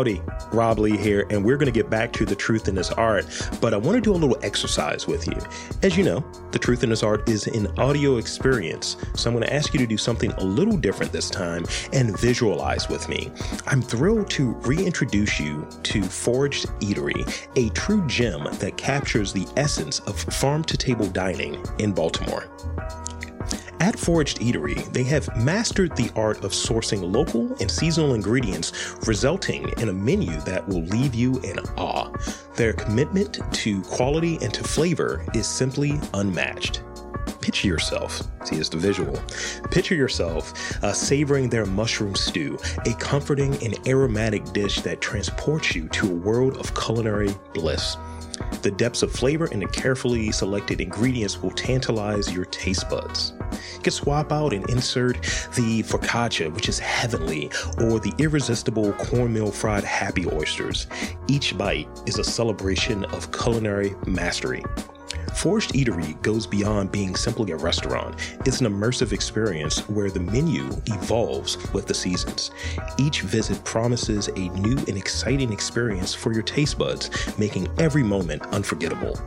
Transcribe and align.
Howdy, 0.00 0.22
Rob 0.50 0.78
Lee 0.78 0.96
here, 0.96 1.26
and 1.28 1.44
we're 1.44 1.58
going 1.58 1.70
to 1.70 1.78
get 1.78 1.90
back 1.90 2.10
to 2.14 2.24
the 2.24 2.34
truth 2.34 2.68
in 2.68 2.74
this 2.74 2.90
art. 2.92 3.26
But 3.60 3.74
I 3.74 3.76
want 3.76 3.96
to 3.96 4.00
do 4.00 4.12
a 4.12 4.16
little 4.16 4.38
exercise 4.42 5.06
with 5.06 5.26
you. 5.26 5.36
As 5.82 5.94
you 5.94 6.04
know, 6.04 6.24
the 6.52 6.58
truth 6.58 6.82
in 6.82 6.88
this 6.88 7.02
art 7.02 7.28
is 7.28 7.46
an 7.48 7.66
audio 7.78 8.16
experience. 8.16 8.96
So 9.14 9.28
I'm 9.28 9.36
going 9.36 9.46
to 9.46 9.52
ask 9.52 9.74
you 9.74 9.78
to 9.78 9.86
do 9.86 9.98
something 9.98 10.32
a 10.32 10.42
little 10.42 10.78
different 10.78 11.12
this 11.12 11.28
time 11.28 11.66
and 11.92 12.18
visualize 12.18 12.88
with 12.88 13.10
me. 13.10 13.30
I'm 13.66 13.82
thrilled 13.82 14.30
to 14.30 14.52
reintroduce 14.62 15.38
you 15.38 15.68
to 15.82 16.02
Foraged 16.02 16.68
Eatery, 16.80 17.46
a 17.56 17.68
true 17.74 18.06
gem 18.06 18.44
that 18.54 18.78
captures 18.78 19.34
the 19.34 19.46
essence 19.58 19.98
of 20.00 20.18
farm 20.18 20.64
to 20.64 20.78
table 20.78 21.08
dining 21.08 21.62
in 21.78 21.92
Baltimore. 21.92 22.48
At 23.80 23.98
Foraged 23.98 24.40
Eatery, 24.40 24.92
they 24.92 25.04
have 25.04 25.34
mastered 25.38 25.96
the 25.96 26.10
art 26.14 26.44
of 26.44 26.52
sourcing 26.52 27.00
local 27.10 27.56
and 27.60 27.70
seasonal 27.70 28.12
ingredients, 28.12 28.94
resulting 29.06 29.70
in 29.78 29.88
a 29.88 29.92
menu 29.92 30.38
that 30.42 30.68
will 30.68 30.82
leave 30.82 31.14
you 31.14 31.40
in 31.40 31.58
awe. 31.78 32.12
Their 32.56 32.74
commitment 32.74 33.40
to 33.52 33.80
quality 33.82 34.38
and 34.42 34.52
to 34.52 34.62
flavor 34.62 35.24
is 35.34 35.46
simply 35.46 35.98
unmatched. 36.12 36.82
Picture 37.40 37.68
yourself, 37.68 38.22
see, 38.44 38.56
it's 38.56 38.68
the 38.68 38.76
visual. 38.76 39.18
Picture 39.70 39.94
yourself 39.94 40.52
uh, 40.84 40.92
savoring 40.92 41.48
their 41.48 41.64
mushroom 41.64 42.14
stew, 42.14 42.58
a 42.84 42.92
comforting 42.94 43.54
and 43.64 43.78
aromatic 43.88 44.44
dish 44.52 44.82
that 44.82 45.00
transports 45.00 45.74
you 45.74 45.88
to 45.88 46.06
a 46.06 46.14
world 46.14 46.58
of 46.58 46.74
culinary 46.74 47.34
bliss. 47.54 47.96
The 48.62 48.70
depths 48.70 49.02
of 49.02 49.10
flavor 49.10 49.48
and 49.50 49.62
the 49.62 49.66
carefully 49.66 50.30
selected 50.32 50.80
ingredients 50.80 51.42
will 51.42 51.50
tantalize 51.50 52.32
your 52.32 52.44
taste 52.46 52.88
buds. 52.90 53.32
You 53.74 53.80
can 53.82 53.92
swap 53.92 54.32
out 54.32 54.52
and 54.52 54.68
insert 54.68 55.22
the 55.54 55.82
focaccia, 55.82 56.52
which 56.52 56.68
is 56.68 56.78
heavenly, 56.78 57.50
or 57.78 58.00
the 58.00 58.12
irresistible 58.18 58.92
cornmeal 58.92 59.50
fried 59.50 59.84
happy 59.84 60.26
oysters. 60.30 60.86
Each 61.26 61.56
bite 61.56 61.88
is 62.06 62.18
a 62.18 62.24
celebration 62.24 63.04
of 63.06 63.32
culinary 63.32 63.94
mastery. 64.06 64.64
Foraged 65.34 65.72
Eatery 65.72 66.20
goes 66.22 66.46
beyond 66.46 66.92
being 66.92 67.16
simply 67.16 67.52
a 67.52 67.56
restaurant. 67.56 68.14
It's 68.44 68.60
an 68.60 68.66
immersive 68.66 69.12
experience 69.12 69.88
where 69.88 70.10
the 70.10 70.20
menu 70.20 70.68
evolves 70.86 71.56
with 71.72 71.86
the 71.86 71.94
seasons. 71.94 72.50
Each 72.98 73.22
visit 73.22 73.62
promises 73.64 74.28
a 74.28 74.48
new 74.50 74.76
and 74.76 74.96
exciting 74.96 75.52
experience 75.52 76.14
for 76.14 76.32
your 76.32 76.42
taste 76.42 76.78
buds, 76.78 77.10
making 77.38 77.68
every 77.78 78.02
moment 78.02 78.42
unforgettable. 78.48 79.18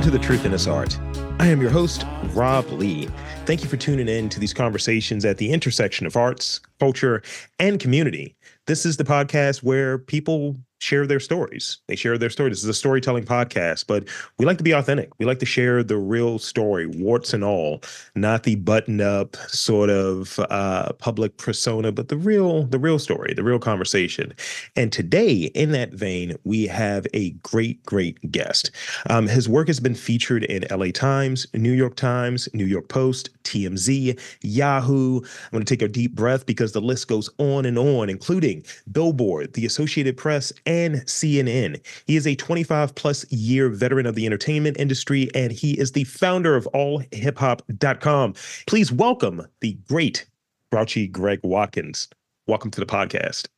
to 0.08 0.12
The 0.16 0.24
Truth 0.24 0.46
in 0.46 0.52
This 0.52 0.66
Art. 0.66 0.98
I 1.38 1.48
am 1.48 1.60
your 1.60 1.68
host, 1.68 2.06
Rob 2.32 2.66
Lee. 2.70 3.10
Thank 3.44 3.62
you 3.62 3.68
for 3.68 3.76
tuning 3.76 4.08
in 4.08 4.30
to 4.30 4.40
these 4.40 4.54
conversations 4.54 5.22
at 5.26 5.36
the 5.36 5.52
intersection 5.52 6.06
of 6.06 6.16
arts, 6.16 6.62
culture, 6.80 7.22
and 7.58 7.78
community. 7.78 8.34
This 8.66 8.86
is 8.86 8.96
the 8.96 9.04
podcast 9.04 9.62
where 9.62 9.98
people 9.98 10.56
share 10.78 11.06
their 11.06 11.20
stories. 11.20 11.78
They 11.86 11.96
share 11.96 12.18
their 12.18 12.30
stories. 12.30 12.58
This 12.58 12.62
is 12.64 12.68
a 12.68 12.74
storytelling 12.74 13.24
podcast, 13.24 13.86
but 13.86 14.08
we 14.38 14.46
like 14.46 14.58
to 14.58 14.64
be 14.64 14.72
authentic. 14.72 15.10
We 15.18 15.26
like 15.26 15.40
to 15.40 15.46
share 15.46 15.82
the 15.82 15.96
real 15.96 16.38
story, 16.38 16.86
warts 16.86 17.34
and 17.34 17.42
all, 17.42 17.82
not 18.14 18.44
the 18.44 18.56
buttoned 18.56 19.00
up 19.00 19.36
sort 19.48 19.90
of 19.90 20.38
uh, 20.50 20.92
public 20.94 21.36
persona, 21.36 21.90
but 21.92 22.08
the 22.08 22.16
real, 22.16 22.64
the 22.64 22.78
real 22.78 22.98
story, 22.98 23.34
the 23.34 23.42
real 23.42 23.58
conversation. 23.58 24.32
And 24.76 24.92
today, 24.92 25.50
in 25.54 25.72
that 25.72 25.92
vein, 25.92 26.36
we 26.44 26.66
have 26.66 27.06
a 27.12 27.30
great, 27.42 27.82
great 27.84 28.30
guest. 28.30 28.70
Um, 29.10 29.26
his 29.26 29.48
work 29.48 29.66
has 29.66 29.80
been 29.80 29.94
featured 29.94 30.44
in 30.44 30.64
LA 30.70 30.90
Times, 30.92 31.46
New 31.54 31.72
York 31.72 31.96
Times, 31.96 32.48
New 32.54 32.66
York 32.66 32.88
Post, 32.88 33.30
TMZ, 33.42 34.18
Yahoo. 34.42 35.20
I'm 35.20 35.50
going 35.50 35.64
to 35.64 35.76
take 35.76 35.82
a 35.82 35.88
deep 35.88 36.14
breath 36.14 36.46
because 36.46 36.72
the 36.72 36.80
list 36.80 37.08
goes 37.08 37.28
on 37.38 37.64
and 37.64 37.78
on, 37.78 38.08
including 38.08 38.64
Billboard, 38.92 39.54
the 39.54 39.66
Associated 39.66 40.16
Press, 40.16 40.52
and 40.68 40.96
CNN. 41.06 41.80
He 42.06 42.14
is 42.14 42.26
a 42.26 42.36
25 42.36 42.94
plus 42.94 43.30
year 43.32 43.70
veteran 43.70 44.06
of 44.06 44.14
the 44.14 44.26
entertainment 44.26 44.76
industry, 44.78 45.30
and 45.34 45.50
he 45.50 45.72
is 45.72 45.92
the 45.92 46.04
founder 46.04 46.54
of 46.54 46.68
allhiphop.com. 46.74 48.34
Please 48.66 48.92
welcome 48.92 49.44
the 49.60 49.72
great 49.88 50.26
Grouchy 50.70 51.08
Greg 51.08 51.40
Watkins. 51.42 52.08
Welcome 52.46 52.70
to 52.72 52.80
the 52.80 52.86
podcast. 52.86 53.48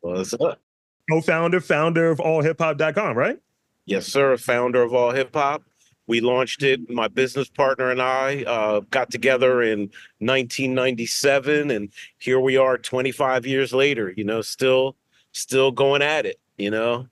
What's 0.00 0.34
up? 0.34 0.60
Co-founder, 1.08 1.60
founder 1.60 2.10
of 2.10 2.18
allhiphop.com, 2.18 3.16
right? 3.16 3.38
Yes, 3.86 4.06
sir. 4.06 4.36
Founder 4.36 4.82
of 4.82 4.92
All 4.92 5.12
Hip 5.12 5.32
Hop. 5.34 5.62
We 6.08 6.20
launched 6.20 6.64
it. 6.64 6.90
My 6.90 7.06
business 7.06 7.48
partner 7.48 7.90
and 7.90 8.02
I 8.02 8.42
uh, 8.42 8.80
got 8.90 9.10
together 9.10 9.62
in 9.62 9.90
1997, 10.18 11.70
and 11.70 11.88
here 12.18 12.40
we 12.40 12.56
are, 12.56 12.76
25 12.76 13.46
years 13.46 13.72
later. 13.72 14.12
You 14.16 14.24
know, 14.24 14.42
still, 14.42 14.96
still 15.30 15.70
going 15.70 16.02
at 16.02 16.26
it. 16.26 16.40
You 16.58 16.70
know. 16.70 17.06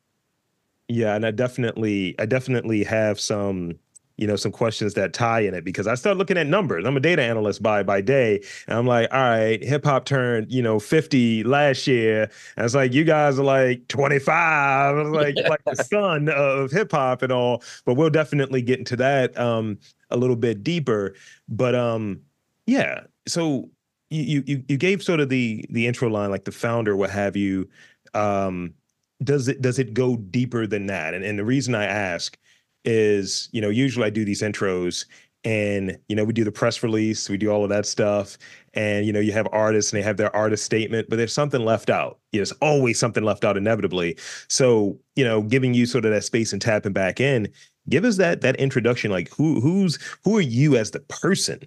Yeah, 0.88 1.14
and 1.14 1.24
I 1.24 1.30
definitely, 1.30 2.14
I 2.18 2.26
definitely 2.26 2.84
have 2.84 3.18
some, 3.18 3.78
you 4.18 4.26
know, 4.26 4.36
some 4.36 4.52
questions 4.52 4.94
that 4.94 5.14
tie 5.14 5.40
in 5.40 5.54
it 5.54 5.64
because 5.64 5.86
I 5.86 5.94
start 5.94 6.18
looking 6.18 6.36
at 6.36 6.46
numbers. 6.46 6.84
I'm 6.84 6.96
a 6.96 7.00
data 7.00 7.22
analyst 7.22 7.62
by 7.62 7.82
by 7.82 8.00
day, 8.02 8.42
and 8.68 8.78
I'm 8.78 8.86
like, 8.86 9.08
all 9.12 9.18
right, 9.18 9.62
hip 9.64 9.84
hop 9.84 10.04
turned, 10.04 10.52
you 10.52 10.62
know, 10.62 10.78
50 10.78 11.42
last 11.44 11.86
year, 11.86 12.30
and 12.56 12.66
it's 12.66 12.74
like 12.74 12.92
you 12.92 13.04
guys 13.04 13.38
are 13.38 13.44
like 13.44 13.88
25, 13.88 14.34
I 14.34 14.92
was 14.92 15.10
like 15.10 15.36
like 15.48 15.64
the 15.64 15.74
son 15.82 16.28
of 16.28 16.70
hip 16.70 16.92
hop 16.92 17.22
and 17.22 17.32
all. 17.32 17.62
But 17.86 17.94
we'll 17.94 18.10
definitely 18.10 18.60
get 18.62 18.78
into 18.78 18.96
that 18.96 19.36
um 19.38 19.78
a 20.10 20.16
little 20.16 20.36
bit 20.36 20.62
deeper. 20.62 21.14
But 21.48 21.74
um, 21.74 22.20
yeah, 22.66 23.00
so 23.26 23.70
you 24.10 24.42
you 24.46 24.64
you 24.68 24.76
gave 24.76 25.02
sort 25.02 25.20
of 25.20 25.28
the 25.28 25.64
the 25.70 25.86
intro 25.86 26.08
line, 26.08 26.30
like 26.30 26.44
the 26.44 26.52
founder, 26.52 26.96
what 26.96 27.10
have 27.10 27.36
you. 27.36 27.68
Um, 28.14 28.74
does 29.24 29.48
it 29.48 29.62
does 29.62 29.78
it 29.78 29.94
go 29.94 30.16
deeper 30.16 30.66
than 30.66 30.86
that? 30.86 31.14
And 31.14 31.24
and 31.24 31.38
the 31.38 31.44
reason 31.44 31.74
I 31.74 31.84
ask 31.84 32.38
is, 32.84 33.48
you 33.52 33.60
know, 33.60 33.70
usually 33.70 34.06
I 34.06 34.10
do 34.10 34.24
these 34.24 34.42
intros 34.42 35.06
and 35.44 35.98
you 36.08 36.16
know 36.16 36.24
we 36.24 36.32
do 36.32 36.44
the 36.44 36.52
press 36.52 36.82
release, 36.82 37.28
we 37.28 37.36
do 37.36 37.50
all 37.50 37.64
of 37.64 37.70
that 37.70 37.86
stuff, 37.86 38.38
and 38.72 39.06
you 39.06 39.12
know 39.12 39.20
you 39.20 39.32
have 39.32 39.46
artists 39.52 39.92
and 39.92 40.00
they 40.00 40.04
have 40.04 40.16
their 40.16 40.34
artist 40.34 40.64
statement, 40.64 41.08
but 41.10 41.16
there's 41.16 41.32
something 41.32 41.64
left 41.64 41.90
out. 41.90 42.18
There's 42.32 42.52
always 42.52 42.98
something 42.98 43.24
left 43.24 43.44
out 43.44 43.56
inevitably. 43.56 44.16
So 44.48 44.98
you 45.16 45.24
know, 45.24 45.42
giving 45.42 45.74
you 45.74 45.86
sort 45.86 46.04
of 46.04 46.12
that 46.12 46.24
space 46.24 46.52
and 46.52 46.62
tapping 46.62 46.92
back 46.92 47.20
in, 47.20 47.48
give 47.88 48.04
us 48.04 48.16
that 48.16 48.40
that 48.40 48.56
introduction. 48.56 49.10
Like 49.10 49.30
who 49.30 49.60
who's 49.60 49.98
who 50.24 50.36
are 50.38 50.42
you 50.42 50.76
as 50.76 50.92
the 50.92 51.00
person? 51.00 51.60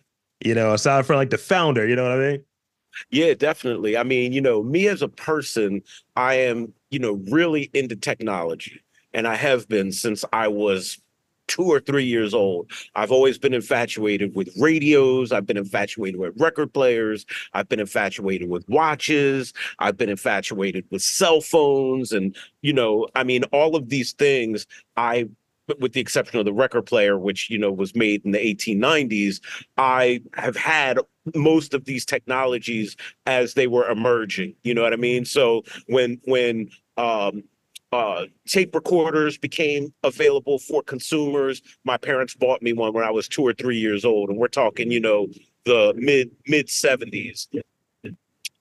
You 0.44 0.54
know, 0.56 0.74
aside 0.74 1.06
from 1.06 1.18
like 1.18 1.32
the 1.32 1.38
founder, 1.38 1.88
you 1.88 1.96
know 1.96 2.04
what 2.04 2.12
I 2.12 2.32
mean? 2.32 2.44
Yeah, 3.10 3.34
definitely. 3.34 3.98
I 3.98 4.04
mean, 4.04 4.34
you 4.34 4.42
know, 4.42 4.64
me 4.64 4.88
as 4.88 5.02
a 5.02 5.08
person, 5.08 5.82
I 6.16 6.36
am, 6.36 6.74
you 6.90 7.00
know, 7.00 7.14
really 7.30 7.70
into 7.74 7.96
technology, 7.96 8.82
and 9.14 9.28
I 9.28 9.36
have 9.36 9.68
been 9.68 9.92
since 9.92 10.24
I 10.34 10.48
was 10.48 11.00
two 11.48 11.64
or 11.64 11.80
three 11.80 12.04
years 12.04 12.34
old. 12.34 12.70
I've 12.96 13.12
always 13.12 13.38
been 13.38 13.54
infatuated 13.54 14.36
with 14.36 14.50
radios. 14.60 15.32
I've 15.32 15.46
been 15.46 15.58
infatuated 15.58 16.20
with 16.20 16.34
record 16.38 16.74
players. 16.74 17.26
I've 17.54 17.70
been 17.70 17.80
infatuated 17.80 18.50
with 18.50 18.68
watches. 18.68 19.54
I've 19.80 19.98
been 19.98 20.10
infatuated 20.10 20.86
with 20.92 21.02
cell 21.02 21.40
phones. 21.40 22.12
And, 22.12 22.36
you 22.62 22.74
know, 22.74 23.08
I 23.16 23.24
mean, 23.24 23.44
all 23.46 23.78
of 23.78 23.90
these 23.90 24.12
things 24.14 24.68
I 24.98 25.30
with 25.80 25.94
the 25.94 26.00
exception 26.00 26.40
of 26.40 26.46
the 26.46 26.54
record 26.54 26.84
player, 26.84 27.18
which 27.18 27.50
you 27.50 27.58
know 27.58 27.72
was 27.72 27.96
made 27.96 28.24
in 28.24 28.32
the 28.32 28.38
1890s, 28.40 29.42
I 29.78 30.22
have 30.34 30.56
had 30.56 31.00
most 31.36 31.74
of 31.74 31.86
these 31.86 32.06
technologies 32.06 32.96
as 33.26 33.54
they 33.54 33.68
were 33.68 33.90
emerging. 33.90 34.56
You 34.64 34.74
know 34.74 34.82
what 34.82 34.94
I 34.94 34.98
mean? 34.98 35.26
So 35.26 35.64
when 35.88 36.20
when 36.26 36.70
um, 36.98 37.44
uh, 37.92 38.26
tape 38.48 38.76
recorders 38.76 39.38
became 39.38 39.94
available 40.04 40.60
for 40.60 40.84
consumers. 40.84 41.62
My 41.86 41.98
parents 41.98 42.36
bought 42.36 42.62
me 42.62 42.74
one 42.74 42.94
when 42.94 43.04
I 43.04 43.12
was 43.12 43.28
two 43.28 43.44
or 43.44 43.54
three 43.54 43.78
years 43.78 44.04
old, 44.04 44.30
and 44.30 44.38
we're 44.38 44.50
talking, 44.50 44.92
you 44.92 45.00
know, 45.00 45.28
the 45.66 45.94
mid 45.96 46.32
mid 46.48 46.68
70s 46.68 47.48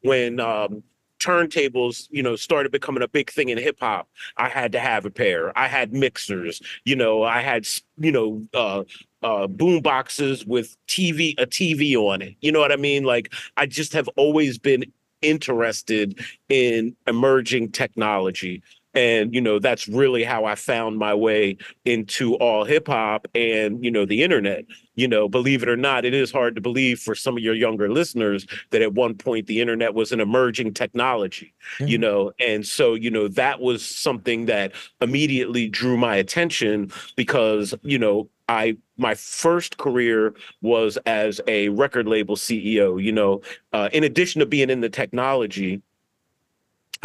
when 0.03 0.41
um 0.41 0.83
turntables 1.19 2.09
you 2.11 2.23
know 2.23 2.37
started 2.37 2.71
becoming 2.73 3.03
a 3.03 3.09
big 3.09 3.31
thing 3.31 3.49
in 3.49 3.59
hip 3.59 3.79
hop 3.81 4.09
i 4.37 4.49
had 4.49 4.73
to 4.73 4.79
have 4.79 5.05
a 5.05 5.11
pair. 5.11 5.57
I 5.59 5.67
had 5.67 5.93
mixers 5.93 6.61
you 6.85 6.97
know 6.97 7.23
i 7.23 7.41
had 7.41 7.67
you 7.99 8.13
know 8.13 8.47
uh 8.55 8.85
uh 9.23 9.47
boom 9.47 9.81
boxes 9.81 10.45
with 10.45 10.77
tv 10.89 11.35
a 11.39 11.47
tv 11.47 11.97
on 11.97 12.23
it 12.23 12.35
you 12.41 12.53
know 12.53 12.61
what 12.61 12.73
i 12.73 12.77
mean? 12.77 13.05
Like 13.05 13.33
i 13.57 13.67
just 13.67 13.93
have 13.93 14.09
always 14.17 14.59
been 14.59 14.85
interested 15.23 16.21
in 16.49 16.95
emerging 17.07 17.73
technology 17.73 18.63
and 18.97 19.35
you 19.35 19.41
know 19.41 19.59
that's 19.59 19.87
really 19.87 20.25
how 20.25 20.45
i 20.45 20.55
found 20.55 20.99
my 20.99 21.15
way 21.15 21.57
into 21.85 22.35
all 22.37 22.65
hip 22.65 22.89
hop 22.89 23.29
and 23.35 23.85
you 23.85 23.91
know 23.91 24.05
the 24.05 24.23
internet. 24.23 24.65
You 24.95 25.07
know 25.07 25.29
believe 25.29 25.63
it 25.63 25.69
or 25.69 25.77
not 25.77 26.07
it 26.07 26.15
is 26.15 26.33
hard 26.33 26.55
to 26.55 26.63
believe 26.63 26.99
for 26.99 27.15
some 27.15 27.37
of 27.37 27.43
your 27.43 27.55
younger 27.55 27.91
listeners 27.91 28.47
that 28.71 28.81
at 28.81 28.95
one 28.95 29.15
point 29.15 29.47
the 29.47 29.61
internet 29.61 29.93
was 29.93 30.11
an 30.11 30.21
emerging 30.21 30.73
technology 30.73 31.53
you 31.81 31.99
know? 31.99 32.33
And 32.41 32.67
so 32.67 32.95
you 32.95 33.11
know 33.11 33.29
that 33.29 33.61
was 33.61 33.85
something 33.85 34.47
that 34.47 34.73
immediately 35.01 35.69
drew 35.69 35.97
my 35.99 36.17
attention 36.17 36.91
because 37.15 37.75
you 37.83 37.99
know 37.99 38.31
i 38.49 38.77
my 38.97 39.15
first 39.15 39.77
career 39.77 40.35
was 40.63 40.97
as 41.05 41.43
a 41.47 41.69
record 41.71 42.09
label 42.09 42.37
ceo 42.37 43.03
you 43.03 43.13
know? 43.13 43.43
Uh, 43.75 43.91
in 43.93 44.03
addition 44.03 44.39
to 44.41 44.47
being 44.47 44.71
in 44.71 44.81
the 44.81 44.89
technology 44.89 45.83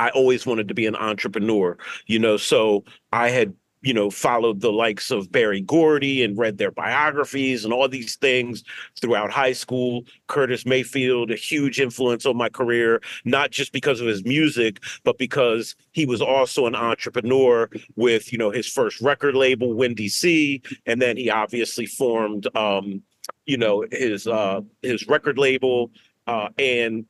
I 0.01 0.09
always 0.09 0.47
wanted 0.47 0.67
to 0.67 0.73
be 0.73 0.87
an 0.87 0.95
entrepreneur, 0.95 1.77
you 2.07 2.17
know. 2.17 2.35
So 2.35 2.83
I 3.11 3.29
had, 3.29 3.53
you 3.83 3.93
know, 3.93 4.09
followed 4.09 4.59
the 4.59 4.71
likes 4.71 5.11
of 5.11 5.31
Berry 5.31 5.61
Gordy 5.61 6.23
and 6.23 6.35
read 6.35 6.57
their 6.57 6.71
biographies 6.71 7.63
and 7.63 7.71
all 7.71 7.87
these 7.87 8.15
things 8.15 8.63
throughout 8.99 9.29
high 9.29 9.53
school. 9.53 10.01
Curtis 10.25 10.65
Mayfield, 10.65 11.29
a 11.29 11.35
huge 11.35 11.79
influence 11.79 12.25
on 12.25 12.35
my 12.35 12.49
career, 12.49 12.99
not 13.25 13.51
just 13.51 13.73
because 13.73 14.01
of 14.01 14.07
his 14.07 14.25
music, 14.25 14.79
but 15.03 15.19
because 15.19 15.75
he 15.91 16.07
was 16.07 16.19
also 16.19 16.65
an 16.65 16.73
entrepreneur 16.73 17.69
with, 17.95 18.31
you 18.31 18.39
know, 18.39 18.49
his 18.49 18.67
first 18.67 19.01
record 19.01 19.35
label, 19.35 19.75
Windy 19.75 20.09
C, 20.09 20.63
and 20.87 20.99
then 20.99 21.15
he 21.15 21.29
obviously 21.29 21.85
formed, 21.85 22.47
um, 22.57 23.03
you 23.45 23.57
know, 23.57 23.85
his 23.91 24.25
uh, 24.25 24.61
his 24.81 25.07
record 25.07 25.37
label 25.37 25.91
uh, 26.25 26.49
and 26.57 27.05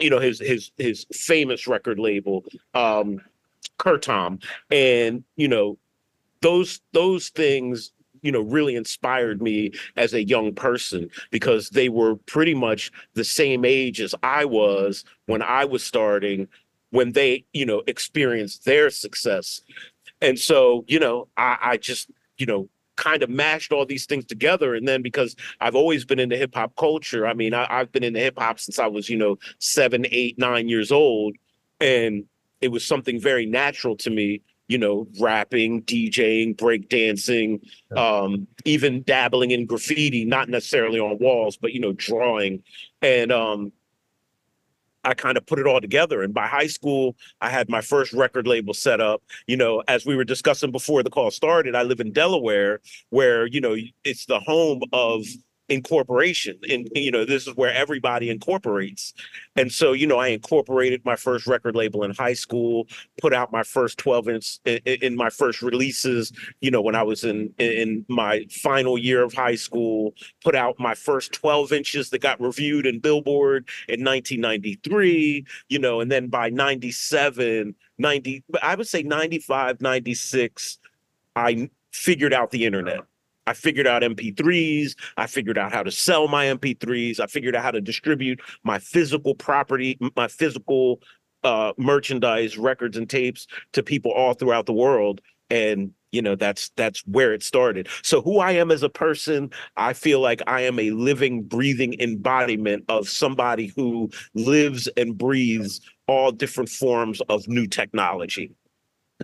you 0.00 0.10
know 0.10 0.18
his 0.18 0.40
his 0.40 0.70
his 0.76 1.06
famous 1.12 1.66
record 1.66 1.98
label 1.98 2.44
um 2.74 3.20
Curtom. 3.80 4.42
And 4.70 5.24
you 5.36 5.48
know 5.48 5.78
those 6.42 6.80
those 6.92 7.30
things 7.30 7.92
you 8.22 8.30
know 8.30 8.42
really 8.42 8.76
inspired 8.76 9.42
me 9.42 9.72
as 9.96 10.12
a 10.12 10.24
young 10.24 10.54
person 10.54 11.10
because 11.30 11.70
they 11.70 11.88
were 11.88 12.16
pretty 12.16 12.54
much 12.54 12.92
the 13.14 13.24
same 13.24 13.64
age 13.64 14.00
as 14.00 14.14
I 14.22 14.44
was 14.44 15.04
when 15.26 15.42
I 15.42 15.64
was 15.64 15.82
starting 15.82 16.46
when 16.90 17.12
they 17.12 17.44
you 17.52 17.66
know 17.66 17.82
experienced 17.86 18.64
their 18.64 18.90
success. 18.90 19.62
And 20.20 20.38
so 20.38 20.84
you 20.86 21.00
know 21.00 21.28
I 21.36 21.58
I 21.60 21.76
just 21.78 22.10
you 22.36 22.46
know 22.46 22.68
kind 23.00 23.22
of 23.22 23.30
mashed 23.30 23.72
all 23.72 23.86
these 23.86 24.06
things 24.06 24.26
together. 24.26 24.74
And 24.74 24.86
then 24.86 25.00
because 25.02 25.34
I've 25.60 25.74
always 25.74 26.04
been 26.04 26.20
into 26.20 26.36
hip 26.36 26.54
hop 26.54 26.76
culture 26.76 27.26
I 27.26 27.34
mean 27.34 27.54
I, 27.54 27.66
I've 27.68 27.90
been 27.90 28.04
into 28.04 28.20
hip 28.20 28.38
hop 28.38 28.60
since 28.60 28.78
I 28.78 28.86
was 28.86 29.08
you 29.08 29.16
know 29.16 29.38
seven 29.58 30.06
eight 30.10 30.38
nine 30.38 30.68
years 30.68 30.92
old. 30.92 31.34
And 31.80 32.24
it 32.60 32.68
was 32.68 32.84
something 32.84 33.18
very 33.18 33.46
natural 33.46 33.96
to 33.96 34.10
me 34.10 34.42
you 34.68 34.78
know 34.78 35.08
rapping 35.18 35.82
djing 35.82 36.54
breakdancing 36.54 37.60
um 37.96 38.46
even 38.64 39.02
dabbling 39.02 39.50
in 39.50 39.66
graffiti 39.66 40.24
not 40.24 40.48
necessarily 40.48 41.00
on 41.00 41.18
walls 41.18 41.56
but 41.56 41.72
you 41.72 41.80
know 41.80 41.92
drawing. 41.94 42.62
And 43.02 43.32
um 43.32 43.72
I 45.04 45.14
kind 45.14 45.36
of 45.36 45.46
put 45.46 45.58
it 45.58 45.66
all 45.66 45.80
together. 45.80 46.22
And 46.22 46.34
by 46.34 46.46
high 46.46 46.66
school, 46.66 47.16
I 47.40 47.50
had 47.50 47.68
my 47.68 47.80
first 47.80 48.12
record 48.12 48.46
label 48.46 48.74
set 48.74 49.00
up. 49.00 49.22
You 49.46 49.56
know, 49.56 49.82
as 49.88 50.04
we 50.04 50.16
were 50.16 50.24
discussing 50.24 50.72
before 50.72 51.02
the 51.02 51.10
call 51.10 51.30
started, 51.30 51.74
I 51.74 51.82
live 51.82 52.00
in 52.00 52.12
Delaware, 52.12 52.80
where, 53.10 53.46
you 53.46 53.60
know, 53.60 53.76
it's 54.04 54.26
the 54.26 54.40
home 54.40 54.82
of 54.92 55.24
incorporation. 55.70 56.58
And, 56.68 56.88
you 56.94 57.10
know, 57.10 57.24
this 57.24 57.46
is 57.46 57.56
where 57.56 57.72
everybody 57.72 58.28
incorporates. 58.28 59.14
And 59.56 59.72
so, 59.72 59.92
you 59.92 60.06
know, 60.06 60.18
I 60.18 60.28
incorporated 60.28 61.04
my 61.04 61.16
first 61.16 61.46
record 61.46 61.76
label 61.76 62.02
in 62.02 62.10
high 62.10 62.34
school, 62.34 62.86
put 63.20 63.32
out 63.32 63.52
my 63.52 63.62
first 63.62 63.96
12 63.98 64.28
inch 64.28 64.58
in, 64.64 64.78
in 64.84 65.16
my 65.16 65.30
first 65.30 65.62
releases, 65.62 66.32
you 66.60 66.70
know, 66.70 66.82
when 66.82 66.94
I 66.94 67.02
was 67.02 67.24
in 67.24 67.54
in 67.58 68.04
my 68.08 68.44
final 68.50 68.98
year 68.98 69.22
of 69.22 69.32
high 69.32 69.54
school, 69.54 70.14
put 70.44 70.54
out 70.54 70.78
my 70.78 70.94
first 70.94 71.32
12 71.32 71.72
inches 71.72 72.10
that 72.10 72.20
got 72.20 72.40
reviewed 72.40 72.86
in 72.86 72.98
Billboard 72.98 73.68
in 73.88 74.04
1993, 74.04 75.46
you 75.68 75.78
know, 75.78 76.00
and 76.00 76.10
then 76.10 76.28
by 76.28 76.50
97, 76.50 77.74
90, 77.98 78.44
I 78.62 78.74
would 78.74 78.88
say 78.88 79.02
95, 79.02 79.80
96, 79.80 80.78
I 81.36 81.70
figured 81.92 82.32
out 82.32 82.50
the 82.50 82.64
internet. 82.64 83.00
I 83.46 83.52
figured 83.52 83.86
out 83.86 84.02
MP3s. 84.02 84.94
I 85.16 85.26
figured 85.26 85.58
out 85.58 85.72
how 85.72 85.82
to 85.82 85.90
sell 85.90 86.28
my 86.28 86.46
MP3s. 86.46 87.20
I 87.20 87.26
figured 87.26 87.56
out 87.56 87.62
how 87.62 87.70
to 87.70 87.80
distribute 87.80 88.40
my 88.64 88.78
physical 88.78 89.34
property, 89.34 89.98
my 90.16 90.28
physical 90.28 91.00
uh, 91.42 91.72
merchandise, 91.78 92.58
records, 92.58 92.96
and 92.96 93.08
tapes 93.08 93.46
to 93.72 93.82
people 93.82 94.12
all 94.12 94.34
throughout 94.34 94.66
the 94.66 94.72
world. 94.72 95.20
And 95.48 95.92
you 96.12 96.22
know 96.22 96.34
that's 96.34 96.70
that's 96.76 97.00
where 97.06 97.32
it 97.32 97.42
started. 97.42 97.88
So 98.02 98.20
who 98.20 98.38
I 98.38 98.52
am 98.52 98.70
as 98.70 98.82
a 98.82 98.88
person, 98.88 99.50
I 99.76 99.92
feel 99.92 100.20
like 100.20 100.42
I 100.46 100.62
am 100.62 100.78
a 100.78 100.90
living, 100.90 101.42
breathing 101.42 101.94
embodiment 102.00 102.84
of 102.88 103.08
somebody 103.08 103.72
who 103.76 104.10
lives 104.34 104.88
and 104.96 105.16
breathes 105.16 105.80
all 106.06 106.32
different 106.32 106.68
forms 106.68 107.20
of 107.22 107.46
new 107.48 107.66
technology. 107.66 108.52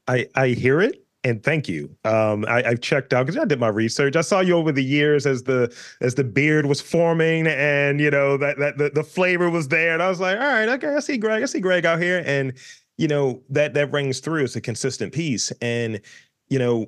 I 0.06 0.26
I 0.34 0.48
hear 0.48 0.80
it 0.80 1.05
and 1.26 1.42
thank 1.42 1.68
you. 1.68 1.90
Um, 2.04 2.44
I, 2.46 2.62
I've 2.62 2.80
checked 2.80 3.12
out 3.12 3.26
because 3.26 3.36
I 3.40 3.44
did 3.44 3.58
my 3.58 3.68
research. 3.68 4.14
I 4.14 4.20
saw 4.20 4.40
you 4.40 4.56
over 4.56 4.70
the 4.70 4.84
years 4.84 5.26
as 5.26 5.42
the 5.42 5.74
as 6.00 6.14
the 6.14 6.22
beard 6.22 6.66
was 6.66 6.80
forming, 6.80 7.48
and 7.48 8.00
you 8.00 8.10
know 8.12 8.36
that 8.36 8.58
that 8.58 8.78
the, 8.78 8.90
the 8.90 9.02
flavor 9.02 9.50
was 9.50 9.66
there, 9.68 9.92
and 9.92 10.02
I 10.02 10.08
was 10.08 10.20
like, 10.20 10.38
all 10.38 10.46
right, 10.46 10.68
okay, 10.68 10.94
I 10.94 11.00
see 11.00 11.18
Greg, 11.18 11.42
I 11.42 11.46
see 11.46 11.58
Greg 11.58 11.84
out 11.84 12.00
here, 12.00 12.22
and 12.24 12.52
you 12.96 13.08
know 13.08 13.42
that 13.50 13.74
that 13.74 13.92
rings 13.92 14.20
through 14.20 14.44
as 14.44 14.54
a 14.54 14.60
consistent 14.60 15.12
piece, 15.12 15.50
and 15.60 16.00
you 16.48 16.60
know 16.60 16.86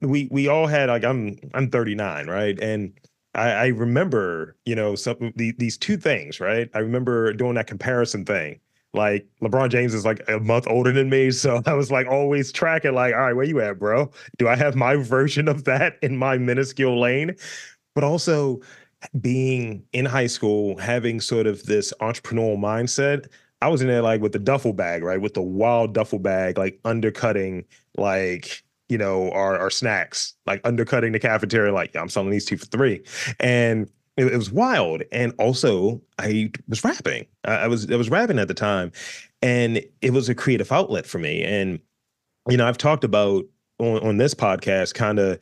we 0.00 0.28
we 0.30 0.46
all 0.46 0.68
had 0.68 0.88
like 0.88 1.04
I'm 1.04 1.36
I'm 1.52 1.68
39, 1.68 2.28
right, 2.28 2.58
and 2.60 2.92
I, 3.34 3.50
I 3.50 3.66
remember 3.68 4.56
you 4.64 4.76
know 4.76 4.94
some 4.94 5.32
the, 5.34 5.54
these 5.58 5.76
two 5.76 5.96
things, 5.96 6.38
right. 6.38 6.70
I 6.72 6.78
remember 6.78 7.32
doing 7.32 7.54
that 7.54 7.66
comparison 7.66 8.24
thing 8.24 8.60
like 8.94 9.26
LeBron 9.42 9.70
James 9.70 9.94
is 9.94 10.04
like 10.04 10.22
a 10.28 10.38
month 10.38 10.66
older 10.68 10.92
than 10.92 11.08
me, 11.10 11.30
so 11.30 11.62
I 11.66 11.74
was 11.74 11.90
like 11.90 12.06
always 12.06 12.52
tracking, 12.52 12.94
like, 12.94 13.14
all 13.14 13.20
right, 13.20 13.32
where 13.32 13.44
you 13.44 13.60
at, 13.60 13.78
bro? 13.78 14.10
Do 14.38 14.48
I 14.48 14.56
have 14.56 14.76
my 14.76 14.96
version 15.02 15.48
of 15.48 15.64
that 15.64 15.98
in 16.02 16.16
my 16.16 16.38
minuscule 16.38 17.00
lane? 17.00 17.34
But 17.94 18.04
also 18.04 18.60
being 19.20 19.84
in 19.92 20.04
high 20.04 20.26
school, 20.26 20.78
having 20.78 21.20
sort 21.20 21.46
of 21.46 21.64
this 21.64 21.92
entrepreneurial 22.00 22.58
mindset. 22.58 23.26
I 23.60 23.68
was 23.68 23.80
in 23.80 23.88
there 23.88 24.02
like 24.02 24.20
with 24.20 24.32
the 24.32 24.38
duffel 24.38 24.72
bag, 24.72 25.02
right? 25.02 25.20
With 25.20 25.34
the 25.34 25.42
wild 25.42 25.94
duffel 25.94 26.18
bag, 26.18 26.58
like 26.58 26.80
undercutting, 26.84 27.64
like 27.96 28.62
you 28.88 28.98
know, 28.98 29.30
our 29.30 29.58
our 29.58 29.70
snacks, 29.70 30.34
like 30.46 30.60
undercutting 30.64 31.12
the 31.12 31.18
cafeteria. 31.18 31.72
Like, 31.72 31.94
yeah, 31.94 32.00
I'm 32.00 32.08
selling 32.08 32.30
these 32.30 32.44
two 32.44 32.56
for 32.56 32.66
three, 32.66 33.02
and 33.40 33.88
it, 34.16 34.26
it 34.26 34.36
was 34.36 34.50
wild. 34.50 35.02
And 35.12 35.32
also, 35.38 36.00
I 36.18 36.50
was 36.68 36.84
rapping. 36.84 37.26
I, 37.44 37.52
I 37.52 37.66
was 37.66 37.90
I 37.90 37.96
was 37.96 38.10
rapping 38.10 38.38
at 38.38 38.48
the 38.48 38.54
time, 38.54 38.92
and 39.40 39.82
it 40.00 40.12
was 40.12 40.28
a 40.28 40.34
creative 40.34 40.70
outlet 40.72 41.06
for 41.06 41.18
me. 41.18 41.42
And 41.42 41.80
you 42.48 42.56
know, 42.56 42.66
I've 42.66 42.78
talked 42.78 43.04
about 43.04 43.44
on, 43.78 43.98
on 44.02 44.16
this 44.18 44.34
podcast, 44.34 44.94
kind 44.94 45.18
of 45.18 45.38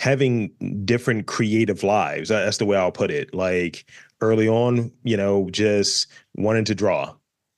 having 0.00 0.50
different 0.84 1.26
creative 1.26 1.82
lives. 1.82 2.28
That's 2.28 2.58
the 2.58 2.66
way 2.66 2.76
I'll 2.76 2.92
put 2.92 3.10
it. 3.10 3.34
Like 3.34 3.84
early 4.20 4.48
on, 4.48 4.92
you 5.04 5.16
know, 5.16 5.48
just 5.50 6.08
wanting 6.36 6.64
to 6.66 6.74
draw 6.74 7.14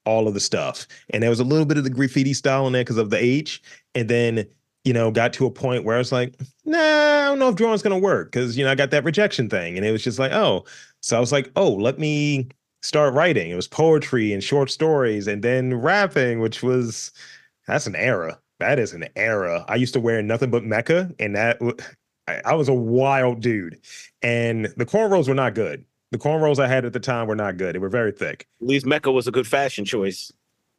all 0.06 0.28
of 0.28 0.34
the 0.34 0.40
stuff, 0.40 0.86
and 1.10 1.22
there 1.22 1.30
was 1.30 1.40
a 1.40 1.44
little 1.44 1.66
bit 1.66 1.78
of 1.78 1.84
the 1.84 1.90
graffiti 1.90 2.34
style 2.34 2.66
in 2.66 2.72
there 2.72 2.84
because 2.84 2.98
of 2.98 3.10
the 3.10 3.22
age, 3.22 3.62
and 3.94 4.08
then 4.08 4.46
you 4.84 4.92
know, 4.92 5.10
got 5.10 5.32
to 5.34 5.46
a 5.46 5.50
point 5.50 5.84
where 5.84 5.94
I 5.94 5.98
was 5.98 6.12
like, 6.12 6.34
nah, 6.70 6.78
I 6.78 7.24
don't 7.26 7.38
know 7.38 7.48
if 7.48 7.56
drawing's 7.56 7.82
gonna 7.82 7.98
work 7.98 8.32
because 8.32 8.56
you 8.56 8.64
know 8.64 8.70
I 8.70 8.74
got 8.74 8.90
that 8.90 9.04
rejection 9.04 9.48
thing, 9.48 9.76
and 9.76 9.86
it 9.86 9.92
was 9.92 10.04
just 10.04 10.18
like, 10.18 10.32
oh, 10.32 10.64
so 11.00 11.16
I 11.16 11.20
was 11.20 11.32
like, 11.32 11.50
oh, 11.56 11.70
let 11.70 11.98
me 11.98 12.48
start 12.82 13.14
writing. 13.14 13.50
It 13.50 13.56
was 13.56 13.68
poetry 13.68 14.32
and 14.32 14.42
short 14.42 14.70
stories, 14.70 15.26
and 15.26 15.42
then 15.42 15.74
rapping, 15.74 16.40
which 16.40 16.62
was 16.62 17.12
that's 17.66 17.86
an 17.86 17.96
era. 17.96 18.38
That 18.58 18.78
is 18.78 18.92
an 18.92 19.08
era. 19.16 19.64
I 19.68 19.76
used 19.76 19.94
to 19.94 20.00
wear 20.00 20.22
nothing 20.22 20.50
but 20.50 20.64
Mecca, 20.64 21.10
and 21.18 21.34
that 21.36 21.58
I 22.44 22.54
was 22.54 22.68
a 22.68 22.74
wild 22.74 23.40
dude, 23.40 23.80
and 24.22 24.66
the 24.76 24.86
cornrows 24.86 25.28
were 25.28 25.34
not 25.34 25.54
good. 25.54 25.84
The 26.12 26.18
cornrows 26.18 26.58
I 26.58 26.66
had 26.66 26.84
at 26.84 26.92
the 26.92 27.00
time 27.00 27.28
were 27.28 27.36
not 27.36 27.56
good. 27.56 27.74
They 27.74 27.78
were 27.78 27.88
very 27.88 28.12
thick. 28.12 28.46
At 28.60 28.66
least 28.66 28.86
Mecca 28.86 29.12
was 29.12 29.26
a 29.26 29.32
good 29.32 29.46
fashion 29.46 29.84
choice. 29.84 30.32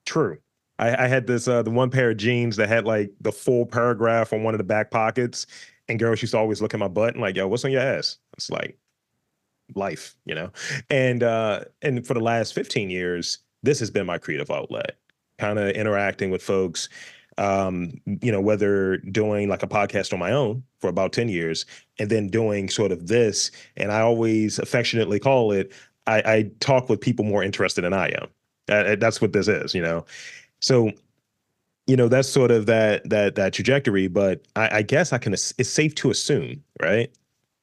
True. 0.05 0.37
I, 0.79 1.05
I 1.05 1.07
had 1.07 1.27
this 1.27 1.47
uh 1.47 1.63
the 1.63 1.69
one 1.69 1.89
pair 1.89 2.11
of 2.11 2.17
jeans 2.17 2.57
that 2.57 2.67
had 2.67 2.85
like 2.85 3.11
the 3.21 3.31
full 3.31 3.65
paragraph 3.65 4.33
on 4.33 4.43
one 4.43 4.53
of 4.53 4.57
the 4.57 4.63
back 4.63 4.91
pockets, 4.91 5.45
and 5.87 5.99
girls 5.99 6.21
used 6.21 6.31
to 6.33 6.37
always 6.37 6.61
look 6.61 6.73
at 6.73 6.79
my 6.79 6.87
butt 6.87 7.13
and 7.13 7.21
like, 7.21 7.35
"Yo, 7.35 7.47
what's 7.47 7.65
on 7.65 7.71
your 7.71 7.81
ass?" 7.81 8.17
It's 8.37 8.49
like, 8.49 8.77
life, 9.75 10.15
you 10.25 10.35
know. 10.35 10.51
And 10.89 11.23
uh 11.23 11.61
and 11.81 12.05
for 12.05 12.13
the 12.13 12.19
last 12.19 12.53
15 12.53 12.89
years, 12.89 13.39
this 13.63 13.79
has 13.79 13.89
been 13.89 14.05
my 14.05 14.17
creative 14.17 14.51
outlet. 14.51 14.97
Kind 15.39 15.59
of 15.59 15.71
interacting 15.71 16.29
with 16.29 16.43
folks 16.43 16.89
um, 17.37 17.93
you 18.21 18.31
know, 18.31 18.41
whether 18.41 18.97
doing 18.97 19.49
like 19.49 19.63
a 19.63 19.67
podcast 19.67 20.13
on 20.13 20.19
my 20.19 20.31
own 20.31 20.63
for 20.79 20.89
about 20.89 21.13
10 21.13 21.29
years 21.29 21.65
and 21.99 22.09
then 22.09 22.27
doing 22.27 22.69
sort 22.69 22.91
of 22.91 23.07
this. 23.07 23.51
And 23.77 23.91
I 23.91 24.01
always 24.01 24.59
affectionately 24.59 25.19
call 25.19 25.51
it, 25.51 25.73
I, 26.07 26.17
I 26.25 26.51
talk 26.59 26.89
with 26.89 27.01
people 27.01 27.25
more 27.25 27.43
interested 27.43 27.83
than 27.83 27.93
I 27.93 28.09
am. 28.09 28.27
Uh, 28.69 28.95
that's 28.95 29.21
what 29.21 29.33
this 29.33 29.47
is, 29.47 29.73
you 29.73 29.81
know. 29.81 30.05
So, 30.59 30.91
you 31.91 31.97
know, 31.97 32.07
that's 32.07 32.29
sort 32.29 32.51
of 32.51 32.67
that 32.67 33.07
that 33.09 33.35
that 33.35 33.51
trajectory. 33.51 34.07
But 34.07 34.47
I, 34.55 34.77
I 34.77 34.81
guess 34.81 35.11
I 35.11 35.17
can. 35.17 35.33
It's 35.33 35.69
safe 35.69 35.93
to 35.95 36.09
assume, 36.09 36.63
right? 36.81 37.11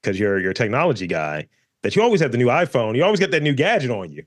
Because 0.03 0.21
you're 0.21 0.39
you're 0.39 0.51
a 0.51 0.55
technology 0.55 1.07
guy 1.07 1.49
that 1.81 1.97
you 1.97 2.03
always 2.03 2.21
have 2.21 2.31
the 2.31 2.37
new 2.37 2.49
iPhone. 2.49 2.95
You 2.95 3.05
always 3.05 3.21
get 3.21 3.31
that 3.31 3.43
new 3.43 3.55
gadget 3.55 3.91
on 3.91 4.13
you. 4.13 4.25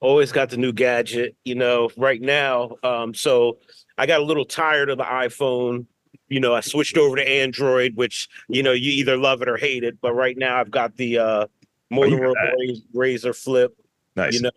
Always 0.00 0.32
got 0.32 0.50
the 0.50 0.58
new 0.58 0.70
gadget. 0.70 1.34
You 1.44 1.54
know, 1.54 1.88
right 1.96 2.20
now. 2.20 2.76
Um, 2.82 3.14
so 3.14 3.56
I 3.96 4.04
got 4.04 4.20
a 4.20 4.22
little 4.22 4.44
tired 4.44 4.90
of 4.90 4.98
the 4.98 5.04
iPhone. 5.04 5.86
You 6.28 6.40
know, 6.40 6.54
I 6.54 6.60
switched 6.60 6.98
over 6.98 7.16
to 7.16 7.26
Android, 7.26 7.96
which 7.96 8.28
you 8.48 8.62
know 8.62 8.72
you 8.72 8.92
either 8.92 9.16
love 9.16 9.40
it 9.40 9.48
or 9.48 9.56
hate 9.56 9.82
it. 9.82 9.98
But 10.02 10.12
right 10.12 10.36
now, 10.36 10.60
I've 10.60 10.70
got 10.70 10.94
the 10.96 11.20
uh, 11.20 11.46
Motorola 11.90 12.82
Razr 12.94 13.34
Flip. 13.34 13.74
Nice. 14.14 14.34
You 14.34 14.42
know, 14.42 14.50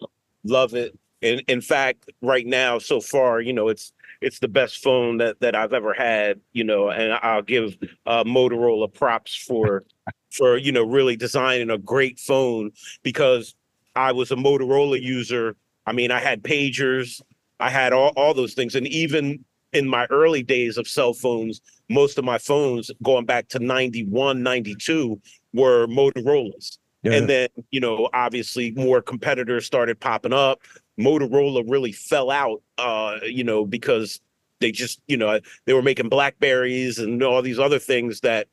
love 0.43 0.73
it. 0.73 0.99
And 1.21 1.41
in 1.47 1.61
fact, 1.61 2.09
right 2.21 2.45
now, 2.45 2.79
so 2.79 2.99
far, 2.99 3.39
you 3.39 3.53
know, 3.53 3.69
it's 3.69 3.93
it's 4.21 4.39
the 4.39 4.47
best 4.47 4.83
phone 4.83 5.17
that 5.17 5.39
that 5.41 5.55
I've 5.55 5.73
ever 5.73 5.93
had. 5.93 6.39
You 6.53 6.63
know, 6.63 6.89
and 6.89 7.13
I'll 7.13 7.41
give 7.41 7.77
uh, 8.05 8.23
Motorola 8.23 8.93
props 8.93 9.35
for 9.35 9.83
for 10.31 10.57
you 10.57 10.71
know 10.71 10.83
really 10.83 11.15
designing 11.15 11.69
a 11.69 11.77
great 11.77 12.19
phone 12.19 12.71
because 13.03 13.55
I 13.95 14.11
was 14.11 14.31
a 14.31 14.35
Motorola 14.35 15.01
user. 15.01 15.55
I 15.85 15.93
mean, 15.93 16.11
I 16.11 16.19
had 16.19 16.43
pagers, 16.43 17.21
I 17.59 17.69
had 17.69 17.93
all, 17.93 18.11
all 18.15 18.33
those 18.33 18.53
things. 18.53 18.75
And 18.75 18.87
even 18.87 19.43
in 19.73 19.87
my 19.87 20.05
early 20.05 20.43
days 20.43 20.77
of 20.77 20.87
cell 20.87 21.13
phones, 21.13 21.61
most 21.89 22.17
of 22.17 22.25
my 22.25 22.37
phones 22.37 22.91
going 23.03 23.25
back 23.25 23.47
to 23.49 23.59
91, 23.59 24.43
92 24.43 25.19
were 25.53 25.87
Motorola's. 25.87 26.77
Yeah. 27.03 27.13
And 27.13 27.29
then, 27.29 27.49
you 27.71 27.79
know, 27.79 28.09
obviously 28.13 28.71
more 28.71 29.01
competitors 29.01 29.65
started 29.65 29.99
popping 29.99 30.33
up. 30.33 30.61
Motorola 31.01 31.63
really 31.67 31.91
fell 31.91 32.31
out, 32.31 32.61
uh, 32.77 33.19
you 33.23 33.43
know, 33.43 33.65
because 33.65 34.21
they 34.59 34.71
just, 34.71 35.01
you 35.07 35.17
know, 35.17 35.39
they 35.65 35.73
were 35.73 35.81
making 35.81 36.09
Blackberries 36.09 36.99
and 36.99 37.21
all 37.23 37.41
these 37.41 37.59
other 37.59 37.79
things 37.79 38.21
that 38.21 38.47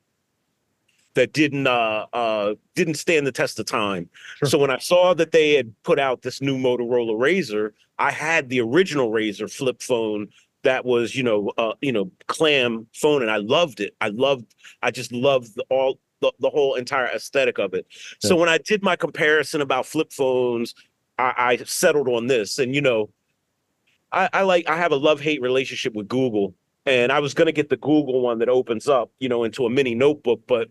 that 1.15 1.33
didn't 1.33 1.67
uh, 1.67 2.07
uh, 2.13 2.55
didn't 2.75 2.95
stand 2.95 3.27
the 3.27 3.33
test 3.33 3.59
of 3.59 3.67
time. 3.67 4.09
Sure. 4.37 4.49
So 4.49 4.59
when 4.59 4.71
I 4.71 4.79
saw 4.79 5.15
that 5.15 5.33
they 5.33 5.55
had 5.55 5.73
put 5.83 5.99
out 5.99 6.23
this 6.23 6.41
new 6.41 6.57
Motorola 6.57 7.19
Razr, 7.19 7.73
I 7.99 8.13
had 8.13 8.49
the 8.49 8.61
original 8.61 9.11
Razr 9.11 9.53
flip 9.53 9.83
phone 9.83 10.29
that 10.63 10.85
was 10.85 11.17
you 11.17 11.23
know 11.23 11.53
uh, 11.59 11.75
you 11.81 11.93
know 11.93 12.11
clam 12.27 12.87
phone, 12.95 13.23
and 13.23 13.31
I 13.31 13.39
loved 13.39 13.81
it. 13.81 13.97
I 14.01 14.09
loved 14.09 14.55
I 14.83 14.91
just 14.91 15.13
loved 15.13 15.55
the, 15.57 15.65
all 15.71 15.99
the, 16.21 16.33
the 16.41 16.51
whole 16.51 16.75
entire 16.75 17.07
aesthetic 17.07 17.59
of 17.59 17.75
it. 17.75 17.87
Yeah. 18.23 18.29
So 18.29 18.37
when 18.37 18.49
I 18.49 18.59
did 18.59 18.83
my 18.83 18.97
comparison 18.97 19.61
about 19.61 19.87
flip 19.87 20.13
phones, 20.13 20.75
I, 21.19 21.35
I 21.37 21.57
settled 21.65 22.09
on 22.09 22.27
this, 22.27 22.59
and 22.59 22.75
you 22.75 22.81
know. 22.81 23.11
I, 24.11 24.31
I 24.33 24.43
like 24.45 24.67
I 24.67 24.79
have 24.79 24.91
a 24.91 24.97
love 24.97 25.21
hate 25.21 25.43
relationship 25.43 25.93
with 25.93 26.09
Google 26.09 26.55
and 26.89 27.13
I 27.13 27.21
was 27.21 27.35
going 27.35 27.47
to 27.47 27.53
get 27.53 27.69
the 27.69 27.77
Google 27.77 28.23
one 28.23 28.39
that 28.39 28.49
opens 28.49 28.89
up, 28.89 29.11
you 29.19 29.29
know, 29.29 29.45
into 29.45 29.67
a 29.67 29.71
mini 29.71 29.95
notebook, 29.95 30.41
but 30.47 30.69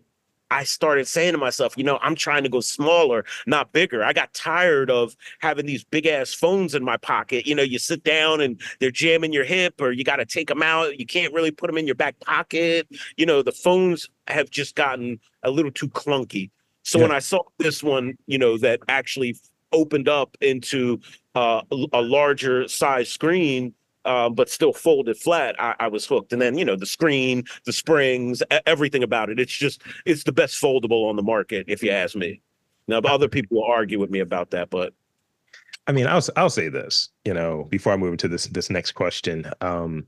I 0.50 0.64
started 0.64 1.06
saying 1.06 1.32
to 1.32 1.38
myself, 1.38 1.76
you 1.76 1.84
know, 1.84 1.98
I'm 2.02 2.14
trying 2.14 2.42
to 2.42 2.48
go 2.48 2.60
smaller, 2.60 3.24
not 3.46 3.72
bigger. 3.72 4.02
I 4.02 4.12
got 4.12 4.32
tired 4.32 4.90
of 4.90 5.14
having 5.40 5.66
these 5.66 5.84
big 5.84 6.06
ass 6.06 6.32
phones 6.32 6.74
in 6.74 6.82
my 6.82 6.96
pocket. 6.96 7.46
You 7.46 7.54
know, 7.54 7.62
you 7.62 7.78
sit 7.78 8.02
down 8.02 8.40
and 8.40 8.60
they're 8.80 8.90
jamming 8.90 9.32
your 9.32 9.44
hip, 9.44 9.80
or 9.80 9.92
you 9.92 10.04
got 10.04 10.16
to 10.16 10.24
take 10.24 10.48
them 10.48 10.62
out. 10.62 10.98
You 10.98 11.06
can't 11.06 11.34
really 11.34 11.50
put 11.50 11.66
them 11.66 11.76
in 11.76 11.86
your 11.86 11.94
back 11.94 12.18
pocket. 12.20 12.88
You 13.16 13.26
know, 13.26 13.42
the 13.42 13.52
phones 13.52 14.08
have 14.26 14.50
just 14.50 14.74
gotten 14.74 15.20
a 15.42 15.50
little 15.50 15.70
too 15.70 15.88
clunky. 15.88 16.50
So 16.82 16.98
yeah. 16.98 17.04
when 17.04 17.12
I 17.12 17.18
saw 17.18 17.42
this 17.58 17.82
one, 17.82 18.16
you 18.26 18.38
know, 18.38 18.56
that 18.58 18.80
actually 18.88 19.36
opened 19.72 20.08
up 20.08 20.36
into 20.40 21.00
uh, 21.34 21.62
a 21.92 22.02
larger 22.02 22.66
size 22.68 23.08
screen, 23.08 23.74
um, 24.04 24.34
but 24.34 24.48
still 24.48 24.72
folded 24.72 25.16
flat, 25.16 25.54
I, 25.60 25.74
I, 25.80 25.88
was 25.88 26.06
hooked. 26.06 26.32
And 26.32 26.40
then, 26.40 26.56
you 26.56 26.64
know, 26.64 26.76
the 26.76 26.86
screen, 26.86 27.44
the 27.64 27.72
springs, 27.72 28.42
everything 28.66 29.02
about 29.02 29.28
it. 29.28 29.38
It's 29.38 29.52
just, 29.52 29.82
it's 30.06 30.24
the 30.24 30.32
best 30.32 30.60
foldable 30.60 31.08
on 31.08 31.16
the 31.16 31.22
market, 31.22 31.66
if 31.68 31.82
you 31.82 31.90
ask 31.90 32.16
me. 32.16 32.40
Now, 32.86 32.98
other 32.98 33.28
people 33.28 33.58
will 33.58 33.70
argue 33.70 33.98
with 33.98 34.10
me 34.10 34.20
about 34.20 34.50
that, 34.50 34.70
but. 34.70 34.94
I 35.86 35.92
mean, 35.92 36.06
I'll, 36.06 36.22
I'll 36.36 36.50
say 36.50 36.68
this, 36.68 37.10
you 37.24 37.34
know, 37.34 37.64
before 37.70 37.92
I 37.92 37.96
move 37.96 38.12
into 38.12 38.28
this, 38.28 38.46
this 38.46 38.70
next 38.70 38.92
question. 38.92 39.50
Um, 39.60 40.06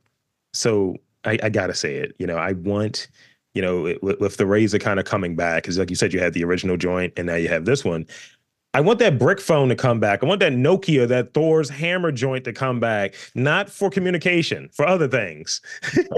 so 0.52 0.96
I, 1.24 1.38
I 1.42 1.48
gotta 1.50 1.74
say 1.74 1.96
it, 1.96 2.14
you 2.18 2.26
know, 2.26 2.36
I 2.36 2.52
want, 2.52 3.08
you 3.54 3.62
know, 3.62 3.94
with, 4.02 4.20
with 4.20 4.36
the 4.36 4.44
Razr 4.44 4.80
kind 4.80 4.98
of 4.98 5.04
coming 5.04 5.36
back, 5.36 5.62
because 5.62 5.78
like 5.78 5.90
you 5.90 5.96
said, 5.96 6.12
you 6.12 6.20
had 6.20 6.32
the 6.32 6.44
original 6.44 6.76
joint 6.76 7.12
and 7.16 7.26
now 7.26 7.34
you 7.34 7.48
have 7.48 7.64
this 7.64 7.84
one. 7.84 8.06
I 8.72 8.80
want 8.80 9.00
that 9.00 9.18
brick 9.18 9.40
phone 9.40 9.68
to 9.68 9.74
come 9.74 9.98
back. 9.98 10.22
I 10.22 10.26
want 10.26 10.40
that 10.40 10.52
Nokia, 10.52 11.08
that 11.08 11.34
Thor's 11.34 11.68
hammer 11.68 12.12
joint 12.12 12.44
to 12.44 12.52
come 12.52 12.78
back, 12.78 13.14
not 13.34 13.68
for 13.68 13.90
communication, 13.90 14.68
for 14.72 14.86
other 14.86 15.08
things. 15.08 15.60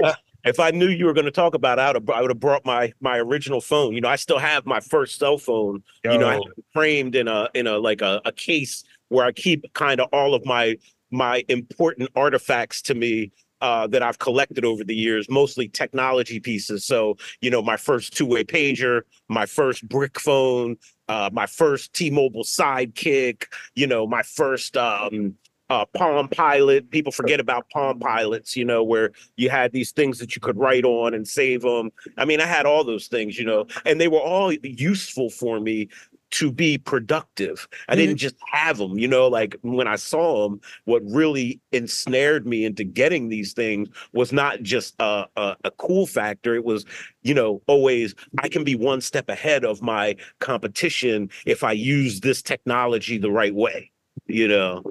uh, 0.03 0.13
if 0.45 0.59
I 0.59 0.71
knew 0.71 0.87
you 0.87 1.05
were 1.05 1.13
going 1.13 1.25
to 1.25 1.31
talk 1.31 1.55
about 1.55 1.79
it, 1.79 1.81
I 1.81 1.87
would, 1.87 1.95
have, 1.95 2.09
I 2.09 2.21
would 2.21 2.29
have 2.29 2.39
brought 2.39 2.65
my 2.65 2.93
my 3.01 3.17
original 3.17 3.59
phone. 3.59 3.93
You 3.93 4.01
know, 4.01 4.09
I 4.09 4.17
still 4.17 4.39
have 4.39 4.65
my 4.65 4.79
first 4.79 5.17
cell 5.17 5.37
phone. 5.37 5.83
Yo. 6.03 6.13
You 6.13 6.19
know, 6.19 6.29
I 6.29 6.39
framed 6.73 7.15
in 7.15 7.27
a 7.27 7.49
in 7.55 7.65
a 7.65 7.77
like 7.77 8.01
a, 8.01 8.21
a 8.25 8.31
case 8.31 8.83
where 9.09 9.25
I 9.25 9.31
keep 9.31 9.71
kind 9.73 9.99
of 9.99 10.09
all 10.13 10.35
of 10.35 10.45
my 10.45 10.77
my 11.09 11.43
important 11.47 12.09
artifacts 12.15 12.81
to 12.83 12.93
me 12.93 13.31
uh, 13.61 13.87
that 13.87 14.03
I've 14.03 14.19
collected 14.19 14.65
over 14.65 14.83
the 14.83 14.93
years, 14.93 15.29
mostly 15.29 15.69
technology 15.69 16.37
pieces. 16.37 16.85
So, 16.85 17.15
you 17.39 17.49
know, 17.49 17.61
my 17.61 17.77
first 17.77 18.15
two-way 18.15 18.43
pager, 18.43 19.03
my 19.29 19.45
first 19.45 19.87
brick 19.87 20.19
phone, 20.19 20.75
uh, 21.07 21.29
my 21.31 21.45
first 21.45 21.93
T-Mobile 21.93 22.43
sidekick, 22.43 23.45
you 23.75 23.87
know, 23.87 24.07
my 24.07 24.23
first 24.23 24.77
um, 24.77 25.35
uh, 25.69 25.85
Palm 25.85 26.27
Pilot. 26.27 26.89
People 26.91 27.11
forget 27.11 27.39
about 27.39 27.69
Palm 27.69 27.99
Pilots, 27.99 28.55
you 28.55 28.65
know, 28.65 28.83
where 28.83 29.11
you 29.35 29.49
had 29.49 29.71
these 29.71 29.91
things 29.91 30.19
that 30.19 30.35
you 30.35 30.41
could 30.41 30.57
write 30.57 30.85
on 30.85 31.13
and 31.13 31.27
save 31.27 31.61
them. 31.61 31.91
I 32.17 32.25
mean, 32.25 32.41
I 32.41 32.45
had 32.45 32.65
all 32.65 32.83
those 32.83 33.07
things, 33.07 33.37
you 33.37 33.45
know, 33.45 33.65
and 33.85 33.99
they 33.99 34.07
were 34.07 34.19
all 34.19 34.53
useful 34.53 35.29
for 35.29 35.59
me 35.59 35.89
to 36.33 36.51
be 36.51 36.79
productive. 36.79 37.67
I 37.87 37.95
didn't 37.95 38.15
mm-hmm. 38.15 38.17
just 38.17 38.35
have 38.51 38.79
them, 38.79 38.97
you 38.97 39.07
know, 39.07 39.27
like 39.27 39.55
when 39.61 39.87
I 39.87 39.97
saw 39.97 40.49
them, 40.49 40.61
what 40.85 41.03
really 41.05 41.61
ensnared 41.71 42.47
me 42.47 42.65
into 42.65 42.83
getting 42.83 43.29
these 43.29 43.53
things 43.53 43.87
was 44.13 44.33
not 44.33 44.63
just 44.63 44.95
a, 44.99 45.25
a, 45.37 45.55
a, 45.63 45.71
cool 45.77 46.07
factor. 46.07 46.55
It 46.55 46.65
was, 46.65 46.85
you 47.21 47.35
know, 47.35 47.61
always 47.67 48.15
I 48.39 48.49
can 48.49 48.63
be 48.63 48.73
one 48.73 48.99
step 48.99 49.29
ahead 49.29 49.63
of 49.63 49.83
my 49.83 50.15
competition 50.39 51.29
if 51.45 51.63
I 51.63 51.73
use 51.73 52.21
this 52.21 52.41
technology 52.41 53.19
the 53.19 53.31
right 53.31 53.53
way, 53.53 53.91
you 54.25 54.47
know. 54.47 54.81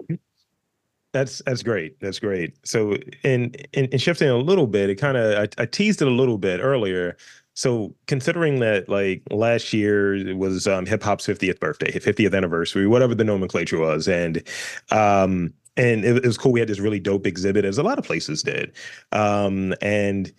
That's 1.12 1.42
that's 1.44 1.62
great. 1.62 2.00
That's 2.00 2.20
great. 2.20 2.54
So 2.64 2.96
in 3.24 3.52
in, 3.72 3.86
in 3.86 3.98
shifting 3.98 4.28
a 4.28 4.36
little 4.36 4.68
bit, 4.68 4.90
it 4.90 4.94
kind 4.94 5.16
of 5.16 5.38
I, 5.58 5.62
I 5.62 5.66
teased 5.66 6.00
it 6.02 6.08
a 6.08 6.12
little 6.12 6.38
bit 6.38 6.60
earlier 6.60 7.16
so 7.54 7.94
considering 8.06 8.60
that 8.60 8.88
like 8.88 9.22
last 9.30 9.72
year 9.72 10.34
was 10.36 10.66
um, 10.66 10.86
hip 10.86 11.02
hop's 11.02 11.26
50th 11.26 11.60
birthday, 11.60 11.90
50th 11.92 12.34
anniversary, 12.34 12.86
whatever 12.86 13.14
the 13.14 13.24
nomenclature 13.24 13.78
was, 13.78 14.08
and 14.08 14.42
um, 14.90 15.52
and 15.76 16.04
it, 16.04 16.16
it, 16.18 16.26
was 16.26 16.38
cool. 16.38 16.52
We 16.52 16.60
had 16.60 16.68
this 16.68 16.80
really 16.80 17.00
dope 17.00 17.26
exhibit, 17.26 17.64
as 17.64 17.78
a 17.78 17.82
lot 17.82 17.98
of 17.98 18.04
places 18.04 18.42
did, 18.42 18.72
um, 19.12 19.74
and 19.82 20.32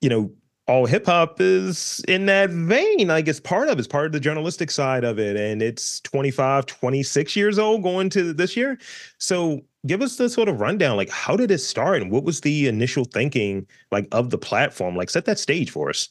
you 0.00 0.08
know. 0.08 0.30
All 0.66 0.84
hip 0.84 1.06
hop 1.06 1.40
is 1.40 2.04
in 2.08 2.26
that 2.26 2.50
vein. 2.50 3.08
Like 3.08 3.26
it's 3.26 3.40
part 3.40 3.70
of 3.70 3.78
it's 3.78 3.88
part 3.88 4.04
of 4.04 4.12
the 4.12 4.20
journalistic 4.20 4.70
side 4.70 5.02
of 5.02 5.18
it. 5.18 5.34
And 5.34 5.62
it's 5.62 5.98
25, 6.02 6.66
26 6.66 7.36
years 7.36 7.58
old 7.58 7.82
going 7.82 8.10
to 8.10 8.34
this 8.34 8.54
year. 8.54 8.76
So 9.16 9.62
give 9.86 10.02
us 10.02 10.16
the 10.16 10.28
sort 10.28 10.46
of 10.46 10.60
rundown. 10.60 10.98
Like, 10.98 11.08
how 11.08 11.36
did 11.36 11.50
it 11.50 11.60
start 11.60 12.02
and 12.02 12.10
what 12.10 12.24
was 12.24 12.42
the 12.42 12.68
initial 12.68 13.06
thinking 13.06 13.66
like 13.90 14.08
of 14.12 14.28
the 14.28 14.36
platform? 14.36 14.94
Like 14.94 15.08
set 15.08 15.24
that 15.24 15.38
stage 15.38 15.70
for 15.70 15.88
us. 15.88 16.10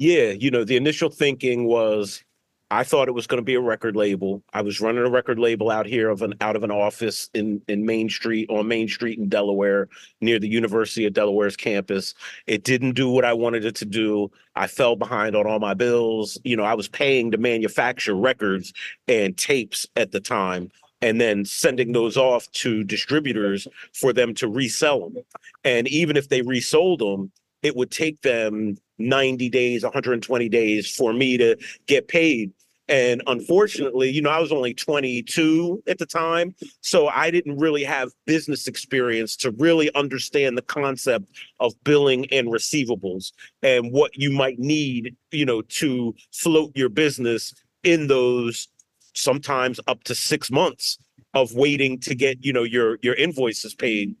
Yeah, 0.00 0.30
you 0.30 0.50
know, 0.50 0.64
the 0.64 0.76
initial 0.76 1.10
thinking 1.10 1.66
was 1.66 2.24
I 2.70 2.84
thought 2.84 3.08
it 3.08 3.12
was 3.12 3.26
going 3.26 3.36
to 3.36 3.44
be 3.44 3.54
a 3.56 3.60
record 3.60 3.96
label. 3.96 4.42
I 4.54 4.62
was 4.62 4.80
running 4.80 5.04
a 5.04 5.10
record 5.10 5.38
label 5.38 5.70
out 5.70 5.84
here 5.84 6.08
of 6.08 6.22
an 6.22 6.32
out 6.40 6.56
of 6.56 6.64
an 6.64 6.70
office 6.70 7.28
in 7.34 7.60
in 7.68 7.84
Main 7.84 8.08
Street 8.08 8.48
on 8.48 8.66
Main 8.66 8.88
Street 8.88 9.18
in 9.18 9.28
Delaware 9.28 9.90
near 10.22 10.38
the 10.38 10.48
University 10.48 11.04
of 11.04 11.12
Delaware's 11.12 11.54
campus. 11.54 12.14
It 12.46 12.64
didn't 12.64 12.92
do 12.92 13.10
what 13.10 13.26
I 13.26 13.34
wanted 13.34 13.66
it 13.66 13.74
to 13.76 13.84
do. 13.84 14.30
I 14.56 14.68
fell 14.68 14.96
behind 14.96 15.36
on 15.36 15.46
all 15.46 15.58
my 15.58 15.74
bills. 15.74 16.38
You 16.44 16.56
know, 16.56 16.64
I 16.64 16.72
was 16.72 16.88
paying 16.88 17.30
to 17.32 17.36
manufacture 17.36 18.14
records 18.14 18.72
and 19.06 19.36
tapes 19.36 19.86
at 19.96 20.12
the 20.12 20.20
time 20.20 20.70
and 21.02 21.20
then 21.20 21.44
sending 21.44 21.92
those 21.92 22.16
off 22.16 22.50
to 22.52 22.84
distributors 22.84 23.68
for 23.92 24.14
them 24.14 24.32
to 24.36 24.48
resell 24.48 25.10
them. 25.10 25.24
And 25.62 25.88
even 25.88 26.16
if 26.16 26.30
they 26.30 26.40
resold 26.40 27.00
them, 27.00 27.32
it 27.62 27.76
would 27.76 27.90
take 27.90 28.22
them 28.22 28.78
90 29.00 29.48
days, 29.48 29.82
120 29.82 30.48
days 30.48 30.90
for 30.94 31.12
me 31.12 31.36
to 31.38 31.56
get 31.86 32.08
paid. 32.08 32.52
And 32.90 33.22
unfortunately, 33.28 34.10
you 34.10 34.20
know, 34.20 34.30
I 34.30 34.40
was 34.40 34.50
only 34.50 34.74
22 34.74 35.84
at 35.86 35.98
the 35.98 36.06
time. 36.06 36.56
So 36.80 37.06
I 37.06 37.30
didn't 37.30 37.56
really 37.56 37.84
have 37.84 38.10
business 38.26 38.66
experience 38.66 39.36
to 39.36 39.52
really 39.52 39.94
understand 39.94 40.58
the 40.58 40.62
concept 40.62 41.30
of 41.60 41.72
billing 41.84 42.26
and 42.32 42.48
receivables 42.48 43.30
and 43.62 43.92
what 43.92 44.16
you 44.16 44.32
might 44.32 44.58
need, 44.58 45.16
you 45.30 45.46
know, 45.46 45.62
to 45.62 46.16
float 46.32 46.72
your 46.74 46.88
business 46.88 47.54
in 47.84 48.08
those 48.08 48.66
sometimes 49.14 49.78
up 49.86 50.02
to 50.04 50.14
six 50.14 50.50
months 50.50 50.98
of 51.32 51.54
waiting 51.54 51.96
to 52.00 52.16
get, 52.16 52.44
you 52.44 52.52
know, 52.52 52.64
your 52.64 52.98
your 53.02 53.14
invoices 53.14 53.72
paid. 53.72 54.16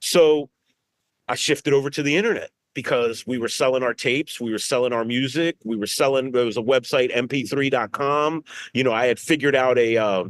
So 0.00 0.50
I 1.28 1.36
shifted 1.36 1.72
over 1.72 1.88
to 1.90 2.02
the 2.02 2.16
internet 2.16 2.50
because 2.74 3.26
we 3.26 3.38
were 3.38 3.48
selling 3.48 3.82
our 3.82 3.94
tapes, 3.94 4.40
we 4.40 4.52
were 4.52 4.58
selling 4.58 4.92
our 4.92 5.04
music, 5.04 5.56
we 5.64 5.76
were 5.76 5.86
selling. 5.86 6.32
There 6.32 6.44
was 6.44 6.56
a 6.56 6.62
website, 6.62 7.14
mp3.com. 7.14 8.44
You 8.74 8.84
know, 8.84 8.92
I 8.92 9.06
had 9.06 9.18
figured 9.18 9.54
out 9.54 9.78
a 9.78 9.96
uh, 9.96 10.24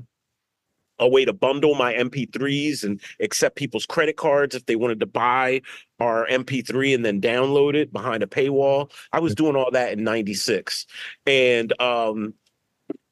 a 0.99 1.09
way 1.09 1.25
to 1.25 1.33
bundle 1.33 1.75
my 1.75 1.95
MP3s 1.95 2.85
and 2.85 3.01
accept 3.21 3.57
people's 3.57 3.87
credit 3.87 4.17
cards 4.17 4.55
if 4.55 4.67
they 4.67 4.77
wanted 4.77 5.01
to 5.01 5.07
buy 5.07 5.63
our 6.01 6.27
MP3 6.29 6.95
and 6.95 7.05
then 7.05 7.21
download 7.21 7.75
it 7.75 7.93
behind 7.93 8.23
a 8.23 8.27
paywall. 8.27 8.91
I 9.13 9.21
was 9.21 9.35
doing 9.35 9.57
all 9.57 9.71
that 9.73 9.93
in 9.93 10.05
'96, 10.05 10.87
and 11.27 11.79
um, 11.81 12.35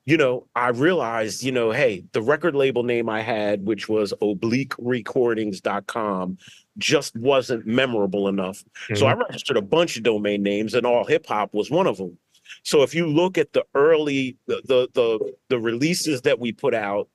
you 0.07 0.17
know, 0.17 0.47
I 0.55 0.69
realized, 0.69 1.43
you 1.43 1.53
know, 1.53 1.73
hey, 1.73 2.05
the 2.13 2.23
record 2.23 2.57
label 2.57 2.83
name 2.83 3.07
I 3.09 3.21
had, 3.21 3.65
which 3.67 3.89
was 3.89 4.13
obliquerecordings.com, 4.21 6.39
just 6.79 7.17
wasn't 7.17 7.67
memorable 7.67 8.29
enough. 8.29 8.65
So 8.95 9.07
I 9.07 9.15
registered 9.15 9.57
a 9.57 9.63
bunch 9.63 9.97
of 9.97 10.03
domain 10.03 10.43
names, 10.43 10.75
and 10.75 10.87
all 10.87 11.05
hip 11.05 11.27
hop 11.27 11.53
was 11.55 11.71
one 11.71 11.87
of 11.87 11.97
them. 11.97 12.17
So 12.63 12.83
if 12.83 12.95
you 12.95 13.07
look 13.07 13.39
at 13.39 13.53
the 13.53 13.65
early 13.75 14.37
the 14.47 14.63
the 14.65 14.89
the, 14.95 15.33
the 15.49 15.59
releases 15.59 16.23
that 16.23 16.39
we 16.39 16.53
put 16.53 16.75
out, 16.75 17.09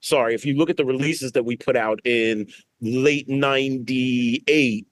sorry, 0.00 0.34
if 0.34 0.44
you 0.44 0.56
look 0.56 0.70
at 0.70 0.76
the 0.76 0.84
releases 0.84 1.32
that 1.32 1.44
we 1.44 1.56
put 1.56 1.76
out 1.76 2.00
in 2.04 2.48
late 2.80 3.28
98, 3.28 4.86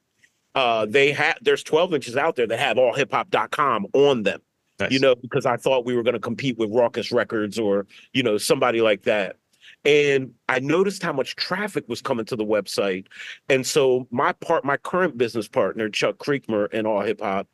uh 0.55 0.87
they 0.87 1.13
had 1.13 1.39
there's 1.43 1.63
12 1.63 1.95
inches 1.95 2.17
out 2.17 2.37
there 2.37 2.47
that 2.47 2.59
have 2.59 2.79
all 2.79 2.95
hip 2.95 3.13
hop.com 3.13 3.87
on 3.93 4.23
them 4.23 4.41
Nice. 4.81 4.93
you 4.93 5.01
know, 5.01 5.15
because 5.17 5.45
I 5.45 5.57
thought 5.57 5.85
we 5.85 5.97
were 5.97 6.03
going 6.03 6.15
to 6.15 6.21
compete 6.21 6.57
with 6.57 6.71
Rawkus 6.71 7.13
Records 7.13 7.59
or, 7.59 7.87
you 8.13 8.23
know, 8.23 8.39
somebody 8.39 8.81
like 8.81 9.03
that. 9.03 9.37
And 9.85 10.35
I 10.49 10.59
noticed 10.59 11.03
how 11.03 11.13
much 11.13 11.37
traffic 11.37 11.85
was 11.89 12.03
coming 12.03 12.27
to 12.27 12.37
the 12.37 12.45
website. 12.45 13.07
And 13.49 13.67
so 13.67 14.07
my 14.11 14.33
part, 14.33 14.65
my 14.65 14.77
current 14.77 15.17
business 15.17 15.49
partner, 15.49 15.89
Chuck 15.89 16.19
Creekmur 16.19 16.69
and 16.73 16.87
All 16.87 17.01
Hip 17.01 17.21
Hop, 17.21 17.49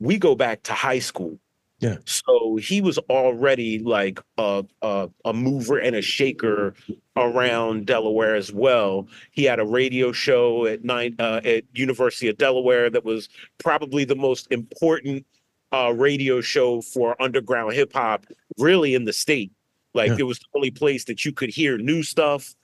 we 0.00 0.18
go 0.18 0.34
back 0.34 0.62
to 0.64 0.72
high 0.72 0.98
school. 0.98 1.38
Yeah. 1.80 1.96
So 2.04 2.56
he 2.56 2.82
was 2.82 2.98
already 2.98 3.78
like 3.78 4.20
a, 4.36 4.64
a 4.82 5.08
a 5.24 5.32
mover 5.32 5.78
and 5.78 5.96
a 5.96 6.02
shaker 6.02 6.74
around 7.16 7.86
Delaware 7.86 8.34
as 8.34 8.52
well. 8.52 9.08
He 9.30 9.44
had 9.44 9.58
a 9.60 9.64
radio 9.64 10.12
show 10.12 10.66
at 10.66 10.84
nine 10.84 11.16
uh, 11.18 11.40
at 11.42 11.64
University 11.72 12.28
of 12.28 12.36
Delaware 12.36 12.90
that 12.90 13.04
was 13.04 13.30
probably 13.56 14.04
the 14.04 14.14
most 14.14 14.46
important 14.50 15.24
uh, 15.72 15.94
radio 15.96 16.42
show 16.42 16.82
for 16.82 17.20
underground 17.20 17.72
hip 17.72 17.94
hop, 17.94 18.26
really 18.58 18.94
in 18.94 19.06
the 19.06 19.12
state. 19.14 19.50
Like 19.94 20.10
Yeah. 20.10 20.16
it 20.20 20.22
was 20.24 20.38
the 20.38 20.46
only 20.54 20.70
place 20.70 21.04
that 21.04 21.24
you 21.24 21.32
could 21.32 21.50
hear 21.50 21.78
new 21.78 22.02
stuff 22.02 22.54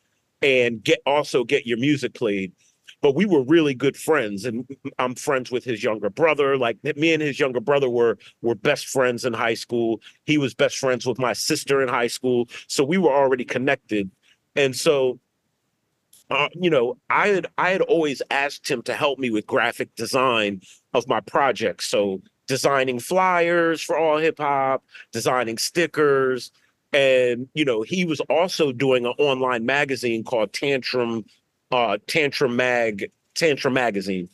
and 0.43 0.83
get 0.83 1.01
also 1.07 1.45
get 1.45 1.67
your 1.67 1.79
music 1.79 2.15
played. 2.15 2.53
But 3.03 3.15
we 3.15 3.27
were 3.27 3.43
really 3.43 3.75
good 3.75 3.97
friends, 3.97 4.45
and 4.47 4.67
I'm 4.99 5.15
friends 5.15 5.51
with 5.51 5.65
his 5.65 5.83
younger 5.85 6.09
brother. 6.09 6.57
Like 6.57 6.79
me 6.97 7.13
and 7.13 7.23
his 7.23 7.39
younger 7.39 7.61
brother 7.61 7.91
were 7.91 8.19
were 8.43 8.55
best 8.55 8.87
friends 8.89 9.25
in 9.25 9.33
high 9.33 9.55
school. 9.55 10.01
He 10.25 10.39
was 10.39 10.55
best 10.55 10.79
friends 10.79 11.05
with 11.07 11.19
my 11.19 11.33
sister 11.33 11.83
in 11.83 11.89
high 11.89 12.07
school, 12.07 12.49
so 12.69 12.85
we 12.85 12.97
were 12.99 13.13
already 13.13 13.45
connected. 13.45 14.11
And 14.55 14.75
so 14.75 15.21
uh, 16.31 16.49
you 16.55 16.71
know, 16.71 16.97
I 17.11 17.29
had 17.29 17.47
I 17.59 17.71
had 17.71 17.83
always 17.83 18.23
asked 18.31 18.69
him 18.69 18.83
to 18.83 18.95
help 18.95 19.19
me 19.19 19.31
with 19.31 19.47
graphic 19.47 19.95
design 19.95 20.63
of 20.95 21.07
my 21.07 21.21
projects. 21.21 21.87
So 21.87 22.23
designing 22.49 22.99
flyers 22.99 23.83
for 23.83 23.99
all 23.99 24.19
hip 24.19 24.39
hop, 24.39 24.85
designing 25.13 25.59
stickers, 25.59 26.51
and 26.97 27.49
you 27.55 27.65
know, 27.65 27.83
he 27.83 28.05
was 28.05 28.21
also 28.23 28.73
doing 28.73 29.05
an 29.07 29.13
online 29.19 29.67
magazine 29.67 30.25
called 30.25 30.53
Tantrum, 30.53 31.25
uh, 31.71 31.99
Tantrum 32.07 32.57
Mag, 32.57 33.11
Tantrum 33.35 33.75
Magazine, 33.75 34.29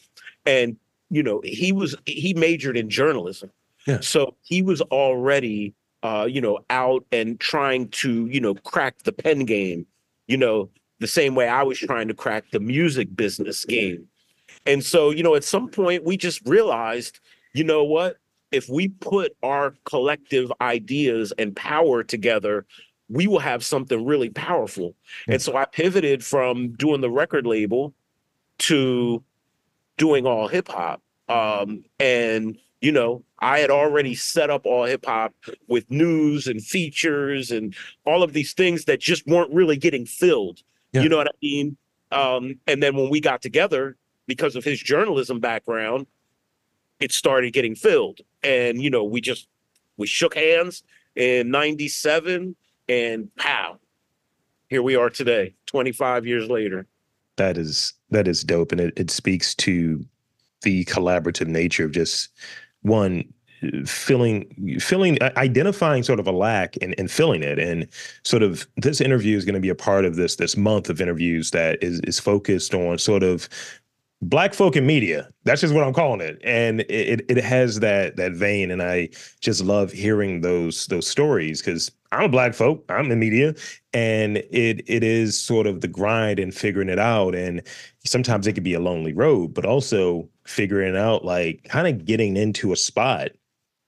and 0.46 0.77
you 1.11 1.22
know, 1.22 1.40
he 1.44 1.72
was 1.72 1.94
he 2.07 2.33
majored 2.35 2.77
in 2.77 2.88
journalism, 2.88 3.51
Yeah. 3.87 4.01
so 4.01 4.35
he 4.44 4.62
was 4.62 4.81
already 4.81 5.75
uh, 6.03 6.27
you 6.31 6.40
know 6.40 6.61
out 6.70 7.05
and 7.12 7.38
trying 7.38 7.88
to 7.88 8.27
you 8.27 8.40
know 8.40 8.55
crack 8.55 9.03
the 9.03 9.12
pen 9.12 9.40
game, 9.44 9.87
you 10.27 10.37
know, 10.37 10.68
the 11.01 11.07
same 11.09 11.35
way 11.35 11.48
I 11.48 11.62
was 11.64 11.79
trying 11.79 12.09
to 12.09 12.14
crack 12.14 12.44
the 12.53 12.61
music 12.61 13.14
business 13.14 13.64
game. 13.64 14.07
And 14.64 14.85
so, 14.85 15.11
you 15.11 15.25
know, 15.25 15.35
at 15.35 15.42
some 15.42 15.68
point 15.68 16.05
we 16.05 16.16
just 16.16 16.40
realized, 16.46 17.18
you 17.53 17.64
know 17.64 17.83
what? 17.83 18.18
If 18.52 18.68
we 18.68 18.88
put 18.88 19.36
our 19.42 19.74
collective 19.84 20.52
ideas 20.60 21.32
and 21.38 21.56
power 21.56 22.04
together, 22.04 22.66
we 23.08 23.26
will 23.26 23.38
have 23.38 23.64
something 23.64 24.04
really 24.04 24.30
powerful. 24.30 24.94
And 25.26 25.40
so 25.40 25.56
I 25.56 25.64
pivoted 25.64 26.24
from 26.24 26.72
doing 26.72 27.00
the 27.00 27.10
record 27.10 27.46
label 27.46 27.94
to 28.60 29.22
doing 29.96 30.26
all 30.26 30.48
hip 30.48 30.68
hop. 30.68 31.02
Um, 31.28 31.84
and 31.98 32.58
you 32.82 32.90
know, 32.90 33.24
I 33.38 33.60
had 33.60 33.70
already 33.70 34.14
set 34.16 34.50
up 34.50 34.66
all 34.66 34.84
hip 34.84 35.06
hop 35.06 35.32
with 35.68 35.88
news 35.90 36.48
and 36.48 36.62
features 36.62 37.50
and 37.52 37.74
all 38.04 38.22
of 38.24 38.32
these 38.32 38.52
things 38.52 38.86
that 38.86 39.00
just 39.00 39.26
weren't 39.26 39.54
really 39.54 39.76
getting 39.76 40.04
filled. 40.04 40.62
Yeah. 40.92 41.02
You 41.02 41.08
know 41.08 41.16
what 41.16 41.28
I 41.28 41.38
mean? 41.40 41.76
Um, 42.10 42.58
and 42.66 42.82
then 42.82 42.96
when 42.96 43.08
we 43.08 43.20
got 43.20 43.40
together, 43.40 43.96
because 44.26 44.56
of 44.56 44.64
his 44.64 44.80
journalism 44.80 45.40
background, 45.40 46.06
it 47.00 47.12
started 47.12 47.52
getting 47.52 47.74
filled. 47.74 48.20
And 48.42 48.83
you 48.83 48.90
know, 48.90 49.05
we 49.05 49.20
just 49.20 49.48
we 49.96 50.07
shook 50.07 50.35
hands 50.35 50.83
in 51.14 51.50
97 51.50 52.57
and 52.88 53.35
pow, 53.37 53.78
here 54.68 54.83
we 54.83 54.96
are 54.96 55.11
today, 55.11 55.55
25 55.66 56.26
years 56.26 56.48
later. 56.48 56.87
that 57.37 57.57
is 57.57 57.94
that 58.11 58.28
is 58.28 58.42
dope 58.44 58.72
and 58.72 58.81
it, 58.81 58.92
it 58.96 59.11
speaks 59.11 59.55
to 59.55 60.05
the 60.62 60.85
collaborative 60.85 61.46
nature 61.46 61.85
of 61.85 61.92
just 61.92 62.28
one 62.83 63.24
filling 63.87 64.78
filling 64.81 65.22
uh, 65.22 65.31
identifying 65.37 66.02
sort 66.02 66.18
of 66.18 66.26
a 66.26 66.33
lack 66.33 66.76
and, 66.83 66.94
and 66.98 67.11
filling 67.11 67.42
it 67.42 67.59
and 67.59 67.87
sort 68.24 68.42
of 68.42 68.66
this 68.76 69.00
interview 69.00 69.37
is 69.37 69.44
going 69.44 69.55
to 69.55 69.61
be 69.61 69.68
a 69.68 69.74
part 69.74 70.05
of 70.05 70.16
this 70.16 70.37
this 70.37 70.57
month 70.57 70.90
of 70.90 71.00
interviews 71.00 71.52
that 71.52 71.83
is 71.83 72.00
is 72.00 72.18
focused 72.18 72.74
on 72.74 72.98
sort 72.98 73.22
of 73.22 73.48
black 74.22 74.54
folk 74.54 74.76
in 74.76 74.87
media 74.87 75.28
that's 75.44 75.61
just 75.61 75.74
what 75.74 75.82
i'm 75.82 75.92
calling 75.92 76.20
it. 76.20 76.40
And 76.44 76.82
it 76.82 77.24
it 77.28 77.42
has 77.42 77.80
that 77.80 78.16
that 78.16 78.32
vein 78.32 78.70
and 78.70 78.80
i 78.82 79.08
just 79.40 79.62
love 79.64 79.90
hearing 79.90 80.40
those 80.40 80.87
those 80.87 81.08
stories 81.08 81.61
because 81.61 81.90
i'm 82.12 82.24
a 82.24 82.28
black 82.28 82.54
folk 82.54 82.85
i'm 82.88 83.11
in 83.11 83.18
media 83.18 83.54
and 83.92 84.37
it 84.37 84.82
it 84.87 85.02
is 85.02 85.38
sort 85.38 85.66
of 85.66 85.80
the 85.80 85.88
grind 85.88 86.38
and 86.38 86.54
figuring 86.54 86.88
it 86.88 87.00
out 87.00 87.35
and 87.35 87.62
sometimes 88.04 88.46
it 88.46 88.52
could 88.52 88.62
be 88.62 88.74
a 88.74 88.80
lonely 88.80 89.12
road 89.12 89.52
but 89.54 89.66
also 89.66 90.28
figuring 90.44 90.96
out 90.96 91.24
like 91.24 91.64
kind 91.64 91.88
of 91.88 92.04
getting 92.04 92.37
into 92.37 92.72
a 92.72 92.76
spot 92.76 93.30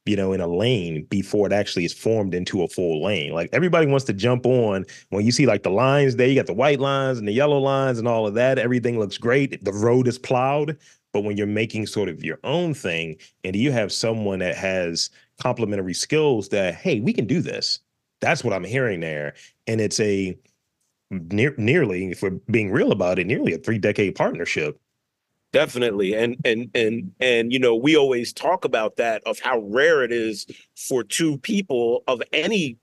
you 0.06 0.16
know 0.16 0.32
in 0.32 0.40
a 0.40 0.46
lane 0.46 1.04
before 1.04 1.46
it 1.46 1.52
actually 1.52 1.84
is 1.84 1.92
formed 1.92 2.34
into 2.34 2.62
a 2.62 2.68
full 2.68 3.02
lane. 3.02 3.32
Like 3.32 3.50
everybody 3.52 3.86
wants 3.86 4.04
to 4.06 4.12
jump 4.12 4.46
on. 4.46 4.84
When 5.10 5.24
you 5.24 5.32
see 5.32 5.46
like 5.46 5.62
the 5.62 5.70
lines 5.70 6.16
there 6.16 6.28
you 6.28 6.34
got 6.34 6.46
the 6.46 6.52
white 6.52 6.80
lines 6.80 7.18
and 7.18 7.26
the 7.26 7.32
yellow 7.32 7.58
lines 7.58 7.98
and 7.98 8.06
all 8.06 8.26
of 8.26 8.34
that 8.34 8.58
everything 8.58 8.98
looks 8.98 9.18
great. 9.18 9.64
The 9.64 9.72
road 9.72 10.06
is 10.08 10.18
plowed. 10.18 10.76
But 11.12 11.22
when 11.22 11.36
you're 11.36 11.46
making 11.46 11.86
sort 11.86 12.08
of 12.08 12.24
your 12.24 12.40
own 12.42 12.74
thing 12.74 13.16
and 13.44 13.54
you 13.54 13.70
have 13.70 13.92
someone 13.92 14.40
that 14.40 14.56
has 14.56 15.10
complementary 15.40 15.94
skills 15.94 16.48
that 16.50 16.74
hey 16.74 17.00
we 17.00 17.12
can 17.12 17.26
do 17.26 17.40
this. 17.40 17.80
That's 18.20 18.44
what 18.44 18.54
i'm 18.54 18.64
hearing 18.64 19.00
there. 19.00 19.34
And 19.66 19.80
it's 19.80 20.00
a 20.00 20.36
near, 21.10 21.54
nearly 21.56 22.10
if 22.10 22.22
we're 22.22 22.30
being 22.50 22.70
real 22.70 22.92
about 22.92 23.18
it 23.18 23.26
nearly 23.26 23.54
a 23.54 23.58
three 23.58 23.78
decade 23.78 24.16
partnership 24.16 24.78
Definitely. 25.54 26.14
And 26.14 26.36
and 26.44 26.68
and 26.74 27.12
and 27.20 27.52
you 27.52 27.60
know, 27.60 27.76
we 27.76 27.96
always 27.96 28.32
talk 28.32 28.64
about 28.64 28.96
that 28.96 29.22
of 29.24 29.38
how 29.38 29.60
rare 29.60 30.02
it 30.02 30.10
is 30.10 30.46
for 30.76 31.04
two 31.04 31.38
people 31.38 32.02
of 32.08 32.20
any 32.32 32.76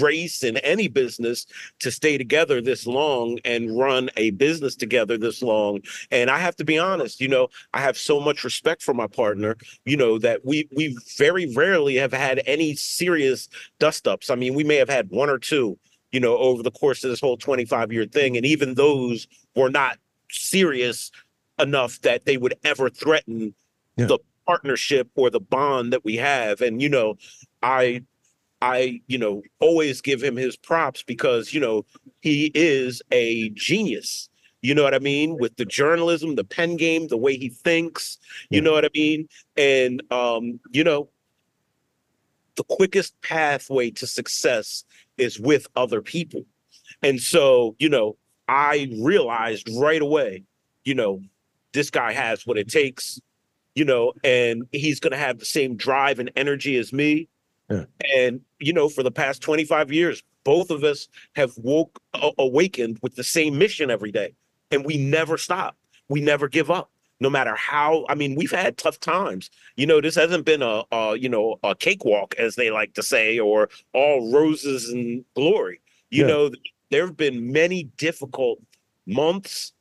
race 0.00 0.42
in 0.42 0.56
any 0.58 0.88
business 0.88 1.44
to 1.80 1.90
stay 1.90 2.16
together 2.16 2.62
this 2.62 2.86
long 2.86 3.38
and 3.44 3.78
run 3.78 4.08
a 4.16 4.30
business 4.30 4.74
together 4.74 5.18
this 5.18 5.42
long. 5.42 5.80
And 6.10 6.30
i 6.30 6.38
have 6.38 6.56
to 6.56 6.64
be 6.64 6.78
honest 6.78 7.20
you 7.20 7.28
know 7.28 7.48
i 7.74 7.80
have 7.80 7.98
so 7.98 8.18
much 8.18 8.42
respect 8.42 8.82
for 8.82 8.94
my 8.94 9.06
partner 9.06 9.56
you 9.84 9.96
know 9.96 10.18
that 10.18 10.44
we 10.46 10.66
we 10.74 10.96
very 11.18 11.52
rarely 11.54 11.94
have 11.96 12.12
had 12.12 12.42
any 12.46 12.74
serious 12.74 13.48
dust 13.78 14.08
ups. 14.08 14.30
I 14.30 14.34
mean 14.34 14.54
we 14.54 14.64
may 14.64 14.76
have 14.76 14.88
had 14.88 15.10
one 15.10 15.28
or 15.28 15.38
two 15.38 15.78
you 16.10 16.20
know 16.20 16.38
over 16.38 16.62
the 16.62 16.70
course 16.70 17.04
of 17.04 17.10
this 17.10 17.20
whole 17.20 17.36
25 17.36 17.92
year 17.92 18.06
thing. 18.06 18.38
And 18.38 18.46
even 18.46 18.74
those 18.74 19.28
were 19.54 19.70
not 19.70 19.98
serious 20.30 21.10
enough 21.58 22.00
that 22.02 22.24
they 22.26 22.36
would 22.36 22.54
ever 22.64 22.88
threaten 22.90 23.54
Yeah. 23.96 24.06
the 24.06 24.18
partnership 24.46 25.08
or 25.14 25.30
the 25.30 25.40
bond 25.40 25.92
that 25.92 26.04
we 26.04 26.16
have 26.16 26.60
and 26.60 26.82
you 26.82 26.88
know 26.88 27.16
i 27.62 28.02
I, 28.62 29.02
you 29.08 29.18
know, 29.18 29.42
always 29.60 30.00
give 30.00 30.22
him 30.22 30.36
his 30.36 30.56
props 30.56 31.02
because, 31.02 31.52
you 31.52 31.60
know, 31.60 31.84
he 32.22 32.50
is 32.54 33.02
a 33.12 33.50
genius. 33.50 34.30
You 34.62 34.74
know 34.74 34.82
what 34.82 34.94
I 34.94 35.00
mean? 35.00 35.36
With 35.38 35.56
the 35.56 35.66
journalism, 35.66 36.36
the 36.36 36.44
pen 36.44 36.76
game, 36.76 37.08
the 37.08 37.18
way 37.18 37.36
he 37.36 37.50
thinks, 37.50 38.16
you 38.48 38.58
Yeah. 38.58 38.64
know 38.64 38.72
what 38.72 38.86
I 38.86 38.90
mean? 38.94 39.28
And 39.58 40.02
um, 40.10 40.60
you 40.72 40.82
know, 40.82 41.10
the 42.56 42.64
quickest 42.64 43.20
pathway 43.20 43.90
to 43.90 44.06
success 44.06 44.84
is 45.18 45.38
with 45.38 45.66
other 45.76 46.00
people. 46.00 46.46
And 47.02 47.20
so, 47.20 47.76
you 47.78 47.90
know, 47.90 48.16
I 48.48 48.88
realized 48.98 49.68
right 49.78 50.00
away, 50.00 50.44
you 50.84 50.94
know, 50.94 51.20
this 51.74 51.90
guy 51.90 52.12
has 52.12 52.46
what 52.46 52.56
it 52.56 52.68
takes, 52.68 53.20
you 53.74 53.84
know, 53.84 54.12
and 54.22 54.62
he's 54.72 55.00
going 55.00 55.10
to 55.10 55.18
have 55.18 55.38
the 55.38 55.44
same 55.44 55.76
drive 55.76 56.18
and 56.18 56.30
energy 56.36 56.76
as 56.78 56.92
me. 56.92 57.28
Yeah. 57.70 57.84
And, 58.16 58.40
you 58.58 58.72
know, 58.72 58.88
for 58.88 59.02
the 59.02 59.10
past 59.10 59.42
25 59.42 59.92
years, 59.92 60.22
both 60.44 60.70
of 60.70 60.84
us 60.84 61.08
have 61.36 61.52
woke 61.58 62.00
awakened 62.38 62.98
with 63.02 63.16
the 63.16 63.24
same 63.24 63.58
mission 63.58 63.90
every 63.90 64.12
day. 64.12 64.34
And 64.70 64.84
we 64.84 64.96
never 64.96 65.36
stop. 65.36 65.76
We 66.08 66.20
never 66.20 66.48
give 66.48 66.70
up. 66.70 66.90
No 67.20 67.30
matter 67.30 67.54
how, 67.54 68.04
I 68.08 68.14
mean, 68.14 68.34
we've 68.34 68.50
had 68.50 68.76
tough 68.76 69.00
times. 69.00 69.48
You 69.76 69.86
know, 69.86 70.00
this 70.00 70.14
hasn't 70.16 70.44
been 70.44 70.62
a, 70.62 70.82
a 70.92 71.16
you 71.16 71.28
know, 71.28 71.58
a 71.62 71.74
cakewalk, 71.74 72.34
as 72.38 72.56
they 72.56 72.70
like 72.70 72.94
to 72.94 73.02
say, 73.02 73.38
or 73.38 73.68
all 73.94 74.32
roses 74.32 74.90
and 74.90 75.24
glory. 75.34 75.80
You 76.10 76.22
Yeah. 76.22 76.28
know, 76.28 76.50
there 76.90 77.06
have 77.06 77.16
been 77.16 77.50
many 77.52 77.84
difficult 77.96 78.58
months, 79.06 79.72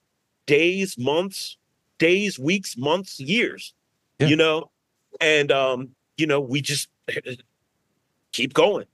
days, 0.45 0.97
months, 0.97 1.58
days, 1.97 2.39
weeks, 2.39 2.77
months, 2.77 3.19
years. 3.19 3.73
Yeah. 4.19 4.27
You 4.27 4.36
know, 4.36 4.71
and 5.19 5.51
um, 5.51 5.89
you 6.17 6.27
know, 6.27 6.39
we 6.39 6.62
just 6.62 6.89
keep 8.32 8.53
going. 8.53 8.86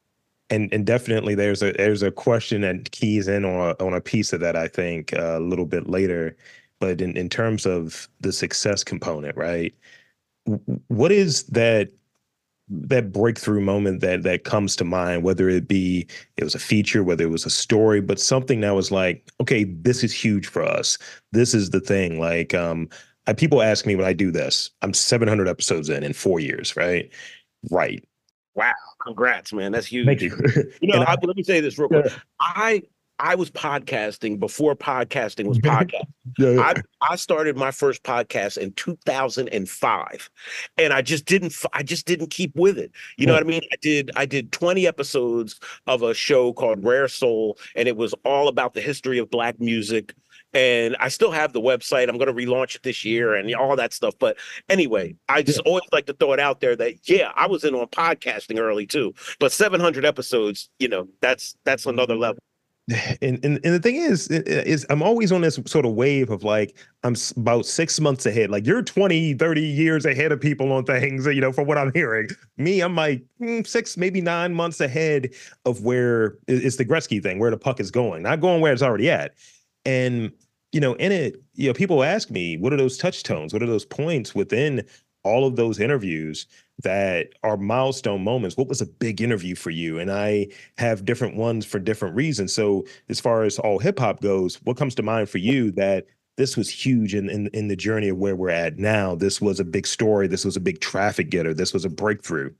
and 0.49 0.73
and 0.73 0.85
definitely 0.85 1.35
there's 1.35 1.61
a 1.61 1.71
there's 1.73 2.03
a 2.03 2.11
question 2.11 2.61
that 2.61 2.91
keys 2.91 3.27
in 3.27 3.45
on 3.45 3.75
a, 3.79 3.83
on 3.83 3.93
a 3.93 4.01
piece 4.01 4.33
of 4.33 4.39
that 4.41 4.55
I 4.55 4.67
think 4.67 5.13
uh, 5.13 5.37
a 5.37 5.39
little 5.39 5.65
bit 5.65 5.89
later, 5.89 6.35
but 6.79 7.01
in 7.01 7.15
in 7.17 7.29
terms 7.29 7.65
of 7.65 8.07
the 8.21 8.31
success 8.31 8.83
component, 8.83 9.35
right? 9.37 9.73
What 10.87 11.11
is 11.11 11.43
that 11.43 11.91
that 12.69 13.11
breakthrough 13.11 13.61
moment 13.61 14.01
that 14.01 14.23
that 14.23 14.43
comes 14.43 14.75
to 14.77 14.83
mind? 14.83 15.23
Whether 15.23 15.49
it 15.49 15.67
be 15.67 16.07
it 16.37 16.43
was 16.43 16.55
a 16.55 16.59
feature, 16.59 17.03
whether 17.03 17.23
it 17.23 17.31
was 17.31 17.45
a 17.45 17.49
story, 17.49 18.01
but 18.01 18.19
something 18.19 18.61
that 18.61 18.75
was 18.75 18.91
like, 18.91 19.29
okay, 19.41 19.63
this 19.63 20.03
is 20.03 20.13
huge 20.13 20.47
for 20.47 20.63
us. 20.63 20.97
This 21.31 21.53
is 21.53 21.69
the 21.71 21.79
thing. 21.79 22.19
Like, 22.19 22.53
um, 22.53 22.89
I, 23.27 23.33
people 23.33 23.61
ask 23.61 23.85
me 23.85 23.95
when 23.95 24.05
I 24.05 24.13
do 24.13 24.31
this, 24.31 24.71
I'm 24.81 24.93
700 24.93 25.47
episodes 25.47 25.89
in 25.89 26.03
in 26.03 26.13
four 26.13 26.39
years, 26.39 26.75
right? 26.75 27.11
Right. 27.69 28.03
Wow 28.55 28.73
congrats, 28.99 29.53
man. 29.53 29.71
That's 29.71 29.87
huge. 29.87 30.05
Thank 30.05 30.21
you. 30.21 30.37
You 30.81 30.93
know, 30.93 31.03
I, 31.03 31.15
let 31.21 31.35
me 31.35 31.43
say 31.43 31.61
this 31.61 31.77
real 31.77 31.89
quick. 31.89 32.11
I 32.39 32.83
I 33.19 33.35
was 33.35 33.51
podcasting 33.51 34.39
before 34.39 34.75
podcasting 34.75 35.45
was 35.47 35.59
podcast. 35.59 36.03
Yeah, 36.37 36.59
I 36.61 36.75
I 37.01 37.15
started 37.15 37.57
my 37.57 37.71
first 37.71 38.03
podcast 38.03 38.57
in 38.59 38.71
2005, 38.73 40.29
and 40.77 40.93
I 40.93 41.01
just 41.01 41.25
didn't 41.25 41.55
I 41.73 41.81
just 41.81 42.05
didn't 42.05 42.27
keep 42.29 42.55
with 42.55 42.77
it. 42.77 42.91
You 43.17 43.25
know 43.25 43.33
Yeah. 43.33 43.39
what 43.39 43.45
I 43.47 43.49
mean? 43.49 43.61
I 43.71 43.75
did 43.81 44.11
I 44.15 44.25
did 44.27 44.51
20 44.51 44.85
episodes 44.85 45.59
of 45.87 46.03
a 46.03 46.13
show 46.13 46.53
called 46.53 46.83
Rare 46.85 47.07
Soul, 47.07 47.57
and 47.75 47.87
it 47.87 47.97
was 47.97 48.13
all 48.25 48.47
about 48.47 48.73
the 48.75 48.81
history 48.81 49.17
of 49.17 49.29
Black 49.31 49.59
music. 49.59 50.13
And 50.53 50.95
I 50.99 51.09
still 51.09 51.31
have 51.31 51.53
the 51.53 51.61
website. 51.61 52.09
I'm 52.09 52.17
going 52.17 52.27
to 52.27 52.33
relaunch 52.45 52.75
it 52.75 52.83
this 52.83 53.03
year 53.05 53.35
and 53.35 53.53
all 53.55 53.75
that 53.75 53.93
stuff. 53.93 54.15
But 54.19 54.37
anyway, 54.67 55.15
I 55.27 55.41
just 55.43 55.59
always 55.61 55.83
like 55.91 56.05
to 56.07 56.13
throw 56.13 56.33
it 56.33 56.39
out 56.39 56.59
there 56.59 56.75
that 56.75 57.07
yeah, 57.09 57.31
I 57.35 57.47
was 57.47 57.63
in 57.63 57.75
on 57.75 57.87
podcasting 57.87 58.59
early 58.59 58.85
too. 58.87 59.13
But 59.39 59.51
700 59.51 60.05
episodes, 60.05 60.69
you 60.79 60.87
know, 60.87 61.07
that's 61.21 61.55
that's 61.65 61.85
another 61.85 62.15
level. 62.15 62.39
and, 63.21 63.43
and 63.43 63.59
and 63.63 63.73
the 63.73 63.79
thing 63.79 63.95
is 63.95 64.27
is 64.29 64.85
i'm 64.89 65.03
always 65.03 65.31
on 65.31 65.41
this 65.41 65.59
sort 65.65 65.85
of 65.85 65.93
wave 65.93 66.29
of 66.29 66.43
like 66.43 66.75
i'm 67.03 67.15
about 67.37 67.65
six 67.65 67.99
months 67.99 68.25
ahead. 68.25 68.49
Like 68.49 68.65
you're 68.65 68.81
20 68.81 69.35
30 69.35 69.61
years 69.61 70.05
ahead 70.05 70.31
of 70.31 70.41
people 70.41 70.71
on 70.71 70.85
things 70.85 71.25
you 71.25 71.41
know 71.41 71.51
from 71.51 71.67
what 71.67 71.77
i'm 71.77 71.91
hearing. 71.93 72.29
Me 72.57 72.81
i'm 72.81 72.95
like 72.95 73.23
mm, 73.41 73.65
six 73.65 73.97
maybe 73.97 74.21
nine 74.21 74.53
months 74.53 74.79
ahead 74.81 75.29
of 75.65 75.83
where 75.83 76.37
it's 76.47 76.77
the 76.77 76.85
gretzky 76.85 77.21
thing 77.21 77.39
where 77.39 77.51
the 77.51 77.57
puck 77.57 77.79
is 77.79 77.91
going 77.91 78.23
not 78.23 78.41
going 78.41 78.61
where 78.61 78.73
it's 78.73 78.81
already 78.81 79.09
at. 79.09 79.33
And 79.85 80.31
you 80.71 80.79
know 80.79 80.93
in 80.95 81.11
it 81.11 81.41
you 81.53 81.67
know 81.67 81.73
people 81.73 82.03
ask 82.03 82.31
me 82.31 82.57
what 82.57 82.73
are 82.73 82.77
those 82.77 82.97
touch 82.97 83.23
tones? 83.23 83.53
What 83.53 83.61
are 83.61 83.67
those 83.67 83.85
points 83.85 84.33
within 84.33 84.83
all 85.23 85.45
of 85.45 85.57
those 85.57 85.79
interviews 85.79 86.47
that 86.83 87.29
are 87.43 87.57
milestone 87.57 88.23
moments 88.23 88.55
what 88.55 88.67
was 88.67 88.81
a 88.81 88.85
big 88.85 89.21
interview 89.21 89.53
for 89.53 89.69
you 89.69 89.99
and 89.99 90.11
i 90.11 90.47
have 90.77 91.05
different 91.05 91.35
ones 91.35 91.65
for 91.65 91.79
different 91.79 92.15
reasons. 92.15 92.53
So 92.53 92.85
as 93.09 93.19
far 93.19 93.43
as 93.43 93.59
all 93.59 93.79
hip 93.79 93.99
hop 93.99 94.21
goes, 94.21 94.55
what 94.63 94.77
comes 94.77 94.95
to 94.95 95.03
mind 95.03 95.29
for 95.29 95.37
you 95.37 95.71
that 95.71 96.07
this 96.37 96.55
was 96.55 96.69
huge 96.69 97.15
in, 97.15 97.29
in 97.29 97.47
in 97.47 97.67
the 97.67 97.75
journey 97.75 98.09
of 98.09 98.17
where 98.17 98.35
we're 98.35 98.49
at 98.49 98.77
now? 98.77 99.15
This 99.15 99.41
was 99.41 99.59
a 99.59 99.65
big 99.65 99.85
story. 99.85 100.27
This 100.27 100.45
was 100.45 100.55
a 100.55 100.61
big 100.61 100.79
traffic 100.79 101.29
getter. 101.29 101.53
This 101.53 101.73
was 101.73 101.85
a 101.85 101.89
breakthrough. 101.89 102.53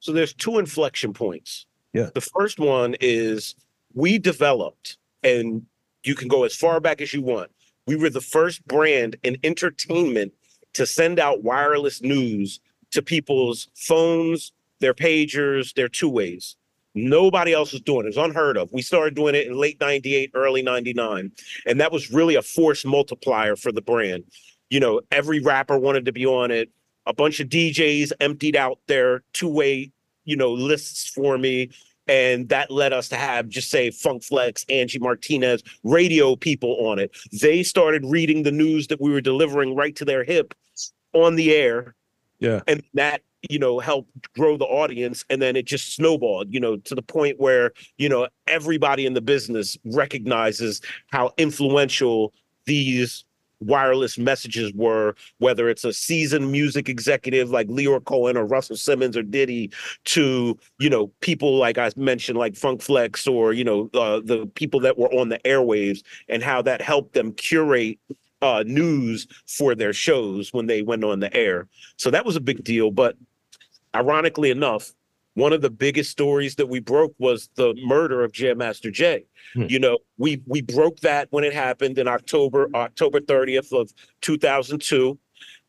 So 0.00 0.12
there's 0.12 0.34
two 0.34 0.58
inflection 0.58 1.12
points. 1.12 1.66
Yeah. 1.92 2.10
The 2.14 2.20
first 2.20 2.58
one 2.58 2.96
is 3.00 3.54
we 3.94 4.18
developed, 4.18 4.96
and 5.22 5.66
you 6.04 6.14
can 6.14 6.28
go 6.28 6.44
as 6.44 6.56
far 6.56 6.80
back 6.80 7.00
as 7.00 7.12
you 7.12 7.22
want. 7.22 7.50
We 7.86 7.96
were 7.96 8.10
the 8.10 8.20
first 8.20 8.66
brand 8.66 9.16
in 9.22 9.36
entertainment 9.44 10.32
to 10.72 10.86
send 10.86 11.18
out 11.18 11.42
wireless 11.42 12.00
news 12.00 12.60
to 12.92 13.02
people's 13.02 13.68
phones, 13.74 14.52
their 14.80 14.94
pagers, 14.94 15.74
their 15.74 15.88
two 15.88 16.08
ways. 16.08 16.56
Nobody 16.94 17.52
else 17.52 17.72
was 17.72 17.80
doing 17.80 18.00
it. 18.00 18.14
It 18.14 18.16
was 18.16 18.28
unheard 18.28 18.58
of. 18.58 18.70
We 18.72 18.82
started 18.82 19.14
doing 19.14 19.34
it 19.34 19.46
in 19.46 19.56
late 19.56 19.80
98, 19.80 20.32
early 20.34 20.62
99. 20.62 21.32
And 21.66 21.80
that 21.80 21.90
was 21.90 22.12
really 22.12 22.34
a 22.34 22.42
force 22.42 22.84
multiplier 22.84 23.56
for 23.56 23.72
the 23.72 23.80
brand. 23.80 24.24
You 24.68 24.80
know, 24.80 25.00
every 25.10 25.40
rapper 25.40 25.78
wanted 25.78 26.04
to 26.04 26.12
be 26.12 26.26
on 26.26 26.50
it. 26.50 26.70
A 27.06 27.14
bunch 27.14 27.40
of 27.40 27.48
DJs 27.48 28.12
emptied 28.20 28.56
out 28.56 28.78
their 28.88 29.22
two 29.32 29.48
way, 29.48 29.90
you 30.24 30.36
know, 30.36 30.52
lists 30.52 31.08
for 31.08 31.38
me. 31.38 31.70
And 32.08 32.48
that 32.50 32.70
led 32.70 32.92
us 32.92 33.08
to 33.08 33.16
have 33.16 33.48
just 33.48 33.70
say 33.70 33.90
Funk 33.90 34.22
Flex, 34.22 34.66
Angie 34.68 34.98
Martinez, 34.98 35.62
radio 35.84 36.36
people 36.36 36.76
on 36.86 36.98
it. 36.98 37.16
They 37.40 37.62
started 37.62 38.04
reading 38.04 38.42
the 38.42 38.52
news 38.52 38.88
that 38.88 39.00
we 39.00 39.12
were 39.12 39.20
delivering 39.20 39.74
right 39.74 39.96
to 39.96 40.04
their 40.04 40.24
hip 40.24 40.52
on 41.14 41.36
the 41.36 41.54
air 41.54 41.94
Yeah. 42.42 42.60
and 42.66 42.82
that 42.94 43.22
you 43.48 43.58
know 43.58 43.78
helped 43.78 44.32
grow 44.34 44.56
the 44.56 44.64
audience 44.64 45.24
and 45.30 45.40
then 45.40 45.56
it 45.56 45.64
just 45.64 45.94
snowballed 45.94 46.52
you 46.52 46.60
know 46.60 46.76
to 46.76 46.94
the 46.94 47.02
point 47.02 47.40
where 47.40 47.72
you 47.98 48.08
know 48.08 48.28
everybody 48.46 49.06
in 49.06 49.14
the 49.14 49.20
business 49.20 49.76
recognizes 49.84 50.80
how 51.12 51.32
influential 51.38 52.32
these 52.66 53.24
wireless 53.60 54.18
messages 54.18 54.72
were 54.74 55.14
whether 55.38 55.68
it's 55.68 55.84
a 55.84 55.92
seasoned 55.92 56.50
music 56.50 56.88
executive 56.88 57.50
like 57.50 57.68
Lyor 57.68 58.04
Cohen 58.04 58.36
or 58.36 58.44
Russell 58.44 58.76
Simmons 58.76 59.16
or 59.16 59.22
Diddy 59.22 59.70
to 60.06 60.58
you 60.80 60.90
know 60.90 61.08
people 61.20 61.58
like 61.58 61.78
I 61.78 61.90
mentioned 61.96 62.38
like 62.38 62.56
Funk 62.56 62.82
Flex 62.82 63.26
or 63.26 63.52
you 63.52 63.62
know 63.62 63.88
uh, 63.94 64.20
the 64.24 64.50
people 64.54 64.80
that 64.80 64.98
were 64.98 65.12
on 65.12 65.28
the 65.28 65.38
airwaves 65.40 66.02
and 66.28 66.42
how 66.42 66.60
that 66.62 66.82
helped 66.82 67.14
them 67.14 67.32
curate 67.32 68.00
uh, 68.42 68.62
news 68.66 69.26
for 69.46 69.74
their 69.74 69.92
shows 69.92 70.52
when 70.52 70.66
they 70.66 70.82
went 70.82 71.04
on 71.04 71.20
the 71.20 71.34
air 71.34 71.68
so 71.96 72.10
that 72.10 72.24
was 72.24 72.36
a 72.36 72.40
big 72.40 72.64
deal. 72.64 72.90
But 72.90 73.16
ironically 73.94 74.50
enough, 74.50 74.92
one 75.34 75.52
of 75.52 75.62
the 75.62 75.70
biggest 75.70 76.10
stories 76.10 76.56
that 76.56 76.68
we 76.68 76.80
broke 76.80 77.14
was 77.18 77.48
the 77.54 77.74
murder 77.84 78.22
of 78.22 78.32
Jam 78.32 78.58
Master 78.58 78.90
Jay. 78.90 79.24
Hmm. 79.54 79.66
You 79.68 79.78
know, 79.78 79.98
we 80.18 80.42
we 80.46 80.62
broke 80.62 81.00
that 81.00 81.28
when 81.30 81.44
it 81.44 81.54
happened 81.54 81.98
in 81.98 82.08
October, 82.08 82.68
October 82.74 83.20
30th 83.20 83.72
of 83.72 83.92
2002. 84.20 85.18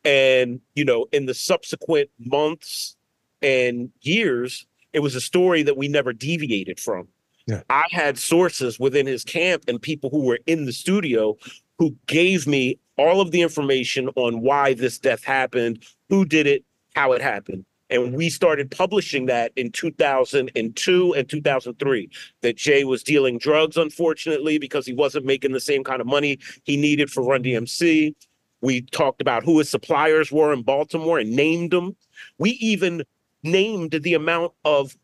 And, 0.06 0.60
you 0.76 0.84
know, 0.84 1.06
in 1.14 1.28
the 1.28 1.34
subsequent 1.34 2.10
months 2.20 2.98
and 3.42 3.90
years, 4.02 4.66
it 4.92 5.00
was 5.00 5.16
a 5.16 5.22
story 5.22 5.64
that 5.64 5.78
we 5.78 5.88
never 5.88 6.12
deviated 6.12 6.80
from. 6.80 7.08
Yeah. 7.48 7.62
I 7.70 7.86
had 7.92 8.18
sources 8.18 8.80
within 8.80 9.06
his 9.06 9.24
camp 9.24 9.64
and 9.68 9.82
people 9.82 10.10
who 10.10 10.26
were 10.26 10.40
in 10.46 10.66
the 10.66 10.74
studio 10.74 11.38
who 11.80 11.96
gave 12.08 12.48
me 12.48 12.78
all 12.98 13.22
of 13.22 13.32
the 13.32 13.42
information 13.42 14.10
on 14.16 14.42
why 14.42 14.74
this 14.74 15.00
death 15.00 15.24
happened, 15.24 15.84
who 16.10 16.26
did 16.26 16.48
it, 16.48 16.64
how 16.96 17.12
it 17.14 17.22
happened. 17.22 17.66
And 17.90 18.14
we 18.14 18.30
started 18.30 18.72
publishing 18.72 19.28
that 19.28 19.52
in 19.56 19.72
2002 19.72 21.14
and 21.14 21.30
2003 21.30 22.10
that 22.42 22.58
Jay 22.58 22.84
was 22.84 23.04
dealing 23.04 23.38
drugs, 23.38 23.78
unfortunately, 23.78 24.58
because 24.58 24.86
he 24.86 24.94
wasn't 24.94 25.26
making 25.26 25.52
the 25.52 25.60
same 25.60 25.84
kind 25.84 26.02
of 26.02 26.08
money 26.08 26.40
he 26.64 26.76
needed 26.76 27.12
for 27.12 27.24
Run 27.24 27.44
DMC. 27.44 28.16
We 28.62 28.82
talked 28.82 29.22
about 29.22 29.44
who 29.44 29.60
his 29.60 29.70
suppliers 29.70 30.32
were 30.32 30.54
in 30.54 30.64
Baltimore 30.64 31.20
and 31.20 31.36
named 31.36 31.72
them. 31.72 31.96
We 32.40 32.52
even 32.52 33.04
named 33.44 33.92
the 33.92 34.14
amount 34.14 34.54
of 34.66 34.98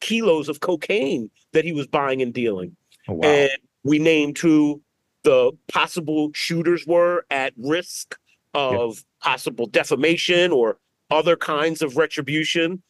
kilos 0.00 0.48
of 0.48 0.60
cocaine 0.60 1.30
that 1.52 1.64
he 1.64 1.72
was 1.72 1.86
buying 1.86 2.20
and 2.20 2.34
dealing. 2.34 2.76
Oh, 3.08 3.14
wow. 3.14 3.26
And 3.26 3.50
we 3.84 3.98
named 3.98 4.36
who 4.38 4.82
the 5.24 5.52
possible 5.72 6.30
shooters 6.34 6.86
were 6.86 7.26
at 7.30 7.52
risk 7.56 8.16
of 8.54 9.02
possible 9.20 9.66
defamation 9.66 10.52
or 10.52 10.78
other 11.10 11.36
kinds 11.36 11.82
of 11.82 11.96
retribution. 11.96 12.82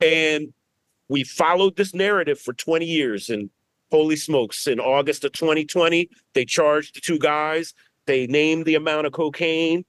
And 0.00 0.52
we 1.08 1.22
followed 1.22 1.76
this 1.76 1.94
narrative 1.94 2.40
for 2.40 2.54
20 2.54 2.84
years 2.86 3.28
and 3.30 3.50
holy 3.90 4.16
smokes, 4.16 4.66
in 4.66 4.80
August 4.80 5.22
of 5.22 5.32
2020, 5.32 6.08
they 6.32 6.44
charged 6.46 6.96
the 6.96 7.00
two 7.00 7.18
guys, 7.18 7.74
they 8.06 8.26
named 8.26 8.64
the 8.64 8.74
amount 8.74 9.06
of 9.06 9.12
cocaine, 9.12 9.84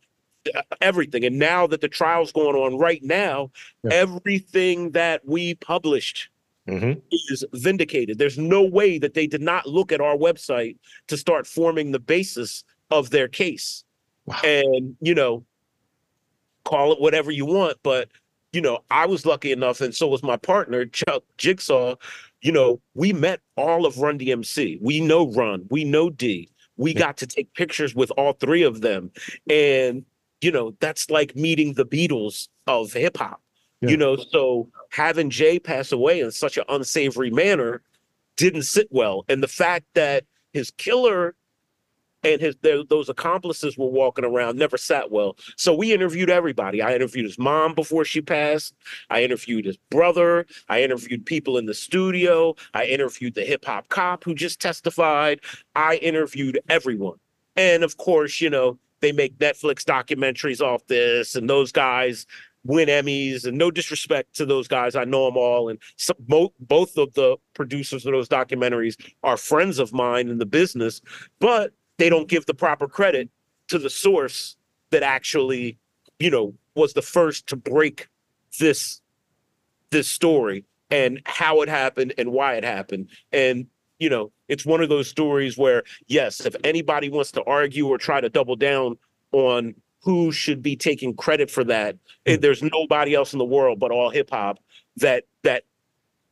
uh, 0.53 0.61
everything. 0.81 1.23
And 1.23 1.39
now 1.39 1.65
that 1.67 1.79
the 1.79 1.87
trial's 1.87 2.33
going 2.33 2.55
on 2.55 2.77
right 2.77 3.01
now, 3.01 3.49
Yeah. 3.85 3.91
everything 3.93 4.91
that 4.91 5.21
we 5.25 5.55
published 5.55 6.27
Mhm. 6.67 7.01
is 7.11 7.43
vindicated. 7.53 8.17
There's 8.17 8.37
no 8.37 8.63
way 8.63 8.97
that 8.97 9.13
they 9.13 9.27
did 9.27 9.41
not 9.41 9.67
look 9.67 9.91
at 9.91 9.99
our 9.99 10.15
website 10.15 10.77
to 11.07 11.17
start 11.17 11.45
forming 11.45 11.91
the 11.91 11.99
basis 11.99 12.63
of 12.89 13.09
their 13.09 13.27
case. 13.27 13.83
Wow. 14.25 14.39
And, 14.43 14.95
you 15.01 15.13
know, 15.13 15.45
call 16.63 16.93
it 16.93 17.01
whatever 17.01 17.31
you 17.31 17.45
want, 17.45 17.77
but 17.83 18.09
you 18.53 18.61
know, 18.61 18.79
I 18.91 19.07
was 19.07 19.25
lucky 19.25 19.51
enough, 19.51 19.81
and 19.81 19.93
so 19.93 20.07
was 20.07 20.21
my 20.21 20.37
partner, 20.37 20.85
Chuck 20.85 21.23
Jigsaw. 21.37 21.95
You 22.41 22.51
know, 22.51 22.79
we 22.93 23.11
met 23.11 23.41
all 23.57 23.85
of 23.87 23.97
Run 23.97 24.19
DMC. 24.19 24.77
We 24.79 24.99
know 24.99 25.31
Run, 25.31 25.65
we 25.69 25.83
know 25.83 26.11
D. 26.11 26.49
We 26.77 26.93
got 26.93 27.17
to 27.17 27.27
take 27.27 27.53
pictures 27.55 27.95
with 27.95 28.11
all 28.11 28.33
three 28.33 28.61
of 28.63 28.81
them. 28.81 29.11
And, 29.49 30.05
you 30.41 30.51
know, 30.51 30.75
that's 30.79 31.09
like 31.09 31.35
meeting 31.35 31.73
the 31.73 31.85
Beatles 31.85 32.47
of 32.67 32.93
hip 32.93 33.17
hop. 33.17 33.41
Yeah. 33.83 33.89
You 33.89 33.97
know, 33.97 34.15
so 34.15 34.69
having 34.89 35.29
Jay 35.29 35.59
pass 35.59 35.91
away 35.91 36.21
in 36.21 36.31
such 36.31 36.57
an 36.57 36.63
unsavory 36.69 37.29
manner 37.29 37.81
didn't 38.37 38.63
sit 38.63 38.87
well. 38.91 39.25
And 39.27 39.43
the 39.43 39.47
fact 39.47 39.85
that 39.93 40.23
his 40.53 40.71
killer 40.71 41.35
and 42.23 42.39
his 42.39 42.55
their, 42.61 42.85
those 42.85 43.09
accomplices 43.09 43.77
were 43.77 43.89
walking 43.89 44.23
around 44.23 44.57
never 44.57 44.77
sat 44.77 45.11
well. 45.11 45.35
So 45.57 45.73
we 45.73 45.91
interviewed 45.91 46.29
everybody. 46.29 46.81
I 46.81 46.95
interviewed 46.95 47.25
his 47.25 47.37
mom 47.37 47.73
before 47.73 48.05
she 48.05 48.21
passed. 48.21 48.73
I 49.09 49.23
interviewed 49.23 49.65
his 49.65 49.77
brother. 49.89 50.45
I 50.69 50.81
interviewed 50.81 51.25
people 51.25 51.57
in 51.57 51.65
the 51.65 51.73
studio. 51.73 52.55
I 52.73 52.85
interviewed 52.85 53.35
the 53.35 53.43
hip 53.43 53.65
hop 53.65 53.89
cop 53.89 54.23
who 54.23 54.33
just 54.33 54.61
testified. 54.61 55.41
I 55.75 55.97
interviewed 55.97 56.59
everyone. 56.69 57.17
And 57.57 57.83
of 57.83 57.97
course, 57.97 58.39
you 58.39 58.49
know, 58.49 58.79
they 59.01 59.11
make 59.11 59.37
Netflix 59.37 59.83
documentaries 59.83 60.61
off 60.61 60.87
this, 60.87 61.35
and 61.35 61.49
those 61.49 61.73
guys 61.73 62.25
win 62.63 62.87
Emmys. 62.87 63.45
And 63.45 63.57
no 63.57 63.71
disrespect 63.71 64.35
to 64.35 64.45
those 64.45 64.67
guys, 64.67 64.95
I 64.95 65.03
know 65.03 65.25
them 65.25 65.37
all. 65.37 65.69
And 65.69 65.79
so, 65.97 66.13
both 66.19 66.51
both 66.59 66.97
of 66.97 67.13
the 67.13 67.37
producers 67.53 68.05
of 68.05 68.13
those 68.13 68.29
documentaries 68.29 68.95
are 69.23 69.37
friends 69.37 69.79
of 69.79 69.93
mine 69.93 70.29
in 70.29 70.37
the 70.37 70.45
business, 70.45 71.01
but 71.39 71.71
they 71.97 72.09
don't 72.09 72.27
give 72.27 72.45
the 72.45 72.53
proper 72.53 72.87
credit 72.87 73.29
to 73.69 73.79
the 73.79 73.89
source 73.89 74.55
that 74.91 75.03
actually, 75.03 75.77
you 76.19 76.29
know, 76.29 76.53
was 76.75 76.93
the 76.93 77.01
first 77.01 77.47
to 77.47 77.55
break 77.55 78.07
this 78.59 79.01
this 79.91 80.09
story 80.09 80.65
and 80.89 81.21
how 81.25 81.61
it 81.61 81.69
happened 81.69 82.13
and 82.17 82.31
why 82.31 82.55
it 82.55 82.63
happened. 82.63 83.09
And 83.31 83.67
you 83.99 84.09
know, 84.09 84.31
it's 84.47 84.65
one 84.65 84.81
of 84.81 84.89
those 84.89 85.07
stories 85.07 85.57
where 85.57 85.83
yes, 86.07 86.45
if 86.45 86.55
anybody 86.63 87.09
wants 87.09 87.31
to 87.33 87.43
argue 87.43 87.87
or 87.87 87.97
try 87.97 88.21
to 88.21 88.29
double 88.29 88.55
down 88.55 88.97
on 89.31 89.75
who 90.03 90.31
should 90.31 90.61
be 90.61 90.75
taking 90.75 91.15
credit 91.15 91.49
for 91.49 91.63
that, 91.63 91.97
eh, 92.25 92.37
there's 92.37 92.61
nobody 92.61 93.15
else 93.15 93.33
in 93.33 93.39
the 93.39 93.45
world 93.45 93.79
but 93.79 93.91
all 93.91 94.09
hip 94.09 94.29
hop 94.29 94.59
that 94.97 95.23
that 95.43 95.63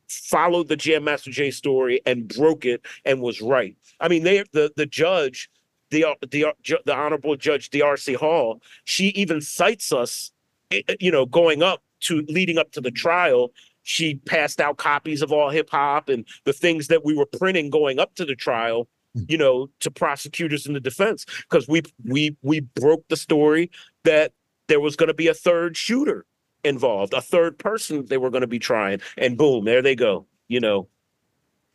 followed 0.08 0.68
the 0.68 0.76
Jam 0.76 1.04
Master 1.04 1.30
Jay 1.30 1.50
story 1.50 2.00
and 2.04 2.28
broke 2.28 2.64
it 2.64 2.82
and 3.04 3.20
was 3.20 3.40
right. 3.40 3.76
I 4.00 4.08
mean, 4.08 4.24
they 4.24 4.44
the 4.52 4.72
the 4.76 4.86
judge, 4.86 5.50
the 5.90 6.04
the 6.30 6.52
the 6.84 6.94
honorable 6.94 7.36
judge 7.36 7.70
DeArcy 7.70 8.16
Hall, 8.16 8.60
she 8.84 9.08
even 9.08 9.40
cites 9.40 9.92
us, 9.92 10.32
eh, 10.70 10.82
eh, 10.88 10.96
you 11.00 11.10
know, 11.10 11.26
going 11.26 11.62
up 11.62 11.82
to 12.00 12.24
leading 12.28 12.58
up 12.58 12.72
to 12.72 12.80
the 12.80 12.90
trial. 12.90 13.52
She 13.84 14.14
passed 14.14 14.60
out 14.60 14.76
copies 14.76 15.22
of 15.22 15.32
all 15.32 15.50
hip 15.50 15.70
hop 15.70 16.08
and 16.08 16.24
the 16.44 16.52
things 16.52 16.86
that 16.88 17.04
we 17.04 17.16
were 17.16 17.26
printing 17.26 17.70
going 17.70 17.98
up 17.98 18.14
to 18.16 18.24
the 18.24 18.36
trial, 18.36 18.86
Hmm. 19.14 19.24
you 19.28 19.36
know, 19.36 19.68
to 19.80 19.90
prosecutors 19.90 20.66
in 20.66 20.72
the 20.72 20.80
defense 20.80 21.24
because 21.50 21.68
we 21.68 21.82
we 22.04 22.36
we 22.42 22.60
broke 22.60 23.06
the 23.08 23.16
story 23.16 23.70
that 24.04 24.32
there 24.68 24.80
was 24.80 24.96
going 24.96 25.08
to 25.08 25.14
be 25.14 25.28
a 25.28 25.34
third 25.34 25.76
shooter 25.76 26.24
involved, 26.64 27.12
a 27.12 27.20
third 27.20 27.58
person 27.58 28.06
they 28.06 28.16
were 28.18 28.30
going 28.30 28.40
to 28.42 28.46
be 28.46 28.58
trying, 28.58 29.00
and 29.18 29.36
boom, 29.36 29.64
there 29.64 29.82
they 29.82 29.94
go. 29.94 30.26
You 30.48 30.60
know, 30.60 30.88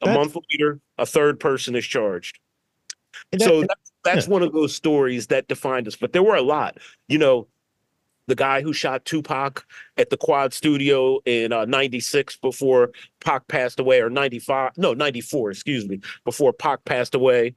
a 0.02 0.06
That's- 0.06 0.18
month 0.34 0.38
later, 0.52 0.80
a 0.98 1.06
third 1.06 1.40
person 1.40 1.76
is 1.76 1.86
charged. 1.86 2.40
That- 3.32 3.42
so 3.42 3.62
that's, 3.62 3.92
that's 4.04 4.28
one 4.28 4.44
of 4.44 4.54
those 4.54 4.74
stories 4.74 5.28
that 5.28 5.48
defined 5.48 5.88
us. 5.88 5.96
But 5.96 6.14
there 6.14 6.24
were 6.24 6.36
a 6.36 6.42
lot. 6.42 6.78
You 7.08 7.18
know, 7.18 7.48
the 8.28 8.36
guy 8.36 8.62
who 8.62 8.74
shot 8.74 9.06
Tupac 9.06 9.66
at 9.98 10.10
the 10.10 10.18
Quad 10.18 10.54
Studio 10.54 11.20
in 11.26 11.52
uh, 11.52 11.66
'96 11.66 12.38
before 12.38 12.92
Pac 13.20 13.48
passed 13.48 13.80
away, 13.80 14.02
or 14.02 14.10
'95, 14.10 14.72
no 14.78 14.94
'94, 14.94 15.52
excuse 15.52 15.88
me, 15.88 16.00
before 16.26 16.54
Pac 16.54 16.84
passed 16.86 17.16
away. 17.16 17.56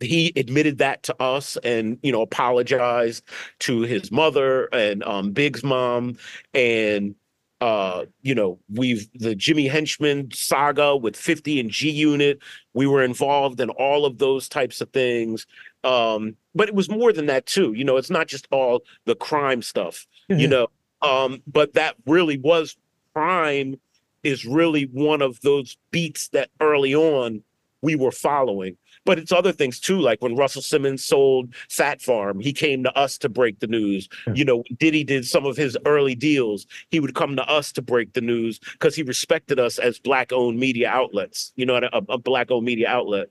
He 0.00 0.32
admitted 0.34 0.78
that 0.78 1.02
to 1.04 1.22
us, 1.22 1.56
and 1.62 1.98
you 2.02 2.12
know, 2.12 2.22
apologized 2.22 3.24
to 3.60 3.82
his 3.82 4.10
mother 4.10 4.66
and 4.72 5.02
um, 5.04 5.32
Big's 5.32 5.62
mom, 5.62 6.16
and 6.54 7.14
uh, 7.62 8.06
you 8.22 8.34
know, 8.34 8.58
we've 8.74 9.08
the 9.14 9.36
Jimmy 9.36 9.68
Henchman 9.68 10.28
saga 10.32 10.96
with 10.96 11.14
50 11.14 11.60
and 11.60 11.70
G 11.70 11.90
Unit. 11.90 12.40
We 12.74 12.88
were 12.88 13.04
involved 13.04 13.60
in 13.60 13.70
all 13.70 14.04
of 14.04 14.18
those 14.18 14.48
types 14.48 14.80
of 14.80 14.90
things. 14.90 15.46
Um, 15.84 16.36
but 16.54 16.68
it 16.68 16.74
was 16.74 16.88
more 16.88 17.12
than 17.12 17.26
that 17.26 17.46
too. 17.46 17.72
You 17.72 17.84
know, 17.84 17.96
it's 17.96 18.10
not 18.10 18.28
just 18.28 18.46
all 18.50 18.82
the 19.04 19.14
crime 19.14 19.62
stuff, 19.62 20.06
you 20.28 20.46
know. 20.48 20.68
Um, 21.00 21.42
but 21.46 21.74
that 21.74 21.96
really 22.06 22.38
was 22.38 22.76
crime 23.14 23.80
is 24.22 24.44
really 24.44 24.84
one 24.92 25.20
of 25.20 25.40
those 25.40 25.76
beats 25.90 26.28
that 26.28 26.50
early 26.60 26.94
on 26.94 27.42
we 27.82 27.96
were 27.96 28.12
following. 28.12 28.76
But 29.04 29.18
it's 29.18 29.32
other 29.32 29.50
things 29.50 29.80
too, 29.80 29.98
like 29.98 30.22
when 30.22 30.36
Russell 30.36 30.62
Simmons 30.62 31.04
sold 31.04 31.52
Phat 31.68 32.00
Farm, 32.00 32.38
he 32.38 32.52
came 32.52 32.84
to 32.84 32.96
us 32.96 33.18
to 33.18 33.28
break 33.28 33.58
the 33.58 33.66
news. 33.66 34.08
Yeah. 34.28 34.34
You 34.34 34.44
know, 34.44 34.56
when 34.58 34.76
Diddy 34.78 35.02
did 35.02 35.26
some 35.26 35.44
of 35.44 35.56
his 35.56 35.76
early 35.84 36.14
deals, 36.14 36.66
he 36.90 37.00
would 37.00 37.16
come 37.16 37.34
to 37.34 37.48
us 37.50 37.72
to 37.72 37.82
break 37.82 38.12
the 38.12 38.20
news 38.20 38.60
because 38.60 38.94
he 38.94 39.02
respected 39.02 39.58
us 39.58 39.80
as 39.80 39.98
black-owned 39.98 40.60
media 40.60 40.88
outlets. 40.88 41.52
You 41.56 41.66
know, 41.66 41.76
a, 41.76 42.02
a 42.08 42.18
black-owned 42.18 42.64
media 42.64 42.88
outlet. 42.88 43.26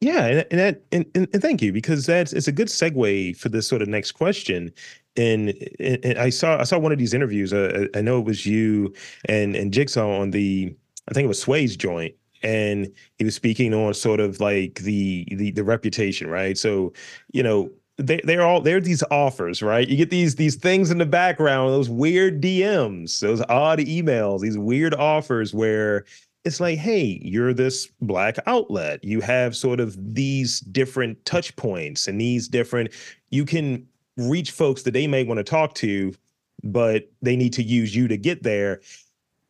Yeah, 0.00 0.26
and 0.26 0.46
and 0.50 0.60
that 0.60 0.82
and, 0.92 1.06
and, 1.14 1.28
and 1.32 1.42
thank 1.42 1.62
you 1.62 1.72
because 1.72 2.06
that's 2.06 2.32
it's 2.32 2.48
a 2.48 2.52
good 2.52 2.68
segue 2.68 3.36
for 3.36 3.48
this 3.48 3.66
sort 3.66 3.82
of 3.82 3.88
next 3.88 4.12
question. 4.12 4.72
And, 5.16 5.54
and, 5.80 6.18
I 6.18 6.28
saw 6.28 6.58
I 6.58 6.64
saw 6.64 6.78
one 6.78 6.92
of 6.92 6.98
these 6.98 7.14
interviews. 7.14 7.52
Uh, 7.52 7.86
I 7.94 8.02
know 8.02 8.18
it 8.18 8.26
was 8.26 8.44
you 8.44 8.94
and 9.26 9.56
and 9.56 9.72
Jigsaw 9.72 10.20
on 10.20 10.30
the 10.30 10.74
I 11.08 11.14
think 11.14 11.24
it 11.24 11.28
was 11.28 11.40
Sway's 11.40 11.76
joint, 11.76 12.14
and 12.42 12.92
he 13.18 13.24
was 13.24 13.34
speaking 13.34 13.72
on 13.72 13.94
sort 13.94 14.20
of 14.20 14.38
like 14.40 14.80
the 14.80 15.26
the 15.30 15.52
the 15.52 15.64
reputation, 15.64 16.28
right? 16.28 16.58
So 16.58 16.92
you 17.32 17.42
know 17.42 17.70
they 17.96 18.20
they're 18.24 18.42
all 18.42 18.60
they're 18.60 18.80
these 18.80 19.02
offers, 19.10 19.62
right? 19.62 19.88
You 19.88 19.96
get 19.96 20.10
these 20.10 20.36
these 20.36 20.56
things 20.56 20.90
in 20.90 20.98
the 20.98 21.06
background, 21.06 21.72
those 21.72 21.88
weird 21.88 22.42
DMs, 22.42 23.20
those 23.20 23.40
odd 23.48 23.78
emails, 23.78 24.40
these 24.40 24.58
weird 24.58 24.94
offers 24.94 25.54
where 25.54 26.04
it's 26.46 26.60
like, 26.60 26.78
hey, 26.78 27.20
you're 27.22 27.52
this 27.52 27.88
black 28.00 28.36
outlet. 28.46 29.02
You 29.02 29.20
have 29.20 29.56
sort 29.56 29.80
of 29.80 30.14
these 30.14 30.60
different 30.60 31.22
touch 31.24 31.54
points 31.56 32.06
and 32.06 32.20
these 32.20 32.46
different, 32.46 32.92
you 33.30 33.44
can 33.44 33.84
reach 34.16 34.52
folks 34.52 34.84
that 34.84 34.92
they 34.92 35.08
may 35.08 35.24
want 35.24 35.38
to 35.38 35.44
talk 35.44 35.74
to, 35.74 36.14
but 36.62 37.10
they 37.20 37.34
need 37.34 37.52
to 37.54 37.64
use 37.64 37.96
you 37.96 38.06
to 38.06 38.16
get 38.16 38.44
there. 38.44 38.80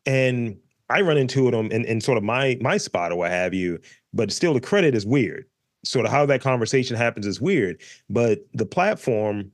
And 0.06 0.56
I 0.88 1.02
run 1.02 1.18
into 1.18 1.46
on 1.48 1.70
in, 1.70 1.84
in 1.84 2.00
sort 2.00 2.16
of 2.16 2.24
my 2.24 2.56
my 2.62 2.78
spot 2.78 3.12
or 3.12 3.16
what 3.16 3.30
have 3.30 3.52
you, 3.52 3.78
but 4.14 4.32
still 4.32 4.54
the 4.54 4.60
credit 4.60 4.94
is 4.94 5.04
weird. 5.04 5.44
Sort 5.84 6.06
of 6.06 6.12
how 6.12 6.24
that 6.26 6.40
conversation 6.40 6.96
happens 6.96 7.26
is 7.26 7.42
weird. 7.42 7.78
But 8.08 8.46
the 8.54 8.66
platform 8.66 9.52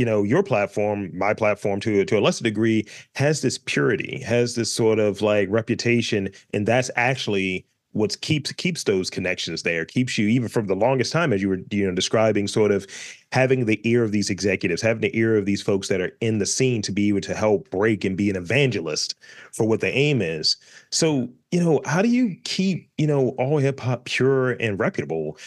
you 0.00 0.06
know 0.06 0.22
your 0.22 0.42
platform 0.42 1.10
my 1.12 1.34
platform 1.34 1.78
to 1.78 2.06
to 2.06 2.18
a 2.18 2.22
lesser 2.22 2.42
degree 2.42 2.86
has 3.16 3.42
this 3.42 3.58
purity 3.58 4.18
has 4.24 4.54
this 4.54 4.72
sort 4.72 4.98
of 4.98 5.20
like 5.20 5.46
reputation 5.50 6.30
and 6.54 6.66
that's 6.66 6.90
actually 6.96 7.66
what 7.92 8.20
keeps 8.20 8.52
keeps 8.52 8.84
those 8.84 9.10
connections 9.10 9.62
there 9.62 9.84
keeps 9.84 10.16
you 10.16 10.28
even 10.28 10.48
from 10.48 10.66
the 10.66 10.76
longest 10.76 11.12
time 11.12 11.32
as 11.32 11.42
you 11.42 11.48
were 11.48 11.60
you 11.70 11.86
know 11.86 11.94
describing 11.94 12.46
sort 12.46 12.70
of 12.70 12.86
having 13.32 13.64
the 13.66 13.80
ear 13.88 14.04
of 14.04 14.12
these 14.12 14.30
executives 14.30 14.82
having 14.82 15.00
the 15.00 15.16
ear 15.16 15.36
of 15.36 15.46
these 15.46 15.62
folks 15.62 15.88
that 15.88 16.00
are 16.00 16.16
in 16.20 16.38
the 16.38 16.46
scene 16.46 16.82
to 16.82 16.92
be 16.92 17.08
able 17.08 17.20
to 17.20 17.34
help 17.34 17.70
break 17.70 18.04
and 18.04 18.16
be 18.16 18.30
an 18.30 18.36
evangelist 18.36 19.14
for 19.52 19.66
what 19.66 19.80
the 19.80 19.92
aim 19.92 20.22
is. 20.22 20.56
So 20.90 21.28
you 21.50 21.62
know 21.62 21.80
how 21.84 22.02
do 22.02 22.08
you 22.08 22.36
keep 22.44 22.88
you 22.98 23.06
know 23.06 23.30
all 23.30 23.58
hip 23.58 23.80
hop 23.80 24.04
pure 24.04 24.52
and 24.52 24.78
reputable 24.78 25.38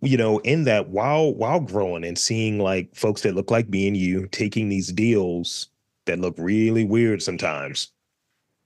you 0.00 0.16
know 0.16 0.38
in 0.40 0.64
that 0.64 0.90
while 0.90 1.34
while 1.34 1.60
growing 1.60 2.04
and 2.04 2.18
seeing 2.18 2.58
like 2.58 2.94
folks 2.94 3.22
that 3.22 3.34
look 3.34 3.50
like 3.50 3.68
me 3.68 3.88
and 3.88 3.96
you 3.96 4.26
taking 4.28 4.68
these 4.68 4.92
deals 4.92 5.68
that 6.06 6.20
look 6.20 6.34
really 6.38 6.84
weird 6.84 7.22
sometimes 7.22 7.90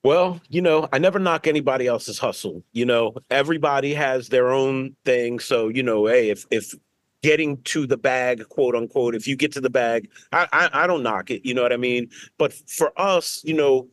Well, 0.05 0.39
you 0.51 0.61
know, 0.61 0.87
I 0.93 0.99
never 0.99 1.19
knock 1.19 1.47
anybody 1.47 1.87
else's 1.87 2.19
hustle. 2.19 2.63
You 2.73 2.85
know, 2.85 3.15
everybody 3.31 3.95
has 3.95 4.29
their 4.29 4.53
own 4.53 4.95
thing. 5.07 5.39
So, 5.39 5.69
you 5.69 5.83
know, 5.83 6.07
hey, 6.07 6.29
if 6.29 6.47
if 6.51 6.75
getting 7.23 7.57
to 7.63 7.87
the 7.87 7.97
bag, 7.97 8.47
quote 8.51 8.77
unquote, 8.77 9.15
if 9.15 9.27
you 9.27 9.35
get 9.35 9.51
to 9.53 9.63
the 9.63 9.71
bag, 9.71 10.11
I 10.31 10.47
I, 10.53 10.71
I 10.85 10.87
don't 10.87 11.03
knock 11.03 11.31
it. 11.31 11.47
You 11.47 11.55
know 11.55 11.63
what 11.63 11.73
I 11.73 11.79
mean? 11.79 12.11
But 12.37 12.53
for 12.53 12.93
us, 13.01 13.41
you 13.45 13.55
know, 13.55 13.89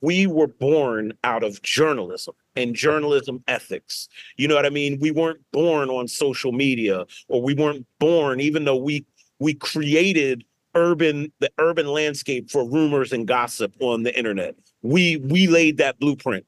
we 0.00 0.26
were 0.26 0.46
born 0.46 1.12
out 1.24 1.44
of 1.44 1.60
journalism 1.60 2.34
and 2.56 2.74
journalism 2.74 3.44
ethics. 3.46 4.08
You 4.38 4.48
know 4.48 4.54
what 4.54 4.64
I 4.64 4.70
mean? 4.70 4.98
We 4.98 5.10
weren't 5.10 5.42
born 5.52 5.90
on 5.90 6.08
social 6.08 6.52
media 6.52 7.04
or 7.28 7.42
we 7.42 7.52
weren't 7.52 7.86
born 7.98 8.40
even 8.40 8.64
though 8.64 8.76
we 8.76 9.04
we 9.40 9.52
created 9.54 10.44
urban 10.74 11.32
the 11.40 11.50
urban 11.58 11.86
landscape 11.86 12.50
for 12.50 12.68
rumors 12.68 13.12
and 13.12 13.26
gossip 13.26 13.74
on 13.80 14.02
the 14.02 14.16
internet. 14.16 14.54
We 14.82 15.16
we 15.18 15.46
laid 15.46 15.78
that 15.78 15.98
blueprint. 15.98 16.46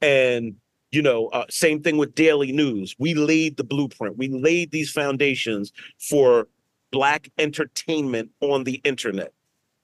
And 0.00 0.56
you 0.92 1.02
know, 1.02 1.26
uh, 1.28 1.44
same 1.50 1.82
thing 1.82 1.96
with 1.96 2.14
daily 2.14 2.52
news. 2.52 2.94
We 2.98 3.14
laid 3.14 3.56
the 3.56 3.64
blueprint. 3.64 4.16
We 4.16 4.28
laid 4.28 4.70
these 4.70 4.90
foundations 4.90 5.72
for 5.98 6.48
black 6.90 7.28
entertainment 7.38 8.30
on 8.40 8.64
the 8.64 8.80
internet. 8.84 9.32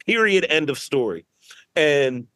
Period. 0.06 0.46
End 0.48 0.70
of 0.70 0.78
story. 0.78 1.26
And 1.76 2.26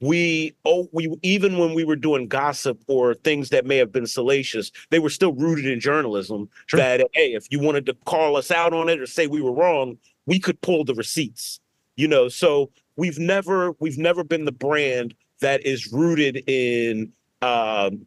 we 0.00 0.54
oh 0.64 0.88
we 0.92 1.14
even 1.22 1.58
when 1.58 1.72
we 1.74 1.84
were 1.84 1.96
doing 1.96 2.28
gossip 2.28 2.78
or 2.86 3.14
things 3.14 3.48
that 3.48 3.64
may 3.64 3.76
have 3.78 3.90
been 3.92 4.06
salacious 4.06 4.70
they 4.90 4.98
were 4.98 5.08
still 5.08 5.32
rooted 5.32 5.66
in 5.66 5.80
journalism 5.80 6.48
Sure. 6.66 6.78
that 6.78 7.00
hey 7.14 7.32
if 7.32 7.46
you 7.50 7.58
wanted 7.60 7.86
to 7.86 7.94
call 8.04 8.36
us 8.36 8.50
out 8.50 8.74
on 8.74 8.88
it 8.90 9.00
or 9.00 9.06
say 9.06 9.26
we 9.26 9.40
were 9.40 9.52
wrong 9.52 9.96
we 10.26 10.38
could 10.38 10.60
pull 10.60 10.84
the 10.84 10.94
receipts 10.94 11.60
you 11.96 12.06
know? 12.06 12.28
So 12.28 12.70
we've 12.96 13.18
never 13.18 13.72
we've 13.80 13.98
never 13.98 14.22
been 14.22 14.44
the 14.44 14.52
brand 14.52 15.14
that 15.40 15.66
is 15.66 15.92
rooted 15.92 16.44
in 16.46 17.12
um 17.42 18.06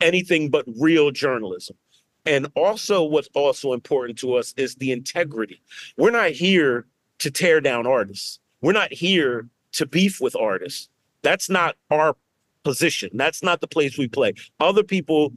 anything 0.00 0.48
but 0.48 0.64
real 0.80 1.10
journalism. 1.10 1.76
And 2.24 2.48
also 2.56 3.04
what's 3.04 3.28
also 3.34 3.72
important 3.72 4.18
to 4.20 4.34
us 4.34 4.52
is 4.56 4.74
the 4.76 4.90
integrity. 4.90 5.60
We're 5.96 6.10
not 6.10 6.30
here 6.30 6.86
to 7.18 7.30
tear 7.30 7.60
down 7.60 7.86
artists. 7.86 8.40
We're 8.62 8.72
not 8.72 8.92
here 8.92 9.48
to 9.76 9.86
beef 9.86 10.20
with 10.20 10.36
artists. 10.36 10.88
That's 11.22 11.48
not 11.48 11.76
our 11.90 12.16
position. 12.64 13.10
That's 13.14 13.42
not 13.42 13.60
the 13.60 13.66
place 13.66 13.96
we 13.96 14.08
play. 14.08 14.34
Other 14.60 14.82
people 14.82 15.32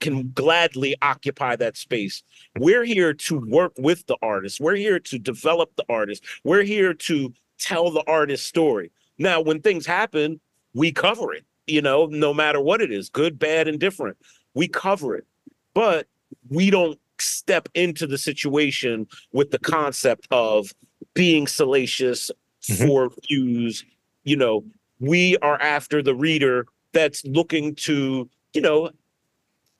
can 0.00 0.30
gladly 0.32 0.96
occupy 1.02 1.56
that 1.56 1.76
space. 1.76 2.22
We're 2.58 2.84
here 2.84 3.12
to 3.12 3.38
work 3.38 3.72
with 3.78 4.06
the 4.06 4.16
artist. 4.22 4.60
We're 4.60 4.76
here 4.76 4.98
to 4.98 5.18
develop 5.18 5.70
the 5.76 5.84
artist. 5.88 6.24
We're 6.42 6.62
here 6.62 6.94
to 6.94 7.32
tell 7.58 7.90
the 7.90 8.02
artist's 8.06 8.46
story. 8.46 8.90
Now, 9.18 9.40
when 9.40 9.60
things 9.60 9.84
happen, 9.86 10.40
we 10.74 10.92
cover 10.92 11.34
it, 11.34 11.44
you 11.66 11.82
know, 11.82 12.06
no 12.06 12.32
matter 12.32 12.60
what 12.60 12.80
it 12.80 12.90
is, 12.90 13.10
good, 13.10 13.38
bad, 13.38 13.68
and 13.68 13.78
different. 13.78 14.16
We 14.54 14.68
cover 14.68 15.14
it. 15.14 15.26
But 15.74 16.06
we 16.48 16.70
don't 16.70 16.98
step 17.18 17.68
into 17.74 18.06
the 18.06 18.18
situation 18.18 19.06
with 19.32 19.50
the 19.50 19.58
concept 19.58 20.26
of 20.30 20.72
being 21.14 21.46
salacious 21.46 22.30
Mhm. 22.68 22.86
for 22.86 23.10
views. 23.28 23.84
You 24.24 24.36
know, 24.36 24.64
we 24.98 25.36
are 25.38 25.60
after 25.60 26.02
the 26.02 26.14
reader 26.14 26.66
that's 26.92 27.24
looking 27.24 27.74
to, 27.76 28.28
you 28.52 28.60
know, 28.60 28.90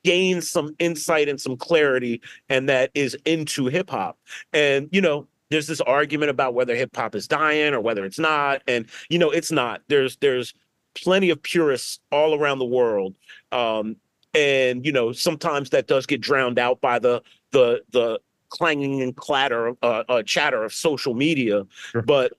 gain 0.04 0.40
some 0.40 0.74
insight 0.78 1.28
and 1.28 1.40
some 1.40 1.56
clarity 1.56 2.20
and 2.48 2.68
that 2.68 2.90
is 2.94 3.16
into 3.26 3.66
hip 3.66 3.90
hop. 3.90 4.18
And, 4.52 4.88
you 4.92 5.00
know, 5.00 5.26
there's 5.50 5.66
this 5.66 5.80
argument 5.82 6.30
about 6.30 6.54
whether 6.54 6.74
hip 6.74 6.94
hop 6.96 7.14
is 7.14 7.28
dying 7.28 7.74
or 7.74 7.80
whether 7.80 8.04
it's 8.04 8.18
not. 8.18 8.62
And, 8.66 8.86
you 9.10 9.18
know, 9.18 9.30
it's 9.30 9.52
not. 9.52 9.82
There's 9.88 10.16
there's 10.16 10.54
plenty 10.94 11.28
of 11.30 11.42
purists 11.42 12.00
all 12.10 12.34
around 12.34 12.60
the 12.60 12.64
world. 12.64 13.14
Um, 13.52 13.96
and 14.32 14.86
you 14.86 14.92
know, 14.92 15.12
sometimes 15.12 15.70
that 15.70 15.86
does 15.88 16.06
get 16.06 16.20
drowned 16.20 16.58
out 16.58 16.80
by 16.80 16.98
the 16.98 17.20
the 17.50 17.82
the 17.92 18.20
clanging 18.48 19.02
and 19.02 19.14
clatter 19.16 19.74
uh, 19.82 20.04
uh 20.08 20.22
chatter 20.22 20.62
of 20.64 20.72
social 20.72 21.14
media, 21.14 21.64
Sure. 21.92 22.02
but 22.02 22.32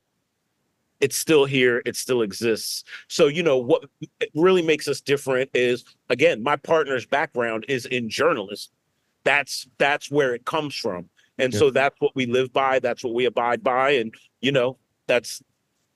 it's 1.01 1.17
still 1.17 1.45
here 1.45 1.81
it 1.85 1.95
still 1.95 2.21
exists. 2.21 2.83
So 3.07 3.27
you 3.27 3.43
know 3.43 3.57
what 3.57 3.85
really 4.35 4.61
makes 4.61 4.87
us 4.87 5.01
different 5.01 5.49
is 5.53 5.83
again 6.09 6.41
my 6.43 6.55
partner's 6.55 7.05
background 7.05 7.65
is 7.67 7.85
in 7.87 8.09
journalism 8.09 8.71
that's 9.23 9.67
that's 9.77 10.09
where 10.09 10.33
it 10.33 10.45
comes 10.45 10.75
from. 10.75 11.09
And 11.37 11.53
Yeah. 11.53 11.59
so 11.59 11.69
that's 11.71 11.95
what 11.99 12.15
we 12.15 12.25
live 12.25 12.53
by 12.53 12.79
that's 12.79 13.03
what 13.03 13.13
we 13.13 13.25
abide 13.25 13.63
by 13.63 13.91
and 13.91 14.13
you 14.41 14.51
know 14.51 14.77
that's 15.07 15.41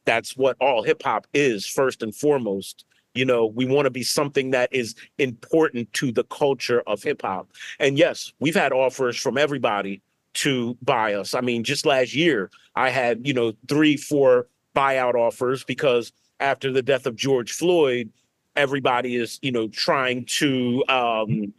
that's 0.06 0.36
what 0.38 0.56
all 0.60 0.84
hip 0.84 1.02
hop 1.04 1.26
is 1.34 1.66
first 1.66 2.04
and 2.04 2.16
foremost. 2.16 2.86
You 3.14 3.26
know 3.26 3.46
we 3.46 3.66
want 3.66 3.86
to 3.86 3.92
be 3.92 4.04
something 4.04 4.52
that 4.52 4.70
is 4.74 4.96
important 5.18 5.92
to 5.94 6.12
the 6.12 6.24
culture 6.26 6.82
of 6.88 7.02
hip 7.04 7.22
hop. 7.22 7.52
And 7.80 7.98
yes 7.98 8.34
we've 8.40 8.56
had 8.56 8.74
offers 8.74 9.18
from 9.18 9.38
everybody 9.38 10.02
to 10.36 10.78
buy 10.82 11.14
us. 11.14 11.34
I 11.34 11.42
mean 11.42 11.64
just 11.64 11.86
last 11.86 12.14
year 12.14 12.50
i 12.76 12.90
had 12.90 13.26
you 13.26 13.34
know 13.34 13.54
three 13.70 13.96
four 13.98 14.48
buyout 14.76 15.16
offers 15.16 15.64
because 15.64 16.12
after 16.40 16.72
the 16.72 16.82
death 16.82 17.06
of 17.06 17.16
george 17.16 17.52
floyd 17.52 18.12
everybody 18.56 19.16
is 19.16 19.40
you 19.42 19.52
know 19.52 19.68
trying 19.70 20.26
to 20.26 20.84
um 20.90 21.54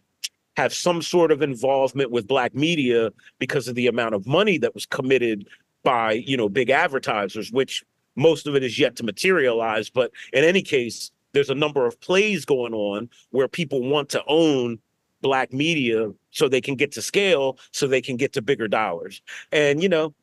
have 0.56 0.72
some 0.72 1.02
sort 1.02 1.30
of 1.30 1.42
involvement 1.42 2.10
with 2.10 2.26
black 2.26 2.54
media 2.54 3.12
because 3.38 3.68
of 3.68 3.74
the 3.74 3.86
amount 3.86 4.14
of 4.14 4.26
money 4.26 4.56
that 4.58 4.74
was 4.74 4.86
committed 4.86 5.46
by 5.82 6.12
you 6.12 6.36
know 6.36 6.48
big 6.48 6.70
advertisers 6.70 7.50
which 7.52 7.84
most 8.16 8.46
of 8.46 8.56
it 8.56 8.64
is 8.64 8.78
yet 8.78 8.96
to 8.96 9.04
materialize. 9.04 9.90
But 9.90 10.10
in 10.32 10.42
any 10.42 10.62
case 10.62 11.10
there's 11.32 11.50
a 11.50 11.54
number 11.54 11.84
of 11.84 12.00
plays 12.00 12.46
going 12.46 12.72
on 12.72 13.10
where 13.30 13.46
people 13.46 13.82
want 13.82 14.08
to 14.10 14.24
own 14.26 14.78
black 15.20 15.52
media 15.52 16.10
so 16.30 16.48
they 16.48 16.60
can 16.60 16.76
get 16.76 16.92
to 16.92 17.02
scale 17.02 17.58
so 17.72 17.86
they 17.86 18.00
can 18.00 18.16
get 18.16 18.32
to 18.32 18.42
bigger 18.42 18.68
dollars. 18.68 19.20
And 19.52 19.82
you 19.82 19.88
know 19.88 20.14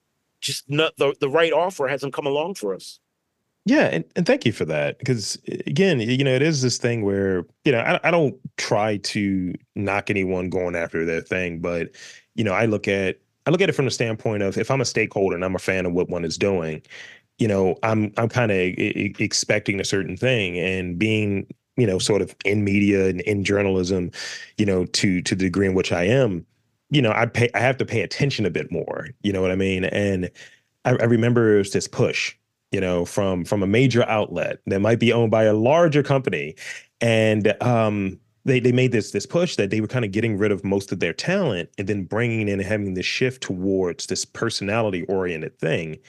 just 0.44 0.70
not 0.70 0.96
the, 0.98 1.16
the 1.20 1.30
right 1.30 1.54
offer 1.54 1.88
hasn't 1.88 2.14
come 2.14 2.28
along 2.28 2.56
for 2.56 2.76
us. 2.76 3.00
Yeah, 3.66 3.86
and, 3.86 4.04
and 4.18 4.26
thank 4.26 4.46
you 4.46 4.52
for 4.52 4.66
that 4.66 5.00
because 5.00 5.42
again, 5.66 6.02
you 6.02 6.24
know, 6.24 6.36
it 6.36 6.42
is 6.42 6.62
this 6.62 6.78
thing 6.78 7.04
where 7.04 7.46
you 7.64 7.72
know 7.72 7.80
I, 7.80 8.00
I 8.04 8.12
don't 8.12 8.36
try 8.58 8.98
to 8.98 9.54
knock 9.76 10.10
anyone 10.10 10.50
going 10.50 10.76
after 10.76 11.06
their 11.06 11.22
thing, 11.22 11.60
but 11.60 11.90
you 12.36 12.44
know, 12.44 12.52
I 12.52 12.66
look 12.66 12.90
at 12.90 13.20
I 13.46 13.52
look 13.52 13.62
at 13.62 13.70
it 13.70 13.74
from 13.74 13.86
the 13.86 13.92
standpoint 13.92 14.44
of 14.44 14.58
if 14.58 14.70
I'm 14.70 14.82
a 14.82 14.86
stakeholder 14.86 15.36
and 15.36 15.46
I'm 15.46 15.56
a 15.56 15.60
fan 15.60 15.86
of 15.86 15.94
what 15.94 16.10
one 16.10 16.26
is 16.26 16.38
doing, 16.38 16.82
you 17.38 17.48
know, 17.48 17.78
I'm 17.84 18.12
I'm 18.18 18.28
kind 18.28 18.52
of 18.52 18.58
expecting 18.58 19.80
a 19.80 19.86
certain 19.86 20.18
thing 20.18 20.60
and 20.60 21.00
being 21.00 21.48
you 21.78 21.88
know 21.88 22.00
sort 22.00 22.22
of 22.22 22.36
in 22.44 22.66
media 22.66 23.08
and 23.08 23.22
in 23.22 23.46
journalism, 23.46 24.12
you 24.58 24.66
know, 24.66 24.86
to 24.88 25.22
to 25.22 25.36
the 25.36 25.46
degree 25.46 25.68
in 25.68 25.74
which 25.74 25.94
I 25.94 26.04
am, 26.04 26.46
you 26.94 27.02
know, 27.02 27.12
I 27.14 27.26
pay 27.26 27.50
I 27.54 27.60
have 27.60 27.78
to 27.78 27.86
pay 27.86 28.02
attention 28.02 28.46
a 28.46 28.50
bit 28.50 28.72
more. 28.72 29.10
You 29.24 29.34
know 29.34 29.42
what 29.42 29.52
I 29.52 29.56
mean? 29.56 29.86
And 29.86 30.30
I, 30.86 30.92
I 30.92 31.04
remember 31.04 31.56
it 31.56 31.58
was 31.60 31.72
this 31.72 31.88
push 31.88 32.36
you 32.74 32.82
know, 32.82 33.06
from 33.06 33.46
from 33.46 33.62
a 33.62 33.68
major 33.68 34.04
outlet 34.10 34.60
that 34.66 34.82
might 34.82 35.00
be 35.00 35.14
owned 35.14 35.30
by 35.30 35.44
a 35.44 35.54
larger 35.54 36.02
company, 36.02 36.56
and 37.00 37.56
um, 37.62 38.20
they 38.46 38.60
they 38.60 38.72
made 38.72 38.92
this 38.92 39.12
this 39.12 39.28
push 39.28 39.56
that 39.56 39.70
they 39.70 39.80
were 39.80 39.88
kind 39.88 40.04
of 40.04 40.12
getting 40.12 40.38
rid 40.40 40.52
of 40.52 40.64
most 40.66 40.92
of 40.92 41.00
their 41.00 41.14
talent 41.14 41.70
and 41.78 41.88
then 41.88 42.04
bringing 42.04 42.50
in 42.50 42.60
and 42.60 42.64
having 42.64 42.96
this 42.96 43.06
shift 43.06 43.44
towards 43.44 44.08
this 44.08 44.26
personality 44.26 45.04
oriented 45.04 45.58
thing. 45.60 46.00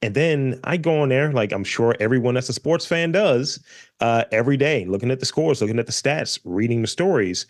And 0.00 0.14
then 0.14 0.60
I 0.64 0.78
go 0.78 1.00
on 1.00 1.10
there, 1.10 1.30
like 1.32 1.52
I'm 1.52 1.64
sure 1.64 1.94
everyone 2.00 2.34
that's 2.34 2.48
a 2.48 2.54
sports 2.54 2.86
fan 2.86 3.12
does, 3.12 3.62
uh, 4.00 4.24
every 4.32 4.56
day, 4.56 4.86
looking 4.86 5.10
at 5.10 5.20
the 5.20 5.26
scores, 5.26 5.60
looking 5.60 5.78
at 5.78 5.86
the 5.86 5.92
stats, 5.92 6.38
reading 6.44 6.80
the 6.82 6.88
stories. 6.88 7.46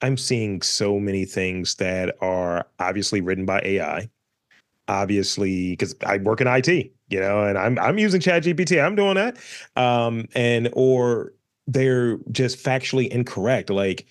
I'm 0.00 0.16
seeing 0.16 0.62
so 0.62 0.98
many 1.00 1.24
things 1.24 1.74
that 1.76 2.16
are 2.20 2.66
obviously 2.78 3.20
written 3.20 3.44
by 3.46 3.60
AI 3.64 4.08
obviously 4.88 5.72
because 5.72 5.94
I 6.04 6.16
work 6.18 6.40
in 6.40 6.46
IT, 6.46 6.68
you 6.68 7.20
know, 7.20 7.44
and 7.44 7.58
I'm 7.58 7.78
I'm 7.78 7.98
using 7.98 8.20
ChatGPT. 8.20 8.82
I'm 8.82 8.94
doing 8.94 9.14
that. 9.14 9.36
Um, 9.76 10.26
and 10.34 10.70
or 10.72 11.34
they're 11.66 12.18
just 12.32 12.58
factually 12.58 13.08
incorrect. 13.08 13.70
Like 13.70 14.06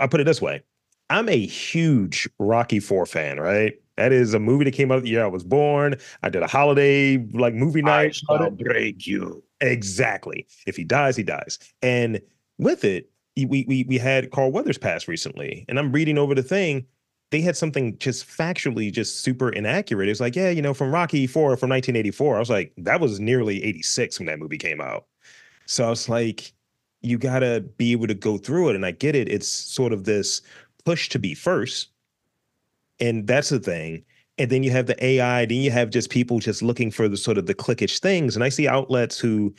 I 0.00 0.06
put 0.06 0.20
it 0.20 0.24
this 0.24 0.42
way. 0.42 0.62
I'm 1.08 1.28
a 1.28 1.38
huge 1.46 2.28
Rocky 2.40 2.80
4 2.80 3.06
fan, 3.06 3.38
right? 3.38 3.74
That 3.96 4.12
is 4.12 4.34
a 4.34 4.40
movie 4.40 4.64
that 4.64 4.72
came 4.74 4.90
out 4.90 5.02
the 5.02 5.08
year 5.08 5.24
I 5.24 5.28
was 5.28 5.44
born. 5.44 5.94
I 6.24 6.28
did 6.28 6.42
a 6.42 6.48
holiday 6.48 7.18
like 7.32 7.54
movie 7.54 7.80
night. 7.80 8.08
I 8.08 8.36
shall 8.36 8.50
break 8.50 9.06
you 9.06 9.42
Exactly. 9.60 10.46
If 10.66 10.76
he 10.76 10.84
dies, 10.84 11.16
he 11.16 11.22
dies. 11.22 11.58
And 11.80 12.20
with 12.58 12.84
it, 12.84 13.10
we 13.44 13.64
we 13.68 13.84
we 13.84 13.98
had 13.98 14.30
Carl 14.30 14.50
Weathers 14.50 14.78
pass 14.78 15.06
recently, 15.06 15.64
and 15.68 15.78
I'm 15.78 15.92
reading 15.92 16.16
over 16.16 16.34
the 16.34 16.42
thing. 16.42 16.86
They 17.30 17.40
had 17.40 17.56
something 17.56 17.98
just 17.98 18.26
factually 18.26 18.90
just 18.90 19.20
super 19.20 19.50
inaccurate. 19.50 20.08
It's 20.08 20.20
like, 20.20 20.36
yeah, 20.36 20.48
you 20.48 20.62
know, 20.62 20.72
from 20.72 20.92
Rocky 20.92 21.26
Four 21.26 21.56
from 21.56 21.70
1984. 21.70 22.36
I 22.36 22.38
was 22.38 22.50
like, 22.50 22.72
that 22.78 23.00
was 23.00 23.20
nearly 23.20 23.62
86 23.64 24.20
when 24.20 24.26
that 24.26 24.38
movie 24.38 24.58
came 24.58 24.80
out. 24.80 25.06
So 25.66 25.84
I 25.84 25.90
was 25.90 26.08
like, 26.08 26.52
you 27.02 27.18
gotta 27.18 27.60
be 27.76 27.92
able 27.92 28.06
to 28.06 28.14
go 28.14 28.38
through 28.38 28.70
it. 28.70 28.76
And 28.76 28.86
I 28.86 28.92
get 28.92 29.16
it. 29.16 29.28
It's 29.28 29.48
sort 29.48 29.92
of 29.92 30.04
this 30.04 30.40
push 30.84 31.08
to 31.10 31.18
be 31.18 31.34
first, 31.34 31.90
and 33.00 33.26
that's 33.26 33.50
the 33.50 33.60
thing. 33.60 34.04
And 34.38 34.50
then 34.50 34.62
you 34.62 34.70
have 34.70 34.86
the 34.86 35.02
AI. 35.04 35.46
Then 35.46 35.58
you 35.58 35.70
have 35.70 35.90
just 35.90 36.10
people 36.10 36.38
just 36.38 36.62
looking 36.62 36.90
for 36.90 37.08
the 37.08 37.16
sort 37.16 37.38
of 37.38 37.46
the 37.46 37.54
clickish 37.54 38.00
things. 38.00 38.36
And 38.36 38.44
I 38.44 38.50
see 38.50 38.68
outlets 38.68 39.18
who 39.18 39.54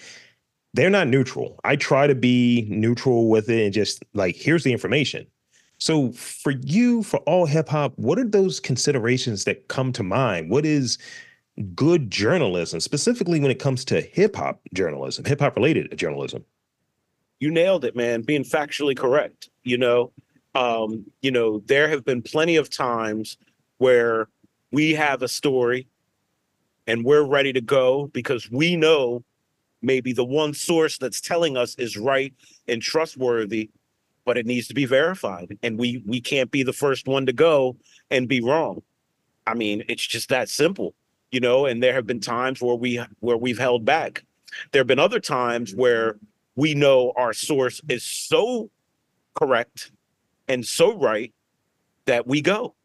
they're 0.74 0.90
not 0.90 1.08
neutral. 1.08 1.60
I 1.64 1.76
try 1.76 2.08
to 2.08 2.16
be 2.16 2.68
neutral 2.70 3.30
with 3.30 3.50
it 3.50 3.64
and 3.64 3.74
just 3.74 4.04
like, 4.14 4.36
here's 4.36 4.64
the 4.64 4.72
information. 4.72 5.26
So 5.80 6.12
for 6.12 6.52
you, 6.52 7.04
for 7.04 7.20
all 7.22 7.46
hip 7.46 7.70
hop, 7.70 7.94
what 7.96 8.18
are 8.18 8.28
those 8.28 8.60
considerations 8.60 9.44
that 9.46 9.68
come 9.68 9.92
to 9.94 10.04
mind? 10.04 10.50
What 10.50 10.66
is 10.66 10.98
good 11.76 12.10
journalism, 12.10 12.80
specifically 12.80 13.40
when 13.40 13.52
it 13.52 13.60
comes 13.60 13.86
to 13.86 14.02
hip 14.02 14.36
hop 14.36 14.60
journalism, 14.74 15.26
hip 15.26 15.40
hop 15.40 15.56
related 15.56 15.96
journalism? 15.98 16.44
You 17.40 17.52
nailed 17.52 17.86
it, 17.86 17.96
man. 17.96 18.22
Being 18.22 18.44
factually 18.44 18.98
correct. 18.98 19.50
You 19.64 19.78
know, 19.78 20.12
um, 20.56 21.06
you 21.22 21.30
know, 21.30 21.60
there 21.68 21.88
have 21.90 22.04
been 22.04 22.22
plenty 22.22 22.56
of 22.56 22.70
times 22.70 23.38
where 23.78 24.28
we 24.72 24.94
have 24.94 25.22
a 25.22 25.28
story 25.28 25.88
and 26.88 27.06
we're 27.06 27.24
ready 27.24 27.54
to 27.54 27.62
go 27.62 28.08
because 28.08 28.50
we 28.50 28.76
know 28.76 29.24
maybe 29.82 30.14
the 30.14 30.26
one 30.26 30.54
source 30.54 30.98
that's 30.98 31.22
telling 31.22 31.58
us 31.58 31.76
is 31.76 31.98
right 31.98 32.34
and 32.68 32.82
trustworthy 32.82 33.70
but 34.28 34.38
it 34.38 34.46
needs 34.46 34.68
to 34.68 34.74
be 34.74 34.84
verified 34.84 35.58
and 35.64 35.80
we 35.80 36.04
we 36.06 36.20
can't 36.20 36.52
be 36.52 36.62
the 36.62 36.74
first 36.74 37.08
one 37.08 37.26
to 37.26 37.32
go 37.32 37.78
and 38.12 38.28
be 38.28 38.42
wrong. 38.42 38.84
I 39.48 39.54
mean 39.54 39.84
it's 39.88 40.06
just 40.06 40.28
that 40.30 40.50
simple 40.50 40.94
you 41.32 41.40
know 41.40 41.66
and 41.66 41.82
there 41.82 41.94
have 41.94 42.06
been 42.06 42.20
times 42.20 42.62
where 42.62 42.76
we 42.76 43.02
where 43.22 43.38
we've 43.38 43.58
held 43.58 43.86
back. 43.86 44.26
There 44.72 44.82
have 44.82 44.88
been 44.88 45.00
other 45.00 45.22
times 45.22 45.74
where 45.74 46.18
we 46.58 46.76
know 46.76 47.14
our 47.16 47.32
source 47.32 47.80
is 47.88 48.04
so 48.04 48.70
correct 49.34 49.92
and 50.50 50.66
so 50.66 50.98
right 50.98 51.34
that 52.06 52.28
we 52.28 52.42
go. 52.42 52.76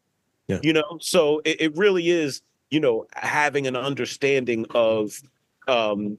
Yeah. 0.47 0.59
you 0.63 0.71
know 0.71 0.97
so 1.01 1.41
it, 1.43 1.59
it 1.59 1.77
really 1.77 2.09
is 2.09 2.41
you 2.71 2.79
know 2.79 3.05
having 3.15 3.67
an 3.67 3.75
understanding 3.75 4.65
of 4.73 5.21
um 5.67 6.17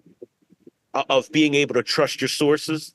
of 0.94 1.30
being 1.32 1.54
able 1.54 1.74
to 1.74 1.82
trust 1.82 2.20
your 2.20 2.28
sources 2.28 2.94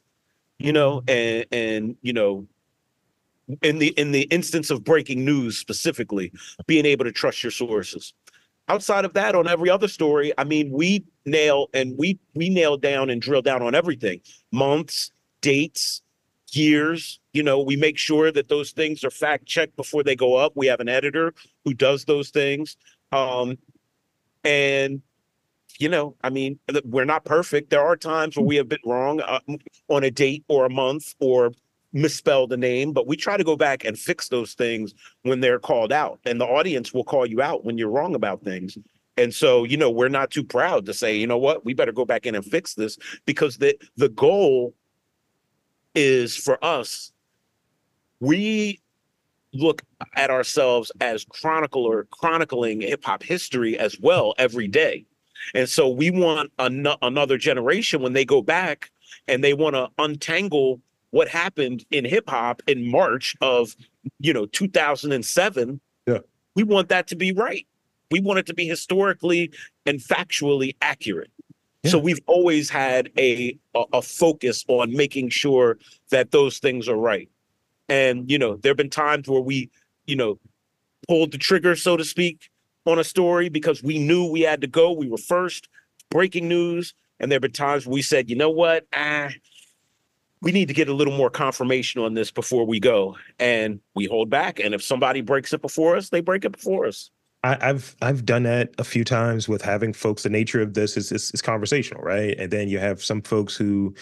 you 0.60 0.74
know 0.74 1.02
and 1.08 1.46
and 1.52 1.96
you 2.02 2.14
know 2.14 2.48
in 3.64 3.80
the 3.80 3.88
in 3.98 4.12
the 4.12 4.24
instance 4.24 4.70
of 4.70 4.84
breaking 4.84 5.26
news 5.26 5.58
specifically 5.58 6.32
being 6.68 6.86
able 6.86 7.06
to 7.06 7.12
trust 7.12 7.44
your 7.44 7.52
sources. 7.52 8.14
Outside 8.68 9.04
of 9.04 9.14
that 9.14 9.34
on 9.34 9.48
every 9.48 9.70
other 9.70 9.88
story 9.88 10.32
i 10.38 10.44
mean 10.44 10.70
we 10.72 11.04
nail 11.26 11.68
and 11.74 11.98
we 11.98 12.20
we 12.36 12.50
nail 12.50 12.78
down 12.78 13.10
and 13.10 13.22
drill 13.22 13.42
down 13.42 13.62
on 13.62 13.74
everything. 13.74 14.22
Months 14.52 15.12
dates 15.42 16.02
years 16.52 17.20
you 17.34 17.44
know 17.44 17.60
we 17.62 17.76
make 17.76 17.98
sure 17.98 18.32
that 18.32 18.50
those 18.50 18.72
things 18.72 19.04
are 19.04 19.12
fact 19.12 19.46
checked 19.46 19.76
before 19.76 20.04
they 20.04 20.16
go 20.16 20.36
up. 20.36 20.54
We 20.56 20.68
have 20.68 20.80
an 20.80 20.90
editor 20.90 21.34
who 21.66 21.74
does 21.74 22.06
those 22.06 22.30
things. 22.30 22.78
Um 23.12 23.58
and 24.44 25.02
you 25.78 25.90
know 25.90 26.16
i 26.24 26.30
mean 26.30 26.60
we're 26.86 27.06
not 27.06 27.26
perfect. 27.26 27.70
There 27.70 27.86
are 27.86 27.96
times 27.96 28.36
where 28.36 28.46
we 28.46 28.56
have 28.56 28.70
been 28.70 28.80
wrong 28.86 29.22
uh, 29.22 29.40
on 29.88 30.04
a 30.04 30.12
date 30.12 30.44
or 30.48 30.66
a 30.66 30.70
month 30.70 31.14
or 31.20 31.52
misspelled 31.94 32.54
a 32.54 32.58
name 32.58 32.94
but 32.94 33.08
we 33.08 33.16
try 33.16 33.36
to 33.36 33.44
go 33.44 33.56
back 33.56 33.84
and 33.84 33.98
fix 33.98 34.30
those 34.30 34.54
things 34.54 34.94
when 35.24 35.40
they're 35.40 35.60
called 35.60 35.92
out 35.92 36.20
and 36.26 36.40
the 36.40 36.46
audience 36.46 36.94
will 36.94 37.04
call 37.04 37.26
you 37.26 37.42
out 37.42 37.66
when 37.66 37.78
you're 37.78 37.90
wrong 37.90 38.14
about 38.16 38.44
things. 38.44 38.78
And 39.18 39.34
so 39.34 39.64
you 39.64 39.78
know 39.78 39.90
we're 39.90 40.10
not 40.10 40.32
too 40.32 40.44
proud 40.44 40.86
to 40.86 40.94
say 40.94 41.18
you 41.18 41.28
know 41.28 41.38
what? 41.38 41.66
We 41.66 41.74
better 41.74 41.92
go 41.92 42.06
back 42.06 42.26
in 42.26 42.36
and 42.36 42.46
fix 42.46 42.74
this 42.74 42.98
because 43.26 43.58
the 43.58 43.78
the 43.98 44.10
goal 44.10 44.74
is 45.96 46.36
for 46.36 46.64
us 46.64 47.12
we 48.20 48.80
look 49.54 49.82
at 50.16 50.30
ourselves 50.30 50.92
as 51.02 51.26
chronicler 51.26 52.08
chronicling 52.12 52.82
hip 52.82 53.04
hop 53.04 53.24
history 53.24 53.78
as 53.80 54.00
well 54.00 54.36
every 54.38 54.68
day 54.68 55.06
and 55.54 55.68
so 55.68 55.90
we 55.90 56.12
want 56.12 56.52
an- 56.60 56.88
another 57.02 57.38
generation 57.38 58.02
when 58.02 58.14
they 58.14 58.26
go 58.26 58.42
back 58.42 58.92
and 59.28 59.44
they 59.44 59.54
want 59.54 59.76
to 59.76 59.90
untangle 59.98 60.82
what 61.12 61.28
happened 61.28 61.86
in 61.92 62.06
hip 62.06 62.30
hop 62.30 62.62
in 62.68 62.90
March 62.90 63.36
of, 63.42 63.76
you 64.20 64.34
know, 64.34 64.46
2007. 64.46 65.82
Yeah. 66.06 66.20
We 66.56 66.64
want 66.64 66.90
that 66.90 67.08
to 67.08 67.16
be 67.16 67.32
right. 67.32 67.66
We 68.12 68.20
want 68.22 68.40
it 68.40 68.46
to 68.48 68.54
be 68.54 68.68
historically 68.68 69.52
and 69.86 70.00
factually 70.00 70.76
accurate. 70.82 71.32
So 71.86 71.98
we've 71.98 72.20
always 72.28 72.70
had 72.70 73.10
a, 73.18 73.58
a 73.74 73.84
a 73.94 74.02
focus 74.02 74.66
on 74.68 74.92
making 74.92 75.30
sure 75.30 75.78
that 76.12 76.32
those 76.32 76.60
things 76.60 76.90
are 76.90 76.98
right. 76.98 77.30
And 77.88 78.30
you 78.30 78.38
know, 78.38 78.58
there've 78.58 78.76
been 78.76 78.90
times 78.90 79.30
where 79.30 79.42
we, 79.42 79.70
you 80.06 80.18
know, 80.18 80.40
pulled 81.08 81.32
the 81.32 81.38
trigger, 81.38 81.76
so 81.76 81.96
to 81.96 82.04
speak, 82.04 82.49
on 82.86 83.00
a 83.00 83.04
story 83.04 83.50
because 83.50 83.84
we 83.84 84.00
knew 84.00 84.26
we 84.26 84.42
had 84.42 84.62
to 84.62 84.68
go. 84.68 84.92
We 84.92 85.10
were 85.10 85.18
first, 85.18 85.68
breaking 86.10 86.48
news. 86.48 86.94
And 87.20 87.32
there 87.32 87.36
have 87.36 87.42
been 87.42 87.52
times 87.52 87.86
we 87.86 88.02
said, 88.02 88.30
you 88.30 88.36
know 88.36 88.50
what? 88.50 88.88
Ah, 88.96 89.30
we 90.42 90.52
need 90.52 90.70
to 90.70 90.74
get 90.74 90.88
a 90.88 90.94
little 90.94 91.16
more 91.16 91.30
confirmation 91.30 92.02
on 92.02 92.14
this 92.14 92.32
before 92.32 92.66
we 92.66 92.80
go. 92.80 93.18
And 93.40 93.82
we 93.94 94.06
hold 94.06 94.30
back. 94.30 94.60
And 94.60 94.74
if 94.74 94.82
somebody 94.82 95.22
breaks 95.22 95.52
it 95.54 95.62
before 95.62 95.98
us, 95.98 96.10
they 96.10 96.22
break 96.22 96.46
it 96.46 96.54
before 96.54 96.86
us. 96.86 97.12
I, 97.44 97.58
I've 97.62 97.96
I've 98.02 98.26
done 98.26 98.44
that 98.44 98.74
a 98.80 98.84
few 98.84 99.06
times 99.06 99.48
with 99.48 99.62
having 99.62 99.94
folks. 99.94 100.24
The 100.24 100.30
nature 100.30 100.62
of 100.62 100.74
this 100.74 100.98
is 100.98 101.12
is, 101.12 101.32
is 101.34 101.42
conversational, 101.42 102.02
right? 102.02 102.38
And 102.38 102.52
then 102.52 102.68
you 102.68 102.80
have 102.80 103.02
some 103.02 103.22
folks 103.22 103.56
who 103.56 103.96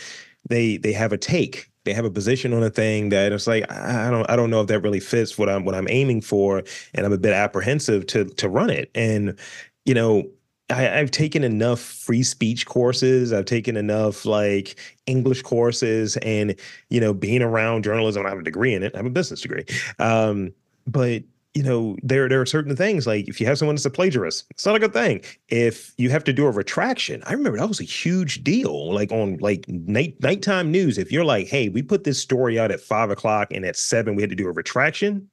they 0.49 0.77
they 0.77 0.91
have 0.93 1.13
a 1.13 1.17
take, 1.17 1.69
they 1.87 1.93
have 1.93 2.05
a 2.05 2.11
position 2.11 2.53
on 2.53 2.61
a 2.61 2.69
thing 2.69 3.09
that 3.09 3.31
it's 3.31 3.47
like 3.47 3.69
I 3.71 4.11
don't 4.11 4.29
I 4.29 4.35
don't 4.35 4.49
know 4.49 4.61
if 4.61 4.67
that 4.67 4.81
really 4.81 4.99
fits 4.99 5.37
what 5.37 5.49
I'm 5.49 5.63
what 5.63 5.73
I'm 5.73 5.87
aiming 5.89 6.21
for, 6.21 6.61
and 6.93 7.05
I'm 7.05 7.13
a 7.13 7.17
bit 7.17 7.33
apprehensive 7.33 8.05
to 8.07 8.25
to 8.25 8.49
run 8.49 8.69
it. 8.69 8.91
And 8.93 9.39
you 9.85 9.93
know, 9.93 10.29
I, 10.69 10.99
I've 10.99 11.11
taken 11.11 11.45
enough 11.45 11.79
free 11.79 12.23
speech 12.23 12.65
courses. 12.65 13.31
I've 13.31 13.45
taken 13.45 13.77
enough 13.77 14.25
like 14.25 14.75
English 15.05 15.43
courses, 15.43 16.17
and 16.17 16.55
you 16.89 16.99
know, 16.99 17.13
being 17.13 17.41
around 17.41 17.85
journalism. 17.85 18.25
I 18.25 18.29
have 18.29 18.39
a 18.39 18.43
degree 18.43 18.73
in 18.73 18.83
it. 18.83 18.93
I 18.93 18.97
have 18.97 19.05
a 19.05 19.09
business 19.09 19.39
degree, 19.39 19.63
um, 19.97 20.53
but 20.85 21.23
you 21.57 21.63
know, 21.63 21.97
there 22.03 22.29
there 22.29 22.39
are 22.39 22.45
certain 22.45 22.75
things 22.75 23.07
like 23.07 23.27
if 23.27 23.41
you 23.41 23.47
have 23.47 23.57
someone 23.57 23.73
that's 23.73 23.85
a 23.85 23.89
plagiarist, 23.89 24.45
it's 24.51 24.63
not 24.63 24.75
a 24.75 24.79
good 24.79 24.93
thing. 24.93 25.23
If 25.47 25.91
you 25.97 26.11
have 26.11 26.23
to 26.25 26.33
do 26.33 26.45
a 26.45 26.51
retraction, 26.51 27.23
I 27.25 27.33
remember 27.33 27.57
that 27.57 27.67
was 27.67 27.79
a 27.79 27.83
huge 27.83 28.43
deal. 28.43 28.93
Like 28.93 29.11
on 29.11 29.37
like 29.37 29.67
night 29.67 30.21
nighttime 30.21 30.69
news, 30.69 30.99
if 30.99 31.11
you're 31.11 31.25
like, 31.25 31.47
hey, 31.47 31.69
we 31.69 31.81
put 31.81 32.03
this 32.03 32.21
story 32.21 32.59
out 32.59 32.69
at 32.69 32.79
five 32.79 33.09
o'clock 33.09 33.47
and 33.51 33.65
at 33.65 33.75
seven 33.75 34.13
we 34.13 34.21
had 34.21 34.29
to 34.29 34.35
do 34.35 34.47
a 34.47 34.51
retraction, 34.51 35.27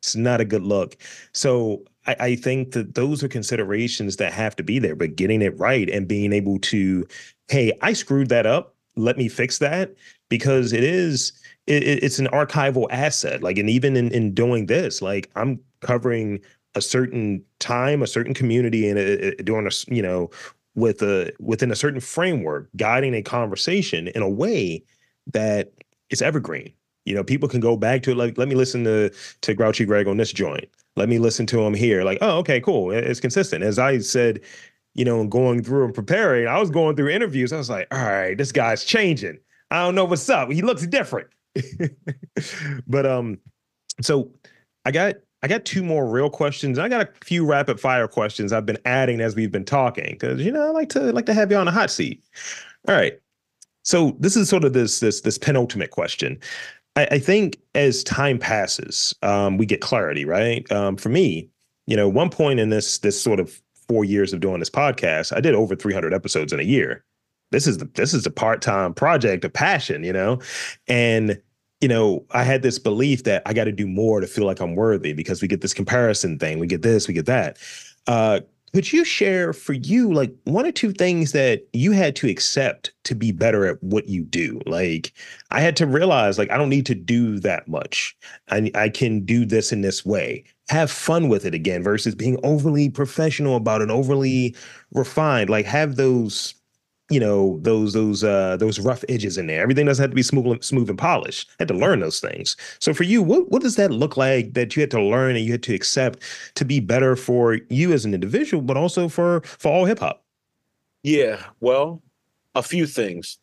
it's 0.00 0.16
not 0.16 0.40
a 0.40 0.44
good 0.44 0.64
look. 0.64 0.96
So 1.32 1.84
I, 2.08 2.16
I 2.18 2.34
think 2.34 2.72
that 2.72 2.96
those 2.96 3.22
are 3.22 3.28
considerations 3.28 4.16
that 4.16 4.32
have 4.32 4.56
to 4.56 4.64
be 4.64 4.80
there, 4.80 4.96
but 4.96 5.14
getting 5.14 5.42
it 5.42 5.56
right 5.60 5.88
and 5.88 6.08
being 6.08 6.32
able 6.32 6.58
to, 6.58 7.06
hey, 7.46 7.78
I 7.82 7.92
screwed 7.92 8.30
that 8.30 8.46
up. 8.46 8.74
Let 8.96 9.16
me 9.16 9.28
fix 9.28 9.58
that 9.58 9.94
because 10.28 10.72
it 10.72 10.84
is 10.84 11.32
it, 11.66 11.82
it- 11.82 12.02
it's 12.02 12.18
an 12.18 12.26
archival 12.28 12.86
asset. 12.90 13.42
Like, 13.42 13.58
and 13.58 13.70
even 13.70 13.96
in 13.96 14.10
in 14.12 14.34
doing 14.34 14.66
this, 14.66 15.02
like 15.02 15.30
I'm 15.36 15.60
covering 15.80 16.40
a 16.74 16.80
certain 16.80 17.42
time, 17.58 18.02
a 18.02 18.06
certain 18.06 18.34
community, 18.34 18.88
and 18.88 18.98
uh, 18.98 19.28
uh, 19.28 19.42
doing 19.44 19.66
a 19.66 19.94
you 19.94 20.02
know 20.02 20.30
with 20.74 21.02
a 21.02 21.32
within 21.40 21.70
a 21.70 21.76
certain 21.76 22.00
framework, 22.00 22.68
guiding 22.76 23.14
a 23.14 23.22
conversation 23.22 24.08
in 24.08 24.22
a 24.22 24.28
way 24.28 24.82
that 25.32 25.72
it's 26.10 26.22
evergreen. 26.22 26.72
You 27.04 27.14
know, 27.14 27.24
people 27.24 27.48
can 27.48 27.60
go 27.60 27.76
back 27.76 28.02
to 28.04 28.10
it. 28.12 28.16
Like, 28.16 28.38
let 28.38 28.48
me 28.48 28.54
listen 28.54 28.84
to 28.84 29.10
to 29.42 29.54
Grouchy 29.54 29.84
Greg 29.84 30.06
on 30.06 30.16
this 30.16 30.32
joint. 30.32 30.68
Let 30.96 31.08
me 31.08 31.18
listen 31.18 31.46
to 31.46 31.60
him 31.62 31.74
here. 31.74 32.04
Like, 32.04 32.18
oh, 32.20 32.38
okay, 32.38 32.60
cool. 32.60 32.90
It's 32.90 33.20
consistent. 33.20 33.62
As 33.64 33.78
I 33.78 33.98
said, 33.98 34.40
you 34.94 35.04
know, 35.04 35.26
going 35.26 35.62
through 35.62 35.84
and 35.84 35.94
preparing, 35.94 36.46
I 36.46 36.58
was 36.58 36.70
going 36.70 36.96
through 36.96 37.10
interviews. 37.10 37.52
I 37.52 37.58
was 37.58 37.70
like, 37.70 37.86
all 37.92 38.04
right, 38.04 38.36
this 38.36 38.52
guy's 38.52 38.84
changing. 38.84 39.38
I 39.70 39.84
don't 39.84 39.94
know 39.94 40.04
what's 40.04 40.28
up. 40.28 40.50
He 40.50 40.62
looks 40.62 40.86
different. 40.86 41.28
but 42.86 43.06
um, 43.06 43.38
so 44.00 44.30
I 44.84 44.90
got 44.90 45.16
I 45.42 45.48
got 45.48 45.64
two 45.64 45.82
more 45.82 46.08
real 46.08 46.30
questions. 46.30 46.78
I 46.78 46.88
got 46.88 47.02
a 47.02 47.08
few 47.24 47.46
rapid 47.46 47.80
fire 47.80 48.08
questions 48.08 48.52
I've 48.52 48.66
been 48.66 48.78
adding 48.84 49.20
as 49.20 49.34
we've 49.34 49.50
been 49.50 49.64
talking 49.64 50.10
because 50.10 50.40
you 50.40 50.52
know 50.52 50.66
I 50.66 50.70
like 50.70 50.88
to 50.90 51.12
like 51.12 51.26
to 51.26 51.34
have 51.34 51.50
you 51.50 51.56
on 51.56 51.68
a 51.68 51.72
hot 51.72 51.90
seat. 51.90 52.22
All 52.88 52.94
right. 52.94 53.18
So 53.82 54.16
this 54.20 54.36
is 54.36 54.48
sort 54.48 54.64
of 54.64 54.72
this 54.72 55.00
this 55.00 55.22
this 55.22 55.38
penultimate 55.38 55.90
question. 55.90 56.38
I, 56.96 57.06
I 57.12 57.18
think 57.18 57.58
as 57.74 58.04
time 58.04 58.38
passes, 58.38 59.14
um, 59.22 59.56
we 59.56 59.66
get 59.66 59.80
clarity, 59.80 60.24
right? 60.24 60.70
Um, 60.70 60.96
for 60.96 61.08
me, 61.08 61.48
you 61.86 61.96
know, 61.96 62.08
one 62.08 62.30
point 62.30 62.60
in 62.60 62.70
this 62.70 62.98
this 62.98 63.20
sort 63.20 63.40
of 63.40 63.60
four 63.90 64.04
years 64.04 64.32
of 64.32 64.38
doing 64.38 64.60
this 64.60 64.70
podcast, 64.70 65.36
I 65.36 65.40
did 65.40 65.56
over 65.56 65.74
300 65.74 66.14
episodes 66.14 66.52
in 66.52 66.60
a 66.60 66.62
year. 66.62 67.04
This 67.50 67.66
is 67.66 67.78
the 67.78 67.86
this 67.94 68.14
is 68.14 68.24
a 68.24 68.30
part 68.30 68.62
time 68.62 68.94
project, 68.94 69.44
a 69.44 69.48
passion, 69.48 70.04
you 70.04 70.12
know, 70.12 70.38
and 70.86 71.42
you 71.80 71.88
know, 71.88 72.24
I 72.30 72.44
had 72.44 72.62
this 72.62 72.78
belief 72.78 73.24
that 73.24 73.42
I 73.46 73.52
got 73.52 73.64
to 73.64 73.72
do 73.72 73.88
more 73.88 74.20
to 74.20 74.28
feel 74.28 74.46
like 74.46 74.60
I'm 74.60 74.76
worthy 74.76 75.12
because 75.12 75.42
we 75.42 75.48
get 75.48 75.60
this 75.60 75.74
comparison 75.74 76.38
thing, 76.38 76.60
we 76.60 76.68
get 76.68 76.82
this, 76.82 77.08
we 77.08 77.14
get 77.14 77.26
that. 77.26 77.58
Uh, 78.06 78.40
could 78.72 78.92
you 78.92 79.04
share 79.04 79.52
for 79.52 79.72
you 79.72 80.12
like 80.12 80.32
one 80.44 80.66
or 80.66 80.72
two 80.72 80.92
things 80.92 81.32
that 81.32 81.66
you 81.72 81.92
had 81.92 82.14
to 82.16 82.28
accept 82.28 82.92
to 83.04 83.14
be 83.14 83.32
better 83.32 83.66
at 83.66 83.82
what 83.82 84.08
you 84.08 84.22
do? 84.22 84.60
Like 84.66 85.12
I 85.50 85.60
had 85.60 85.76
to 85.78 85.86
realize 85.86 86.38
like 86.38 86.50
I 86.50 86.56
don't 86.56 86.68
need 86.68 86.86
to 86.86 86.94
do 86.94 87.40
that 87.40 87.66
much. 87.68 88.16
I 88.48 88.70
I 88.74 88.88
can 88.88 89.24
do 89.24 89.44
this 89.44 89.72
in 89.72 89.80
this 89.80 90.04
way. 90.04 90.44
Have 90.68 90.90
fun 90.90 91.28
with 91.28 91.44
it 91.44 91.54
again 91.54 91.82
versus 91.82 92.14
being 92.14 92.38
overly 92.44 92.88
professional 92.88 93.56
about 93.56 93.82
it, 93.82 93.90
overly 93.90 94.54
refined. 94.92 95.50
Like 95.50 95.66
have 95.66 95.96
those 95.96 96.54
you 97.10 97.18
know 97.20 97.58
those 97.62 97.92
those 97.92 98.22
uh 98.22 98.56
those 98.56 98.78
rough 98.78 99.04
edges 99.08 99.36
in 99.36 99.48
there. 99.48 99.60
Everything 99.60 99.86
doesn't 99.86 100.02
have 100.02 100.10
to 100.10 100.14
be 100.14 100.22
smooth 100.22 100.62
smooth 100.62 100.88
and 100.88 100.98
polished. 100.98 101.50
I 101.52 101.54
had 101.62 101.68
to 101.68 101.74
learn 101.74 102.00
those 102.00 102.20
things. 102.20 102.56
So 102.78 102.94
for 102.94 103.02
you, 103.02 103.22
what 103.22 103.50
what 103.50 103.62
does 103.62 103.76
that 103.76 103.90
look 103.90 104.16
like 104.16 104.54
that 104.54 104.76
you 104.76 104.80
had 104.80 104.90
to 104.92 105.02
learn 105.02 105.36
and 105.36 105.44
you 105.44 105.52
had 105.52 105.62
to 105.64 105.74
accept 105.74 106.20
to 106.54 106.64
be 106.64 106.80
better 106.80 107.16
for 107.16 107.58
you 107.68 107.92
as 107.92 108.04
an 108.04 108.14
individual, 108.14 108.62
but 108.62 108.76
also 108.76 109.08
for 109.08 109.42
for 109.42 109.70
all 109.70 109.84
hip 109.84 109.98
hop? 109.98 110.22
Yeah, 111.02 111.42
well, 111.60 112.02
a 112.54 112.62
few 112.62 112.86
things. 112.86 113.38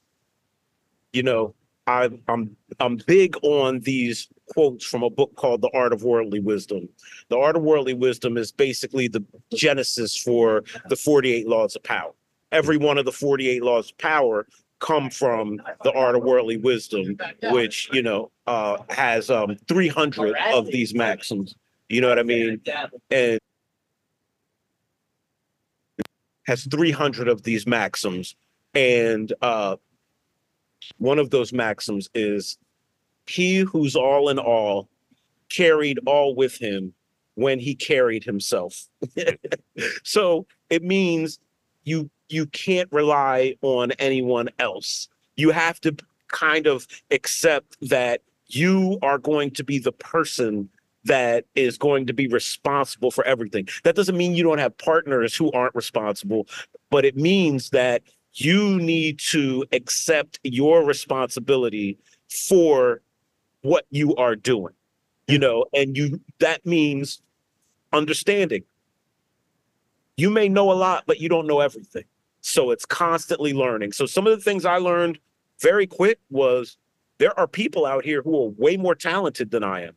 You 1.12 1.24
know, 1.24 1.56
I, 1.88 2.10
I'm 2.28 2.56
I'm 2.80 2.98
big 3.08 3.36
on 3.42 3.80
these 3.80 4.28
quotes 4.50 4.86
from 4.86 5.04
a 5.04 5.10
book 5.10 5.36
called 5.36 5.62
The 5.62 5.72
Art 5.74 5.94
of 5.94 6.04
Worldly 6.04 6.40
Wisdom. 6.40 6.88
The 7.30 7.38
Art 7.38 7.56
of 7.56 7.64
Worldly 7.64 7.96
Wisdom 7.96 8.38
is 8.38 8.52
basically 8.52 9.08
the 9.08 9.24
genesis 9.54 10.16
for 10.16 10.64
the 10.90 10.96
48 10.96 11.48
laws 11.48 11.76
of 11.76 11.84
power. 11.84 12.12
Every 12.52 12.78
one 12.78 12.98
of 12.98 13.06
the 13.06 13.12
48 13.12 13.64
laws 13.64 13.92
of 13.92 13.98
power 13.98 14.48
come 14.80 15.10
from 15.10 15.62
the 15.84 15.92
art 15.94 16.16
of 16.16 16.24
worldly 16.24 16.58
wisdom, 16.58 17.18
which, 17.52 17.90
you 17.92 18.02
know, 18.02 18.32
uh, 18.46 18.78
has 18.90 19.30
um, 19.30 19.58
300 19.68 20.36
of 20.54 20.68
these 20.68 20.94
maxims. 20.94 21.56
You 21.90 22.02
know 22.02 22.10
what 22.10 22.20
I 22.20 22.24
mean? 22.24 22.62
And 23.10 23.40
has 26.46 26.66
300 26.66 27.28
of 27.28 27.44
these 27.44 27.68
maxims. 27.68 28.36
And 28.74 29.34
uh, 29.42 29.78
one 30.98 31.20
of 31.20 31.30
those 31.30 31.52
maxims 31.52 32.10
is 32.14 32.58
he 33.26 33.60
who's 33.60 33.96
all 33.96 34.30
in 34.30 34.40
all 34.40 34.88
carried 35.50 36.00
all 36.06 36.36
with 36.36 36.58
him 36.58 36.94
when 37.36 37.60
he 37.60 37.76
carried 37.76 38.24
himself. 38.24 38.88
so 40.04 40.46
it 40.70 40.84
means 40.84 41.40
you 41.84 42.10
you 42.30 42.46
can't 42.48 42.92
rely 42.92 43.56
on 43.62 43.92
anyone 43.94 44.50
else. 44.60 45.08
You 45.36 45.52
have 45.52 45.80
to 45.82 45.96
kind 46.28 46.68
of 46.68 46.88
accept 47.12 47.78
that 47.90 48.22
you 48.48 48.98
are 49.02 49.18
going 49.18 49.52
to 49.52 49.64
be 49.64 49.80
the 49.80 49.92
person 49.92 50.70
that 51.06 51.46
is 51.56 51.78
going 51.78 52.06
to 52.08 52.14
be 52.14 52.28
responsible 52.28 53.12
for 53.12 53.26
everything. 53.26 53.68
That 53.84 53.96
doesn't 53.96 54.18
mean 54.18 54.36
you 54.36 54.44
don't 54.44 54.58
have 54.58 54.78
partners 54.78 55.36
who 55.36 55.52
aren't 55.52 55.76
responsible, 55.76 56.48
but 56.90 57.06
it 57.06 57.16
means 57.16 57.70
that 57.72 58.04
you 58.34 58.78
need 58.78 59.20
to 59.20 59.66
accept 59.72 60.40
your 60.44 60.84
responsibility 60.84 61.98
for 62.30 63.02
what 63.62 63.86
you 63.90 64.16
are 64.16 64.36
doing. 64.36 64.74
You 65.28 65.40
know, 65.40 65.66
and 65.74 65.98
you 65.98 66.22
that 66.40 66.66
means 66.66 67.22
understanding. 67.92 68.64
You 70.16 70.30
may 70.30 70.48
know 70.48 70.72
a 70.72 70.74
lot, 70.74 71.04
but 71.06 71.20
you 71.20 71.28
don't 71.28 71.48
know 71.48 71.60
everything. 71.60 72.06
So 72.48 72.72
it's 72.72 72.86
constantly 72.86 73.54
learning. 73.54 73.92
So 73.92 74.06
some 74.06 74.26
of 74.26 74.38
the 74.38 74.42
things 74.42 74.64
I 74.64 74.78
learned 74.78 75.20
very 75.60 75.86
quick 75.86 76.20
was 76.30 76.78
there 77.18 77.38
are 77.38 77.46
people 77.46 77.86
out 77.86 78.06
here 78.06 78.22
who 78.22 78.42
are 78.42 78.50
way 78.50 78.78
more 78.78 78.96
talented 78.96 79.52
than 79.52 79.66
I 79.66 79.84
am. 79.84 79.96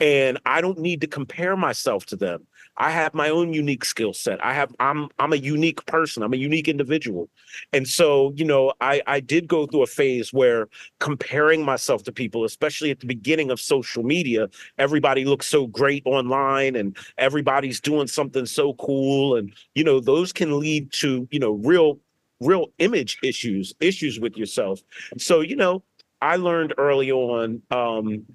And 0.00 0.38
I 0.44 0.60
don't 0.60 0.80
need 0.80 1.00
to 1.02 1.06
compare 1.06 1.56
myself 1.56 2.04
to 2.06 2.16
them. 2.16 2.48
I 2.76 2.90
have 2.90 3.14
my 3.14 3.28
own 3.28 3.52
unique 3.52 3.84
skill 3.84 4.12
set. 4.12 4.44
I 4.44 4.52
have 4.52 4.74
I'm 4.80 5.08
I'm 5.18 5.32
a 5.32 5.36
unique 5.36 5.84
person. 5.86 6.22
I'm 6.22 6.32
a 6.32 6.36
unique 6.36 6.68
individual. 6.68 7.28
And 7.72 7.86
so, 7.86 8.32
you 8.36 8.44
know, 8.44 8.72
I 8.80 9.00
I 9.06 9.20
did 9.20 9.46
go 9.46 9.66
through 9.66 9.82
a 9.82 9.86
phase 9.86 10.32
where 10.32 10.68
comparing 10.98 11.64
myself 11.64 12.02
to 12.04 12.12
people, 12.12 12.44
especially 12.44 12.90
at 12.90 13.00
the 13.00 13.06
beginning 13.06 13.50
of 13.50 13.60
social 13.60 14.02
media, 14.02 14.48
everybody 14.78 15.24
looks 15.24 15.46
so 15.46 15.66
great 15.66 16.02
online 16.04 16.74
and 16.74 16.96
everybody's 17.18 17.80
doing 17.80 18.08
something 18.08 18.46
so 18.46 18.74
cool 18.74 19.36
and 19.36 19.52
you 19.74 19.84
know, 19.84 20.00
those 20.00 20.32
can 20.32 20.58
lead 20.58 20.90
to, 20.92 21.28
you 21.30 21.38
know, 21.38 21.52
real 21.52 21.98
real 22.40 22.66
image 22.78 23.18
issues, 23.22 23.74
issues 23.80 24.18
with 24.18 24.36
yourself. 24.36 24.80
So, 25.18 25.40
you 25.40 25.56
know, 25.56 25.82
I 26.20 26.36
learned 26.36 26.74
early 26.78 27.12
on 27.12 27.62
um 27.70 28.26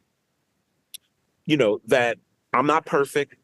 you 1.46 1.58
know 1.58 1.82
that 1.88 2.18
I'm 2.54 2.68
not 2.68 2.86
perfect. 2.86 3.36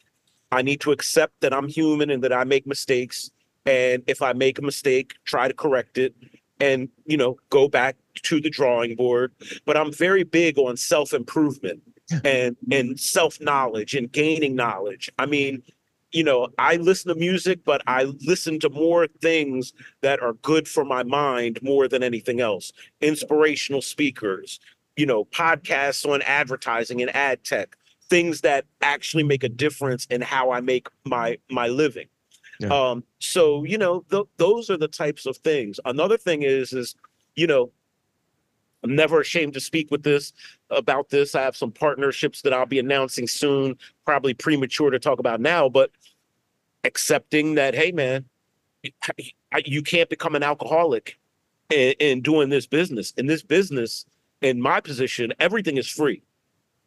I 0.55 0.61
need 0.61 0.79
to 0.81 0.91
accept 0.91 1.41
that 1.41 1.53
I'm 1.53 1.67
human 1.67 2.09
and 2.09 2.23
that 2.23 2.31
I 2.31 2.45
make 2.45 2.65
mistakes. 2.65 3.29
And 3.65 4.03
if 4.07 4.21
I 4.21 4.31
make 4.31 4.57
a 4.57 4.61
mistake, 4.61 5.15
try 5.25 5.49
to 5.49 5.53
correct 5.53 5.97
it 5.97 6.15
and, 6.61 6.87
you 7.05 7.17
know, 7.17 7.37
go 7.49 7.67
back 7.67 7.97
to 8.23 8.39
the 8.39 8.49
drawing 8.49 8.95
board. 8.95 9.33
But 9.65 9.75
I'm 9.75 9.91
very 9.91 10.23
big 10.23 10.57
on 10.57 10.77
self 10.77 11.13
improvement 11.13 11.81
and, 12.23 12.55
and 12.71 12.97
self 12.97 13.41
knowledge 13.41 13.95
and 13.95 14.09
gaining 14.09 14.55
knowledge. 14.55 15.11
I 15.19 15.25
mean, 15.25 15.61
you 16.11 16.23
know, 16.23 16.47
I 16.57 16.77
listen 16.77 17.13
to 17.13 17.19
music, 17.19 17.65
but 17.65 17.81
I 17.87 18.03
listen 18.25 18.57
to 18.61 18.69
more 18.69 19.07
things 19.21 19.73
that 20.01 20.21
are 20.21 20.33
good 20.33 20.65
for 20.65 20.85
my 20.85 21.03
mind 21.03 21.59
more 21.61 21.89
than 21.89 22.03
anything 22.03 22.39
else. 22.39 22.71
Inspirational 23.01 23.81
speakers, 23.81 24.61
you 24.95 25.05
know, 25.05 25.25
podcasts 25.25 26.09
on 26.09 26.21
advertising 26.21 27.01
and 27.01 27.13
ad 27.13 27.43
tech, 27.43 27.75
things 28.09 28.41
that 28.41 28.65
actually 28.81 29.23
make 29.23 29.43
a 29.43 29.49
difference 29.49 30.05
in 30.09 30.21
how 30.21 30.51
I 30.51 30.61
make 30.61 30.87
my 31.05 31.37
my 31.49 31.67
living. 31.67 32.07
Yeah. 32.59 32.69
Um, 32.69 33.03
so 33.19 33.63
you 33.63 33.77
know, 33.77 34.05
th- 34.09 34.27
those 34.37 34.69
are 34.69 34.77
the 34.77 34.87
types 34.87 35.25
of 35.25 35.37
things. 35.37 35.79
Another 35.85 36.17
thing 36.17 36.43
is, 36.43 36.73
is 36.73 36.95
you 37.35 37.47
know, 37.47 37.71
I'm 38.83 38.95
never 38.95 39.19
ashamed 39.19 39.53
to 39.55 39.59
speak 39.59 39.89
with 39.91 40.03
this 40.03 40.33
about 40.69 41.09
this. 41.09 41.35
I 41.35 41.41
have 41.41 41.57
some 41.57 41.71
partnerships 41.71 42.41
that 42.43 42.53
I'll 42.53 42.65
be 42.65 42.79
announcing 42.79 43.27
soon. 43.27 43.77
Probably 44.05 44.33
premature 44.33 44.91
to 44.91 44.99
talk 44.99 45.19
about 45.19 45.41
now, 45.41 45.67
but 45.67 45.91
accepting 46.83 47.55
that, 47.55 47.73
hey, 47.73 47.91
man, 47.91 48.25
you 49.65 49.81
can't 49.81 50.09
become 50.09 50.35
an 50.35 50.43
alcoholic 50.43 51.17
in, 51.71 51.93
in 51.99 52.21
doing 52.21 52.49
this 52.49 52.67
business. 52.67 53.11
In 53.17 53.25
this 53.25 53.41
business, 53.41 54.05
in 54.41 54.61
my 54.61 54.79
position, 54.79 55.33
everything 55.39 55.77
is 55.77 55.89
free. 55.89 56.21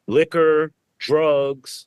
Liquor, 0.07 0.73
drugs, 0.99 1.87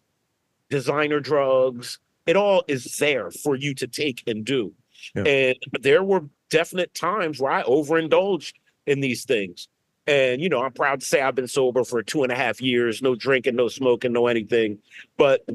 designer 0.70 1.20
drugs, 1.20 2.00
it 2.26 2.36
all 2.36 2.64
is 2.68 2.98
there 2.98 3.32
for 3.32 3.56
you 3.56 3.74
to 3.76 3.88
take 3.88 4.24
and 4.28 4.46
do. 4.46 4.74
Yeah. 5.16 5.24
And 5.24 5.56
there 5.82 6.04
were 6.04 6.26
definite 6.50 6.94
times 6.94 7.40
where 7.40 7.52
I 7.52 7.64
overindulged 7.64 8.58
in 8.86 9.00
these 9.00 9.26
things. 9.26 9.68
And, 10.08 10.42
you 10.42 10.50
know, 10.50 10.62
I'm 10.62 10.74
proud 10.74 11.02
to 11.02 11.06
say 11.06 11.22
I've 11.22 11.36
been 11.36 11.48
sober 11.48 11.84
for 11.84 12.02
two 12.02 12.24
and 12.24 12.32
a 12.32 12.36
half 12.36 12.62
years, 12.62 13.02
no 13.02 13.16
drinking, 13.16 13.56
no 13.56 13.68
smoking, 13.68 14.14
no 14.14 14.28
anything. 14.28 14.80
But 15.18 15.46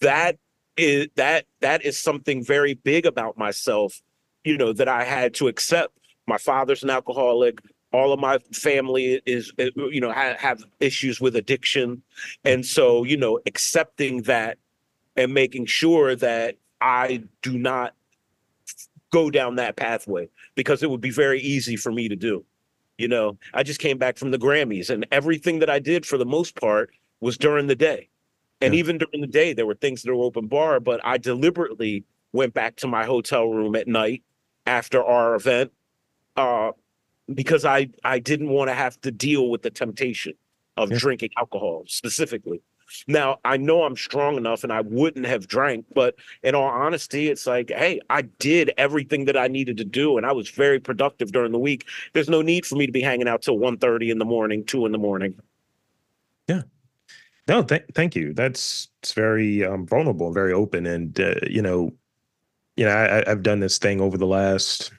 that 0.00 0.38
is 0.76 1.08
that 1.16 1.46
that 1.60 1.84
is 1.84 1.98
something 1.98 2.44
very 2.44 2.74
big 2.74 3.06
about 3.06 3.38
myself, 3.38 4.02
you 4.44 4.58
know, 4.58 4.72
that 4.74 4.88
I 4.88 5.04
had 5.04 5.34
to 5.34 5.48
accept. 5.48 5.96
My 6.26 6.38
father's 6.38 6.82
an 6.82 6.90
alcoholic 6.90 7.60
all 7.92 8.12
of 8.12 8.20
my 8.20 8.38
family 8.52 9.22
is 9.26 9.52
uh, 9.58 9.64
you 9.76 10.00
know 10.00 10.12
ha- 10.12 10.36
have 10.38 10.64
issues 10.80 11.20
with 11.20 11.36
addiction. 11.36 12.02
And 12.44 12.64
so 12.66 13.04
you 13.04 13.16
know 13.16 13.40
accepting 13.46 14.22
that 14.22 14.58
and 15.16 15.32
making 15.32 15.66
sure 15.66 16.14
that 16.14 16.56
i 16.80 17.22
do 17.42 17.56
not 17.58 17.94
go 19.12 19.30
down 19.30 19.56
that 19.56 19.76
pathway 19.76 20.28
because 20.54 20.82
it 20.82 20.90
would 20.90 21.00
be 21.00 21.10
very 21.10 21.40
easy 21.40 21.76
for 21.76 21.90
me 21.90 22.08
to 22.08 22.16
do 22.16 22.44
you 22.98 23.08
know? 23.08 23.36
I 23.52 23.62
just 23.62 23.78
came 23.78 23.98
back 23.98 24.16
from 24.16 24.30
the 24.30 24.38
grammys 24.38 24.88
and 24.90 25.06
everything 25.12 25.58
that 25.60 25.70
i 25.70 25.78
did 25.78 26.06
for 26.06 26.16
the 26.18 26.24
most 26.26 26.54
part 26.56 26.90
was 27.20 27.36
during 27.38 27.66
the 27.66 27.74
day. 27.74 28.08
And 28.62 28.74
Yeah. 28.74 28.78
even 28.78 28.98
during 28.98 29.20
the 29.20 29.26
day 29.26 29.52
there 29.52 29.66
were 29.66 29.74
things 29.74 30.02
that 30.02 30.14
were 30.14 30.24
open 30.24 30.46
bar 30.46 30.80
but 30.80 31.00
i 31.04 31.18
deliberately 31.18 32.04
went 32.32 32.54
back 32.54 32.76
to 32.76 32.86
my 32.86 33.04
hotel 33.04 33.46
room 33.48 33.74
at 33.76 33.88
night 33.88 34.22
after 34.66 35.02
our 35.02 35.34
event 35.34 35.72
uh 36.36 36.72
because 37.34 37.64
I 37.64 37.88
I 38.04 38.18
didn't 38.18 38.50
want 38.50 38.68
to 38.70 38.74
have 38.74 39.00
to 39.02 39.10
deal 39.10 39.48
with 39.50 39.62
the 39.62 39.70
temptation 39.70 40.34
of 40.76 40.90
Yeah. 40.90 40.98
drinking 40.98 41.30
alcohol 41.38 41.84
specifically. 41.86 42.60
Now 43.08 43.38
I 43.44 43.56
know 43.56 43.82
I'm 43.82 43.96
strong 43.96 44.36
enough 44.36 44.62
and 44.62 44.72
I 44.72 44.80
wouldn't 44.82 45.26
have 45.26 45.48
drank, 45.48 45.86
but 45.94 46.14
in 46.44 46.54
all 46.54 46.68
honesty, 46.68 47.28
it's 47.28 47.46
like, 47.46 47.70
hey, 47.70 48.00
I 48.10 48.22
did 48.22 48.72
everything 48.78 49.24
that 49.24 49.36
I 49.36 49.48
needed 49.48 49.76
to 49.78 49.84
do, 49.84 50.16
and 50.18 50.24
I 50.26 50.30
was 50.32 50.48
very 50.50 50.78
productive 50.78 51.32
during 51.32 51.50
the 51.50 51.58
week. 51.58 51.86
There's 52.12 52.28
no 52.28 52.42
need 52.42 52.64
for 52.64 52.76
me 52.76 52.86
to 52.86 52.92
be 52.92 53.00
hanging 53.00 53.26
out 53.26 53.42
till 53.42 53.58
1.30 53.58 54.10
in 54.10 54.18
the 54.18 54.24
morning, 54.24 54.64
two 54.64 54.86
in 54.86 54.92
the 54.92 54.98
morning. 54.98 55.34
Yeah. 56.46 56.62
No, 57.48 57.62
th- 57.62 57.84
thank 57.94 58.14
you. 58.14 58.32
That's 58.32 58.88
it's 59.02 59.12
very 59.12 59.64
um, 59.64 59.86
vulnerable 59.86 60.32
very 60.32 60.52
open. 60.52 60.86
And 60.86 61.18
uh, 61.18 61.34
you 61.48 61.62
know, 61.62 61.92
you 62.76 62.84
know, 62.84 62.92
I, 62.92 63.28
I've 63.28 63.42
done 63.42 63.60
this 63.60 63.78
thing 63.78 64.00
over 64.00 64.16
the 64.18 64.26
last 64.26 64.92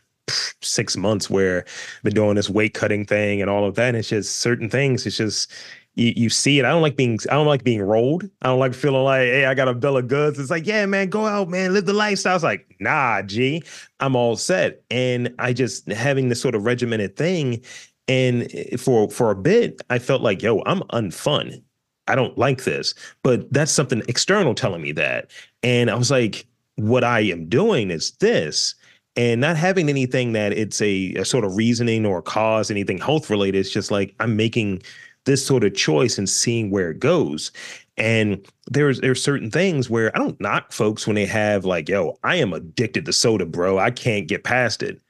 six 0.61 0.97
months 0.97 1.29
where 1.29 1.65
I've 1.97 2.03
been 2.03 2.13
doing 2.13 2.35
this 2.35 2.49
weight 2.49 2.73
cutting 2.73 3.05
thing 3.05 3.41
and 3.41 3.49
all 3.49 3.65
of 3.65 3.75
that. 3.75 3.89
And 3.89 3.97
it's 3.97 4.09
just 4.09 4.39
certain 4.39 4.69
things. 4.69 5.05
It's 5.05 5.17
just 5.17 5.51
you, 5.95 6.13
you 6.15 6.29
see 6.29 6.59
it. 6.59 6.65
I 6.65 6.69
don't 6.69 6.81
like 6.81 6.95
being 6.95 7.17
I 7.29 7.33
don't 7.33 7.47
like 7.47 7.63
being 7.63 7.81
rolled. 7.81 8.29
I 8.43 8.47
don't 8.47 8.59
like 8.59 8.73
feeling 8.73 9.03
like, 9.03 9.21
hey, 9.21 9.45
I 9.45 9.53
got 9.53 9.67
a 9.67 9.73
bill 9.73 9.97
of 9.97 10.07
goods. 10.07 10.39
It's 10.39 10.51
like, 10.51 10.67
yeah, 10.67 10.85
man, 10.85 11.09
go 11.09 11.25
out, 11.25 11.49
man, 11.49 11.73
live 11.73 11.85
the 11.85 11.93
lifestyle. 11.93 12.35
It's 12.35 12.43
like, 12.43 12.75
nah, 12.79 13.21
G, 13.23 13.63
I'm 13.99 14.15
all 14.15 14.35
set. 14.35 14.83
And 14.91 15.33
I 15.39 15.53
just 15.53 15.87
having 15.91 16.29
this 16.29 16.39
sort 16.39 16.55
of 16.55 16.65
regimented 16.65 17.15
thing. 17.15 17.61
And 18.07 18.47
eh, 18.53 18.77
for 18.77 19.09
for 19.09 19.31
a 19.31 19.35
bit, 19.35 19.81
I 19.89 19.99
felt 19.99 20.21
like, 20.21 20.41
yo, 20.41 20.61
I'm 20.65 20.81
unfun. 20.91 21.61
I 22.07 22.15
don't 22.15 22.37
like 22.37 22.63
this. 22.63 22.93
But 23.23 23.51
that's 23.51 23.71
something 23.71 24.01
external 24.07 24.53
telling 24.53 24.81
me 24.81 24.91
that. 24.93 25.31
And 25.63 25.89
I 25.89 25.95
was 25.95 26.11
like, 26.11 26.45
what 26.75 27.03
I 27.03 27.21
am 27.21 27.49
doing 27.49 27.91
is 27.91 28.11
this. 28.19 28.75
And 29.17 29.41
not 29.41 29.57
having 29.57 29.89
anything 29.89 30.33
that 30.33 30.53
it's 30.53 30.79
a, 30.81 31.13
a 31.15 31.25
sort 31.25 31.43
of 31.43 31.57
reasoning 31.57 32.05
or 32.05 32.21
cause 32.21 32.69
anything 32.71 32.99
health 32.99 33.29
related. 33.29 33.59
It's 33.59 33.71
just 33.71 33.91
like 33.91 34.15
I'm 34.19 34.37
making 34.37 34.83
this 35.25 35.45
sort 35.45 35.63
of 35.63 35.75
choice 35.75 36.17
and 36.17 36.29
seeing 36.29 36.69
where 36.69 36.91
it 36.91 36.99
goes. 36.99 37.51
And 37.97 38.45
there's 38.67 39.01
there's 39.01 39.21
certain 39.21 39.49
things 39.49 39.89
where 39.89 40.15
I 40.15 40.19
don't 40.19 40.39
knock 40.39 40.71
folks 40.71 41.07
when 41.07 41.15
they 41.15 41.25
have 41.25 41.65
like, 41.65 41.89
yo, 41.89 42.17
I 42.23 42.35
am 42.35 42.53
addicted 42.53 43.05
to 43.05 43.13
soda, 43.13 43.45
bro. 43.45 43.79
I 43.79 43.89
can't 43.91 44.27
get 44.27 44.43
past 44.43 44.83
it. 44.83 45.01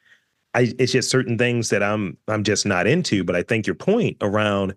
I, 0.54 0.74
it's 0.80 0.94
just 0.94 1.10
certain 1.10 1.38
things 1.38 1.70
that 1.70 1.84
I'm 1.84 2.18
I'm 2.30 2.44
just 2.44 2.66
not 2.66 2.88
into. 2.88 3.26
But 3.26 3.36
I 3.36 3.44
think 3.44 3.68
your 3.68 3.76
point 3.76 4.18
around 4.22 4.74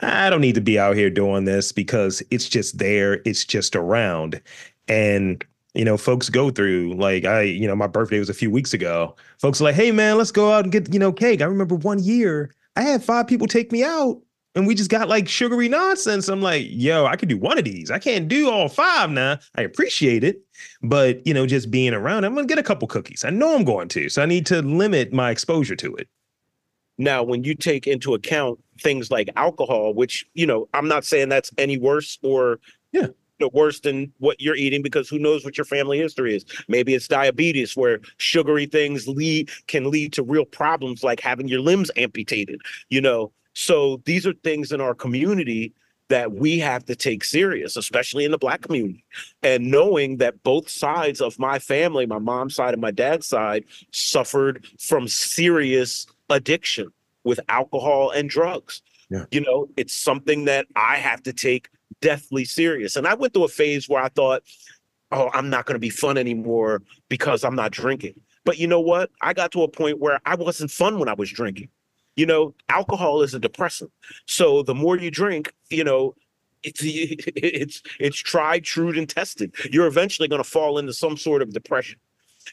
I 0.00 0.28
don't 0.28 0.42
need 0.42 0.56
to 0.56 0.60
be 0.60 0.78
out 0.78 0.96
here 0.96 1.08
doing 1.08 1.46
this 1.46 1.72
because 1.72 2.22
it's 2.30 2.48
just 2.48 2.78
there, 2.78 3.22
it's 3.24 3.46
just 3.46 3.74
around. 3.74 4.40
And 4.88 5.42
you 5.76 5.84
know, 5.84 5.96
folks 5.96 6.28
go 6.28 6.50
through 6.50 6.94
like 6.94 7.24
I, 7.24 7.42
you 7.42 7.66
know, 7.66 7.76
my 7.76 7.86
birthday 7.86 8.18
was 8.18 8.30
a 8.30 8.34
few 8.34 8.50
weeks 8.50 8.72
ago. 8.72 9.14
Folks 9.38 9.60
are 9.60 9.64
like, 9.64 9.74
hey 9.74 9.92
man, 9.92 10.18
let's 10.18 10.32
go 10.32 10.52
out 10.52 10.64
and 10.64 10.72
get, 10.72 10.92
you 10.92 10.98
know, 10.98 11.12
cake. 11.12 11.42
I 11.42 11.46
remember 11.46 11.74
one 11.74 12.02
year 12.02 12.54
I 12.76 12.82
had 12.82 13.02
five 13.02 13.26
people 13.26 13.46
take 13.46 13.72
me 13.72 13.84
out 13.84 14.20
and 14.54 14.66
we 14.66 14.74
just 14.74 14.90
got 14.90 15.08
like 15.08 15.28
sugary 15.28 15.68
nonsense. 15.68 16.28
I'm 16.28 16.40
like, 16.40 16.66
yo, 16.68 17.04
I 17.04 17.16
could 17.16 17.28
do 17.28 17.36
one 17.36 17.58
of 17.58 17.64
these. 17.64 17.90
I 17.90 17.98
can't 17.98 18.26
do 18.26 18.50
all 18.50 18.68
five 18.68 19.10
now. 19.10 19.38
I 19.54 19.62
appreciate 19.62 20.24
it. 20.24 20.40
But, 20.82 21.24
you 21.26 21.34
know, 21.34 21.46
just 21.46 21.70
being 21.70 21.92
around, 21.92 22.24
I'm 22.24 22.34
going 22.34 22.48
to 22.48 22.50
get 22.52 22.58
a 22.58 22.66
couple 22.66 22.88
cookies. 22.88 23.24
I 23.24 23.30
know 23.30 23.54
I'm 23.54 23.64
going 23.64 23.88
to. 23.88 24.08
So 24.08 24.22
I 24.22 24.26
need 24.26 24.46
to 24.46 24.62
limit 24.62 25.12
my 25.12 25.30
exposure 25.30 25.76
to 25.76 25.94
it. 25.96 26.08
Now, 26.96 27.22
when 27.22 27.44
you 27.44 27.54
take 27.54 27.86
into 27.86 28.14
account 28.14 28.58
things 28.80 29.10
like 29.10 29.28
alcohol, 29.36 29.92
which, 29.92 30.24
you 30.32 30.46
know, 30.46 30.68
I'm 30.72 30.88
not 30.88 31.04
saying 31.04 31.28
that's 31.28 31.50
any 31.58 31.76
worse 31.76 32.18
or 32.22 32.58
Yeah. 32.92 33.08
Worse 33.52 33.80
than 33.80 34.12
what 34.18 34.40
you're 34.40 34.56
eating 34.56 34.82
because 34.82 35.08
who 35.08 35.18
knows 35.18 35.44
what 35.44 35.56
your 35.58 35.64
family 35.64 35.98
history 35.98 36.36
is. 36.36 36.44
Maybe 36.68 36.94
it's 36.94 37.08
diabetes 37.08 37.76
where 37.76 38.00
sugary 38.18 38.66
things 38.66 39.06
lead 39.08 39.50
can 39.66 39.90
lead 39.90 40.12
to 40.14 40.22
real 40.22 40.44
problems 40.44 41.02
like 41.02 41.20
having 41.20 41.48
your 41.48 41.60
limbs 41.60 41.90
amputated, 41.96 42.60
you 42.88 43.00
know. 43.00 43.32
So 43.54 44.02
these 44.04 44.26
are 44.26 44.34
things 44.34 44.72
in 44.72 44.80
our 44.80 44.94
community 44.94 45.72
that 46.08 46.32
we 46.32 46.58
have 46.58 46.84
to 46.84 46.94
take 46.94 47.24
serious, 47.24 47.76
especially 47.76 48.24
in 48.24 48.30
the 48.30 48.38
black 48.38 48.62
community. 48.62 49.04
And 49.42 49.70
knowing 49.70 50.18
that 50.18 50.42
both 50.42 50.68
sides 50.68 51.20
of 51.20 51.38
my 51.38 51.58
family, 51.58 52.06
my 52.06 52.18
mom's 52.18 52.54
side 52.54 52.74
and 52.74 52.80
my 52.80 52.90
dad's 52.90 53.26
side, 53.26 53.64
suffered 53.90 54.66
from 54.78 55.08
serious 55.08 56.06
addiction 56.30 56.88
with 57.24 57.40
alcohol 57.48 58.10
and 58.10 58.30
drugs. 58.30 58.82
Yeah. 59.10 59.24
You 59.30 59.40
know, 59.40 59.68
it's 59.76 59.94
something 59.94 60.44
that 60.44 60.66
I 60.76 60.96
have 60.96 61.22
to 61.24 61.32
take 61.32 61.68
deathly 62.00 62.44
serious. 62.44 62.96
And 62.96 63.06
I 63.06 63.14
went 63.14 63.34
through 63.34 63.44
a 63.44 63.48
phase 63.48 63.88
where 63.88 64.02
I 64.02 64.08
thought, 64.08 64.42
oh, 65.12 65.30
I'm 65.32 65.50
not 65.50 65.66
going 65.66 65.74
to 65.74 65.80
be 65.80 65.90
fun 65.90 66.18
anymore 66.18 66.82
because 67.08 67.44
I'm 67.44 67.54
not 67.54 67.72
drinking. 67.72 68.20
But 68.44 68.58
you 68.58 68.66
know 68.66 68.80
what? 68.80 69.10
I 69.20 69.32
got 69.32 69.52
to 69.52 69.62
a 69.62 69.68
point 69.68 69.98
where 69.98 70.20
I 70.24 70.36
wasn't 70.36 70.70
fun 70.70 70.98
when 70.98 71.08
I 71.08 71.14
was 71.14 71.30
drinking. 71.30 71.68
You 72.14 72.26
know, 72.26 72.54
alcohol 72.68 73.22
is 73.22 73.34
a 73.34 73.38
depressant. 73.38 73.90
So 74.26 74.62
the 74.62 74.74
more 74.74 74.96
you 74.96 75.10
drink, 75.10 75.52
you 75.68 75.84
know, 75.84 76.14
it's 76.62 76.80
it's 76.84 77.82
it's 78.00 78.16
tried, 78.16 78.64
true, 78.64 78.96
and 78.96 79.08
tested. 79.08 79.54
You're 79.70 79.86
eventually 79.86 80.28
going 80.28 80.42
to 80.42 80.48
fall 80.48 80.78
into 80.78 80.92
some 80.92 81.16
sort 81.16 81.42
of 81.42 81.52
depression, 81.52 81.98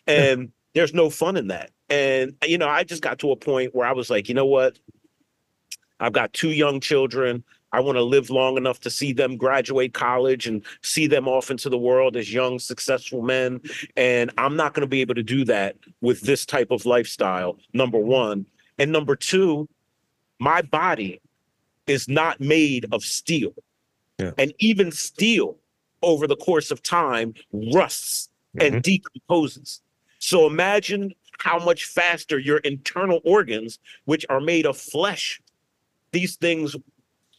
and 0.08 0.52
there's 0.74 0.94
no 0.94 1.10
fun 1.10 1.38
in 1.38 1.48
that. 1.48 1.72
And 1.90 2.36
you 2.46 2.58
know, 2.58 2.68
I 2.68 2.84
just 2.84 3.02
got 3.02 3.20
to 3.20 3.32
a 3.32 3.36
point 3.36 3.74
where 3.76 3.88
I 3.88 3.94
was 3.94 4.10
like, 4.10 4.28
you 4.28 4.36
know 4.36 4.46
what? 4.46 4.78
I've 6.00 6.14
got 6.14 6.34
two 6.34 6.52
young 6.52 6.80
children. 6.80 7.44
I 7.74 7.80
want 7.80 7.98
to 7.98 8.04
live 8.04 8.30
long 8.30 8.56
enough 8.56 8.80
to 8.82 8.90
see 8.90 9.14
them 9.14 9.36
graduate 9.36 9.94
college 9.94 10.48
and 10.48 10.64
see 10.82 11.08
them 11.08 11.28
off 11.28 11.50
into 11.50 11.70
the 11.70 11.78
world 11.78 12.16
as 12.16 12.32
young, 12.32 12.60
successful 12.60 13.24
men. 13.24 13.60
And 13.98 14.32
I'm 14.38 14.56
not 14.56 14.74
going 14.74 14.82
to 14.82 14.88
be 14.88 15.02
able 15.02 15.16
to 15.16 15.24
do 15.24 15.44
that 15.46 15.76
with 16.00 16.22
this 16.22 16.46
type 16.46 16.70
of 16.70 16.86
lifestyle, 16.86 17.58
number 17.74 17.98
one. 17.98 18.46
And 18.78 18.92
number 18.92 19.16
two, 19.16 19.68
my 20.40 20.62
body 20.62 21.20
is 21.88 22.08
not 22.08 22.40
made 22.40 22.86
of 22.92 23.04
steel. 23.04 23.54
Yeah. 24.20 24.32
And 24.38 24.54
even 24.60 24.92
steel 24.92 25.58
over 26.04 26.28
the 26.28 26.36
course 26.36 26.70
of 26.70 26.84
time 26.84 27.34
rusts 27.52 28.30
and 28.60 28.76
mm-hmm. 28.76 28.82
decomposes. 28.82 29.82
So 30.20 30.46
imagine 30.46 31.14
how 31.40 31.58
much 31.58 31.86
faster 31.86 32.38
your 32.38 32.60
internal 32.60 33.20
organs, 33.26 33.80
which 34.06 34.26
are 34.30 34.40
made 34.40 34.66
of 34.66 34.78
flesh, 34.78 35.42
these 36.12 36.36
things 36.36 36.76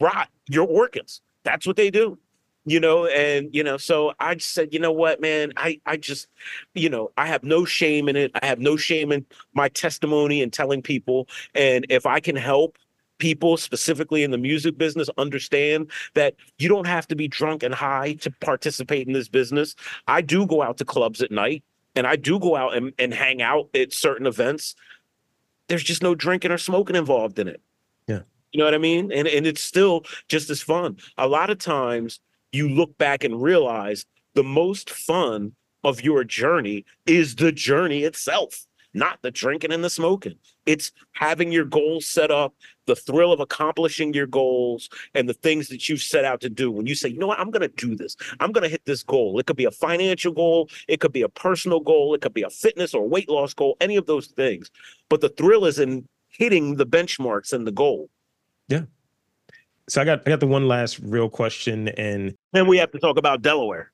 rot 0.01 0.28
your 0.49 0.66
organs. 0.66 1.20
That's 1.45 1.66
what 1.66 1.76
they 1.76 1.90
do. 1.90 2.18
You 2.66 2.80
know, 2.80 3.07
and 3.07 3.55
you 3.55 3.62
know, 3.62 3.76
so 3.76 4.14
I 4.18 4.36
just 4.36 4.53
said, 4.53 4.72
you 4.72 4.78
know 4.78 4.92
what, 4.92 5.20
man, 5.20 5.53
I 5.57 5.80
I 5.84 5.99
just, 5.99 6.28
you 6.74 6.88
know, 6.88 7.11
I 7.18 7.26
have 7.26 7.45
no 7.45 7.66
shame 7.66 8.09
in 8.09 8.16
it. 8.16 8.30
I 8.42 8.47
have 8.47 8.59
no 8.59 8.78
shame 8.78 9.12
in 9.12 9.26
my 9.53 9.68
testimony 9.68 10.40
and 10.40 10.51
telling 10.51 10.80
people. 10.80 11.28
And 11.55 11.84
if 11.90 12.07
I 12.07 12.20
can 12.20 12.36
help 12.36 12.78
people 13.18 13.57
specifically 13.57 14.22
in 14.22 14.30
the 14.30 14.38
music 14.38 14.76
business 14.76 15.09
understand 15.18 15.90
that 16.14 16.34
you 16.59 16.68
don't 16.68 16.86
have 16.86 17.07
to 17.09 17.16
be 17.16 17.28
drunk 17.28 17.62
and 17.62 17.74
high 17.74 18.14
to 18.14 18.30
participate 18.30 19.07
in 19.07 19.12
this 19.12 19.28
business. 19.28 19.74
I 20.09 20.20
do 20.20 20.47
go 20.47 20.62
out 20.62 20.78
to 20.78 20.84
clubs 20.84 21.22
at 21.22 21.30
night 21.30 21.62
and 21.95 22.07
I 22.07 22.16
do 22.16 22.38
go 22.38 22.57
out 22.57 22.76
and, 22.76 22.92
and 22.99 23.14
hang 23.14 23.40
out 23.40 23.68
at 23.74 23.92
certain 23.92 24.26
events. 24.26 24.74
There's 25.68 25.84
just 25.84 26.03
no 26.03 26.14
drinking 26.14 26.51
or 26.51 26.59
smoking 26.59 26.97
involved 26.97 27.38
in 27.38 27.49
it. 27.49 27.62
You 28.55 28.59
know 28.59 28.66
what 28.66 28.74
I 28.74 28.78
mean? 28.78 29.11
And 29.11 29.26
and 29.26 29.48
it's 29.48 29.61
still 29.61 30.05
just 30.28 30.48
as 30.48 30.62
fun. 30.62 30.98
A 31.18 31.26
lot 31.26 31.50
of 31.50 31.59
times 31.59 32.20
you 32.52 32.68
look 32.68 32.96
back 32.98 33.24
and 33.24 33.42
realize 33.42 34.07
the 34.34 34.44
most 34.44 34.90
fun 34.90 35.52
of 35.82 36.02
your 36.02 36.22
journey 36.22 36.84
is 37.05 37.34
the 37.34 37.50
journey 37.50 38.05
itself, 38.05 38.64
not 38.94 39.18
the 39.22 39.32
drinking 39.32 39.72
and 39.72 39.82
the 39.82 39.90
smoking. 39.90 40.36
It's 40.66 40.92
having 41.14 41.50
your 41.50 41.64
goals 41.64 42.07
set 42.07 42.30
up, 42.30 42.55
the 42.86 42.94
thrill 42.94 43.32
of 43.32 43.40
accomplishing 43.40 44.14
your 44.14 44.28
goals 44.28 44.88
and 45.14 45.28
the 45.28 45.34
things 45.34 45.66
that 45.68 45.88
you've 45.88 46.00
set 46.00 46.24
out 46.24 46.40
to 46.42 46.48
do. 46.48 46.70
When 46.70 46.86
you 46.86 46.94
say, 46.94 47.09
you 47.09 47.18
know 47.18 47.26
what, 47.26 47.40
I'm 47.40 47.50
going 47.50 47.68
to 47.68 47.86
do 47.86 47.96
this, 47.96 48.16
I'm 48.38 48.52
going 48.52 48.62
to 48.62 48.70
hit 48.70 48.84
this 48.86 49.02
goal. 49.02 49.40
It 49.40 49.46
could 49.46 49.57
be 49.57 49.64
a 49.64 49.72
financial 49.72 50.32
goal, 50.32 50.70
it 50.86 51.00
could 51.00 51.12
be 51.12 51.22
a 51.22 51.28
personal 51.28 51.80
goal, 51.80 52.14
it 52.14 52.20
could 52.20 52.34
be 52.34 52.42
a 52.42 52.50
fitness 52.50 52.94
or 52.94 53.09
weight 53.09 53.28
loss 53.28 53.52
goal, 53.52 53.76
any 53.80 53.96
of 53.96 54.07
those 54.07 54.28
things. 54.28 54.70
But 55.11 55.22
the 55.22 55.28
thrill 55.28 55.66
is 55.66 55.80
in 55.80 56.09
hitting 56.28 56.76
the 56.76 56.86
benchmarks 56.86 57.52
and 57.52 57.66
the 57.66 57.72
goal. 57.72 58.11
So 59.88 60.00
I 60.00 60.04
got 60.04 60.22
I 60.26 60.30
got 60.30 60.40
the 60.40 60.46
one 60.46 60.66
last 60.66 60.98
real 61.00 61.28
question, 61.28 61.88
and 61.88 62.34
And 62.52 62.68
we 62.68 62.78
have 62.78 62.90
to 62.92 62.98
talk 62.98 63.18
about 63.18 63.42
Delaware. 63.42 63.92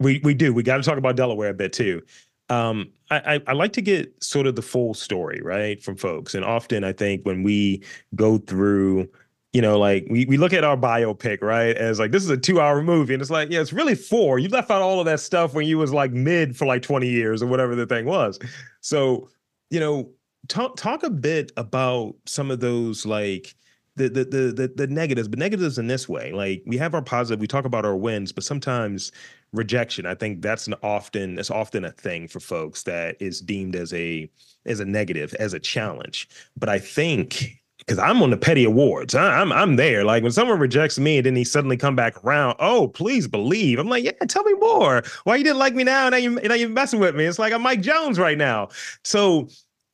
we 0.00 0.20
we 0.24 0.34
do 0.34 0.54
we 0.54 0.62
got 0.62 0.78
to 0.78 0.82
talk 0.82 0.98
about 0.98 1.16
Delaware 1.16 1.50
a 1.50 1.54
bit 1.54 1.72
too. 1.72 2.02
Um, 2.48 2.90
I, 3.10 3.34
I 3.34 3.42
I 3.48 3.52
like 3.52 3.72
to 3.74 3.82
get 3.82 4.22
sort 4.22 4.46
of 4.46 4.56
the 4.56 4.62
full 4.62 4.94
story 4.94 5.40
right 5.42 5.82
from 5.82 5.96
folks, 5.96 6.34
and 6.34 6.44
often 6.44 6.84
I 6.84 6.92
think 6.92 7.24
when 7.24 7.42
we 7.42 7.82
go 8.14 8.38
through. 8.38 9.08
You 9.52 9.62
know, 9.62 9.78
like 9.78 10.06
we, 10.10 10.26
we 10.26 10.36
look 10.36 10.52
at 10.52 10.64
our 10.64 10.76
biopic, 10.76 11.40
right? 11.40 11.74
As 11.74 11.98
like 11.98 12.10
this 12.10 12.22
is 12.22 12.28
a 12.28 12.36
two 12.36 12.60
hour 12.60 12.82
movie, 12.82 13.14
and 13.14 13.22
it's 13.22 13.30
like, 13.30 13.48
yeah, 13.50 13.62
it's 13.62 13.72
really 13.72 13.94
four. 13.94 14.38
You 14.38 14.48
left 14.50 14.70
out 14.70 14.82
all 14.82 15.00
of 15.00 15.06
that 15.06 15.18
stuff 15.18 15.54
when 15.54 15.66
you 15.66 15.78
was 15.78 15.94
like 15.94 16.12
mid 16.12 16.54
for 16.54 16.66
like 16.66 16.82
20 16.82 17.08
years 17.08 17.42
or 17.42 17.46
whatever 17.46 17.74
the 17.74 17.86
thing 17.86 18.04
was. 18.04 18.38
So, 18.82 19.30
you 19.70 19.80
know, 19.80 20.10
talk 20.48 20.76
talk 20.76 21.04
a 21.04 21.10
bit 21.10 21.52
about 21.56 22.16
some 22.26 22.50
of 22.50 22.60
those 22.60 23.06
like 23.06 23.54
the 23.96 24.08
the 24.08 24.24
the 24.24 24.72
the, 24.74 24.86
negatives, 24.86 25.26
but 25.26 25.38
negatives 25.38 25.78
in 25.78 25.86
this 25.86 26.08
way. 26.08 26.32
Like 26.32 26.62
we 26.66 26.76
have 26.76 26.94
our 26.94 27.02
positive, 27.02 27.40
we 27.40 27.46
talk 27.46 27.64
about 27.64 27.84
our 27.84 27.96
wins, 27.96 28.30
but 28.30 28.44
sometimes 28.44 29.10
rejection. 29.52 30.06
I 30.06 30.14
think 30.14 30.42
that's 30.42 30.66
an 30.66 30.74
often 30.82 31.34
that's 31.34 31.50
often 31.50 31.84
a 31.84 31.90
thing 31.90 32.28
for 32.28 32.40
folks 32.40 32.82
that 32.84 33.16
is 33.20 33.40
deemed 33.40 33.74
as 33.74 33.92
a 33.94 34.30
as 34.66 34.80
a 34.80 34.84
negative, 34.84 35.34
as 35.34 35.54
a 35.54 35.60
challenge. 35.60 36.28
But 36.56 36.68
I 36.68 36.78
think 36.78 37.58
because 37.78 37.98
I'm 37.98 38.22
on 38.22 38.30
the 38.30 38.36
petty 38.36 38.64
awards, 38.64 39.14
I, 39.14 39.40
I'm 39.40 39.50
I'm 39.50 39.76
there. 39.76 40.04
Like 40.04 40.22
when 40.22 40.32
someone 40.32 40.58
rejects 40.58 40.98
me 40.98 41.16
and 41.16 41.26
then 41.26 41.36
he 41.36 41.44
suddenly 41.44 41.78
come 41.78 41.96
back 41.96 42.22
around, 42.22 42.56
oh 42.58 42.88
please 42.88 43.26
believe. 43.26 43.78
I'm 43.78 43.88
like, 43.88 44.04
yeah, 44.04 44.12
tell 44.28 44.44
me 44.44 44.54
more. 44.54 45.02
Why 45.24 45.36
you 45.36 45.44
didn't 45.44 45.58
like 45.58 45.74
me 45.74 45.84
now? 45.84 46.10
Now 46.10 46.18
you 46.18 46.32
now 46.32 46.54
you're 46.54 46.68
messing 46.68 47.00
with 47.00 47.16
me. 47.16 47.24
It's 47.24 47.38
like 47.38 47.54
I'm 47.54 47.62
Mike 47.62 47.80
Jones 47.80 48.18
right 48.18 48.36
now. 48.36 48.68
So 49.04 49.48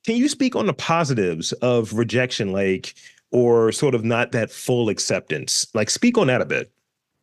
can 0.04 0.16
you 0.16 0.28
speak 0.28 0.56
on 0.56 0.66
the 0.66 0.74
positives 0.74 1.52
of 1.54 1.92
rejection, 1.92 2.50
like 2.50 2.94
or 3.32 3.72
sort 3.72 3.94
of 3.94 4.04
not 4.04 4.32
that 4.32 4.50
full 4.50 4.88
acceptance? 4.88 5.66
Like 5.74 5.90
speak 5.90 6.16
on 6.18 6.28
that 6.28 6.40
a 6.40 6.46
bit. 6.46 6.72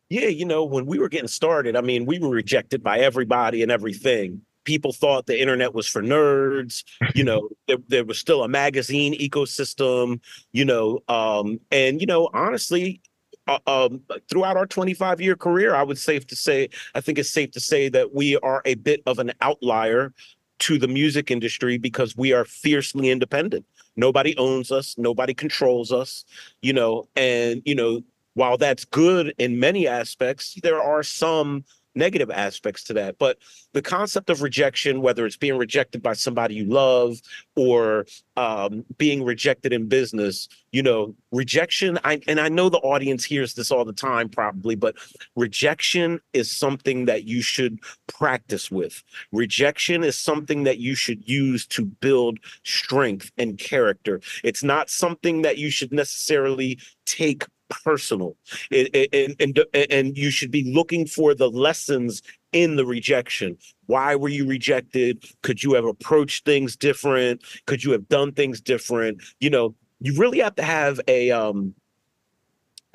Yeah, 0.08 0.26
you 0.26 0.44
know, 0.44 0.64
when 0.64 0.86
we 0.86 0.98
were 0.98 1.08
getting 1.08 1.28
started, 1.28 1.76
I 1.76 1.80
mean, 1.82 2.04
we 2.04 2.18
were 2.18 2.30
rejected 2.30 2.82
by 2.82 2.98
everybody 2.98 3.62
and 3.62 3.70
everything. 3.70 4.42
People 4.64 4.92
thought 4.92 5.26
the 5.26 5.40
internet 5.40 5.72
was 5.72 5.86
for 5.86 6.02
nerds. 6.02 6.82
You 7.14 7.22
know, 7.22 7.48
there, 7.68 7.78
there 7.86 8.04
was 8.04 8.18
still 8.18 8.42
a 8.42 8.48
magazine 8.48 9.18
ecosystem, 9.18 10.20
you 10.52 10.64
know, 10.64 10.98
um, 11.08 11.60
and, 11.70 12.00
you 12.00 12.06
know, 12.06 12.28
honestly, 12.34 13.00
uh, 13.46 13.58
um, 13.66 14.02
throughout 14.28 14.56
our 14.56 14.66
25 14.66 15.20
year 15.20 15.36
career, 15.36 15.74
I 15.74 15.82
would 15.82 15.98
safe 15.98 16.26
to 16.26 16.36
say, 16.36 16.68
I 16.94 17.00
think 17.00 17.18
it's 17.18 17.30
safe 17.30 17.52
to 17.52 17.60
say 17.60 17.88
that 17.88 18.12
we 18.12 18.36
are 18.38 18.62
a 18.64 18.74
bit 18.74 19.02
of 19.06 19.20
an 19.20 19.32
outlier 19.40 20.12
to 20.60 20.78
the 20.78 20.88
music 20.88 21.30
industry 21.30 21.78
because 21.78 22.16
we 22.16 22.32
are 22.32 22.44
fiercely 22.44 23.10
independent. 23.10 23.64
Nobody 23.96 24.36
owns 24.36 24.72
us, 24.72 24.96
nobody 24.98 25.34
controls 25.34 25.92
us, 25.92 26.24
you 26.62 26.72
know, 26.72 27.08
and, 27.16 27.62
you 27.64 27.74
know, 27.74 28.02
while 28.34 28.56
that's 28.56 28.84
good 28.84 29.34
in 29.38 29.58
many 29.58 29.86
aspects, 29.86 30.56
there 30.62 30.80
are 30.80 31.02
some 31.02 31.64
negative 31.94 32.30
aspects 32.30 32.84
to 32.84 32.92
that. 32.94 33.18
But 33.18 33.38
the 33.72 33.82
concept 33.82 34.30
of 34.30 34.42
rejection, 34.42 35.02
whether 35.02 35.26
it's 35.26 35.36
being 35.36 35.56
rejected 35.56 36.02
by 36.02 36.12
somebody 36.14 36.54
you 36.54 36.64
love 36.64 37.20
or 37.56 38.06
um, 38.36 38.84
being 38.96 39.24
rejected 39.24 39.72
in 39.72 39.88
business, 39.88 40.48
you 40.72 40.82
know, 40.82 41.14
rejection. 41.32 41.98
I 42.04 42.20
and 42.26 42.40
I 42.40 42.48
know 42.48 42.68
the 42.68 42.78
audience 42.78 43.24
hears 43.24 43.54
this 43.54 43.70
all 43.70 43.84
the 43.84 43.92
time, 43.92 44.28
probably, 44.28 44.74
but 44.74 44.96
rejection 45.36 46.20
is 46.32 46.50
something 46.50 47.06
that 47.06 47.24
you 47.24 47.42
should 47.42 47.80
practice 48.06 48.70
with. 48.70 49.02
Rejection 49.32 50.04
is 50.04 50.16
something 50.16 50.64
that 50.64 50.78
you 50.78 50.94
should 50.94 51.28
use 51.28 51.66
to 51.68 51.84
build 51.84 52.38
strength 52.64 53.30
and 53.36 53.58
character. 53.58 54.20
It's 54.44 54.62
not 54.62 54.90
something 54.90 55.42
that 55.42 55.58
you 55.58 55.70
should 55.70 55.92
necessarily 55.92 56.78
take 57.04 57.44
personal. 57.70 58.36
It, 58.70 58.90
it- 58.94 59.36
and, 59.40 59.58
and 59.74 59.90
and 59.90 60.16
you 60.18 60.30
should 60.30 60.50
be 60.50 60.72
looking 60.72 61.06
for 61.06 61.34
the 61.34 61.48
lessons 61.50 62.22
in 62.52 62.76
the 62.76 62.86
rejection. 62.86 63.56
Why 63.86 64.16
were 64.16 64.28
you 64.28 64.46
rejected? 64.46 65.24
Could 65.42 65.62
you 65.62 65.74
have 65.74 65.84
approached 65.84 66.44
things 66.44 66.76
different? 66.76 67.42
Could 67.66 67.84
you 67.84 67.92
have 67.92 68.08
done 68.08 68.32
things 68.32 68.60
different? 68.60 69.22
You 69.40 69.50
know 69.50 69.74
you 70.00 70.16
really 70.18 70.38
have 70.40 70.56
to 70.56 70.62
have 70.62 71.00
a 71.08 71.30
um 71.30 71.74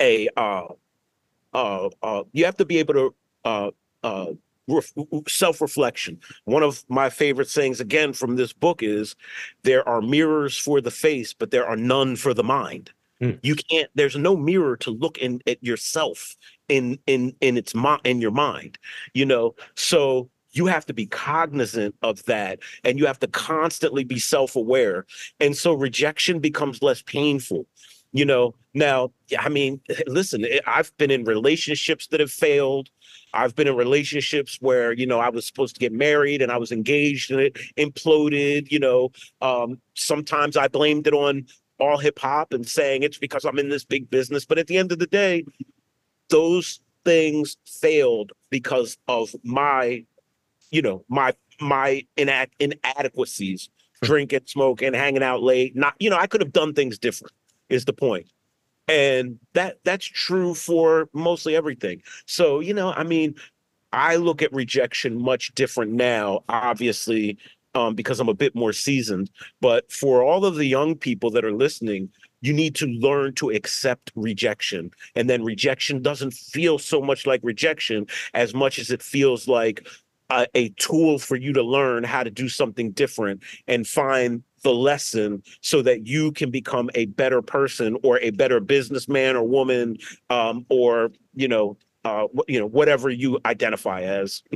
a 0.02 0.28
uh 0.38 0.68
uh, 1.54 1.90
uh 2.04 2.24
you 2.34 2.46
have 2.46 2.58
to 2.58 2.66
be 2.66 2.78
able 2.80 2.94
to 2.94 3.16
uh 3.46 3.72
uh 4.04 4.26
self-reflection. 5.28 6.20
One 6.46 6.64
of 6.64 6.84
my 6.90 7.10
favorite 7.10 7.50
sayings 7.50 7.80
again 7.80 8.14
from 8.14 8.36
this 8.36 8.54
book 8.54 8.82
is 8.84 9.16
there 9.64 9.88
are 9.88 10.02
mirrors 10.02 10.58
for 10.58 10.82
the 10.82 10.92
face 10.92 11.34
but 11.34 11.52
there 11.52 11.68
are 11.68 11.78
none 11.78 12.16
for 12.16 12.34
the 12.34 12.44
mind 12.44 12.92
Mm. 13.22 13.40
you 13.44 13.56
can't 13.56 13.90
there's 13.96 14.18
no 14.18 14.36
mirror 14.36 14.76
to 14.76 14.92
look 14.92 15.18
in 15.20 15.42
at 15.48 15.64
yourself 15.64 16.36
in 16.68 17.00
in 17.08 17.34
in 17.40 17.56
its 17.56 17.74
mind 17.74 18.02
in 18.04 18.20
your 18.20 18.32
mind 18.32 18.78
you 19.14 19.26
know? 19.26 19.56
So 19.76 20.30
you 20.52 20.66
have 20.66 20.86
to 20.88 20.94
be 20.94 21.06
cognizant 21.06 21.96
of 22.02 22.24
that 22.26 22.60
and 22.84 23.00
you 23.00 23.06
have 23.06 23.20
to 23.20 23.28
constantly 23.28 24.04
be 24.04 24.20
self-aware 24.20 25.06
and 25.40 25.56
so 25.56 25.74
rejection 25.74 26.40
becomes 26.40 26.82
less 26.82 27.02
painful 27.04 27.66
you 28.12 28.26
know? 28.26 28.54
Now 28.74 29.12
i 29.40 29.48
mean 29.48 29.80
listen 30.08 30.44
eh, 30.44 30.60
i've 30.68 30.92
been 30.98 31.12
in 31.12 31.24
relationships 31.24 32.08
that 32.08 32.20
have 32.20 32.32
failed. 32.32 32.90
I've 33.34 33.56
been 33.56 33.68
in 33.68 33.76
relationships 33.78 34.58
where 34.60 34.92
you 34.92 35.06
know 35.08 35.20
i 35.20 35.30
was 35.30 35.46
supposed 35.46 35.76
to 35.76 35.80
get 35.80 35.94
married 35.94 36.42
and 36.42 36.52
i 36.52 36.58
was 36.58 36.74
engaged 36.74 37.32
and 37.32 37.40
it 37.40 37.54
imploded 37.78 38.70
you 38.72 38.80
know? 38.80 39.12
Um 39.42 39.80
sometimes 39.94 40.58
i 40.58 40.68
blamed 40.68 41.08
it 41.08 41.14
on 41.14 41.46
all 41.80 41.98
hip 41.98 42.20
hop 42.20 42.54
and 42.54 42.68
saying 42.68 43.04
it's 43.04 43.18
because 43.18 43.46
i'm 43.46 43.60
in 43.60 43.70
this 43.70 43.86
big 43.86 44.10
business. 44.10 44.46
But 44.46 44.58
at 44.58 44.68
the 44.68 44.78
end 44.78 44.92
of 44.92 45.00
the 45.00 45.08
day 45.08 45.44
those 46.30 46.80
things 47.04 47.58
failed 47.66 48.32
because 48.50 48.98
of 49.08 49.36
my 49.44 50.04
you 50.72 50.82
know 50.82 51.04
my 51.08 51.34
my 51.60 52.06
inact 52.18 52.52
inadequacies. 52.60 53.70
Drinking 54.02 54.42
smoking 54.46 54.94
hanging 54.94 55.24
out 55.24 55.42
late 55.42 55.76
not 55.76 55.96
you 56.00 56.10
know 56.10 56.18
i 56.18 56.28
could 56.28 56.42
have 56.42 56.52
done 56.54 56.74
things 56.74 56.98
different 57.00 57.34
is 57.70 57.86
the 57.86 57.94
point. 57.94 58.28
And 58.88 59.40
that 59.54 59.80
that's 59.84 60.06
true 60.06 60.54
for 60.54 61.10
mostly 61.14 61.56
everything. 61.56 62.02
So 62.26 62.60
you 62.60 62.74
know 62.74 62.92
i 62.92 63.04
mean 63.04 63.36
i 63.94 64.18
look 64.18 64.42
at 64.42 64.54
rejection 64.54 65.22
much 65.22 65.54
different 65.56 65.94
now 65.94 66.44
obviously 66.50 67.38
um, 67.76 67.94
because 67.94 68.20
i'm 68.20 68.30
a 68.30 68.34
bit 68.34 68.56
more 68.56 68.74
seasoned. 68.74 69.30
But 69.62 69.92
for 69.92 70.24
all 70.24 70.46
of 70.46 70.56
the 70.56 70.66
young 70.66 70.96
people 70.96 71.30
that 71.32 71.46
are 71.46 71.54
listening 71.54 72.10
you 72.42 72.54
need 72.54 72.76
to 72.76 72.86
learn 72.86 73.34
to 73.34 73.50
accept 73.50 74.12
rejection. 74.16 74.92
And 75.16 75.28
then 75.28 75.44
rejection 75.44 76.04
doesn't 76.04 76.34
feel 76.34 76.78
so 76.78 77.02
much 77.02 77.26
like 77.26 77.40
rejection 77.44 78.06
as 78.36 78.54
much 78.54 78.78
as 78.78 78.92
it 78.92 79.02
feels 79.02 79.48
like 79.48 79.88
a, 80.30 80.48
a 80.54 80.70
tool 80.70 81.18
for 81.18 81.36
you 81.36 81.54
to 81.54 81.64
learn 81.64 82.04
how 82.04 82.24
to 82.24 82.30
do 82.30 82.48
something 82.48 82.92
different 82.92 83.42
and 83.68 83.88
find 83.88 84.44
the 84.64 84.74
lesson 84.74 85.44
so 85.62 85.82
that 85.82 86.08
you 86.08 86.32
can 86.32 86.52
become 86.52 86.90
a 86.96 87.06
better 87.06 87.42
person 87.42 87.98
or 88.04 88.20
a 88.20 88.32
better 88.32 88.60
businessman 88.60 89.36
or 89.36 89.44
woman 89.44 89.98
um, 90.30 90.66
or 90.70 91.12
you 91.34 91.48
know 91.48 91.78
uh, 92.04 92.28
you 92.48 92.60
know 92.60 92.68
whatever 92.68 93.10
you 93.10 93.40
identify 93.46 94.02
as. 94.02 94.44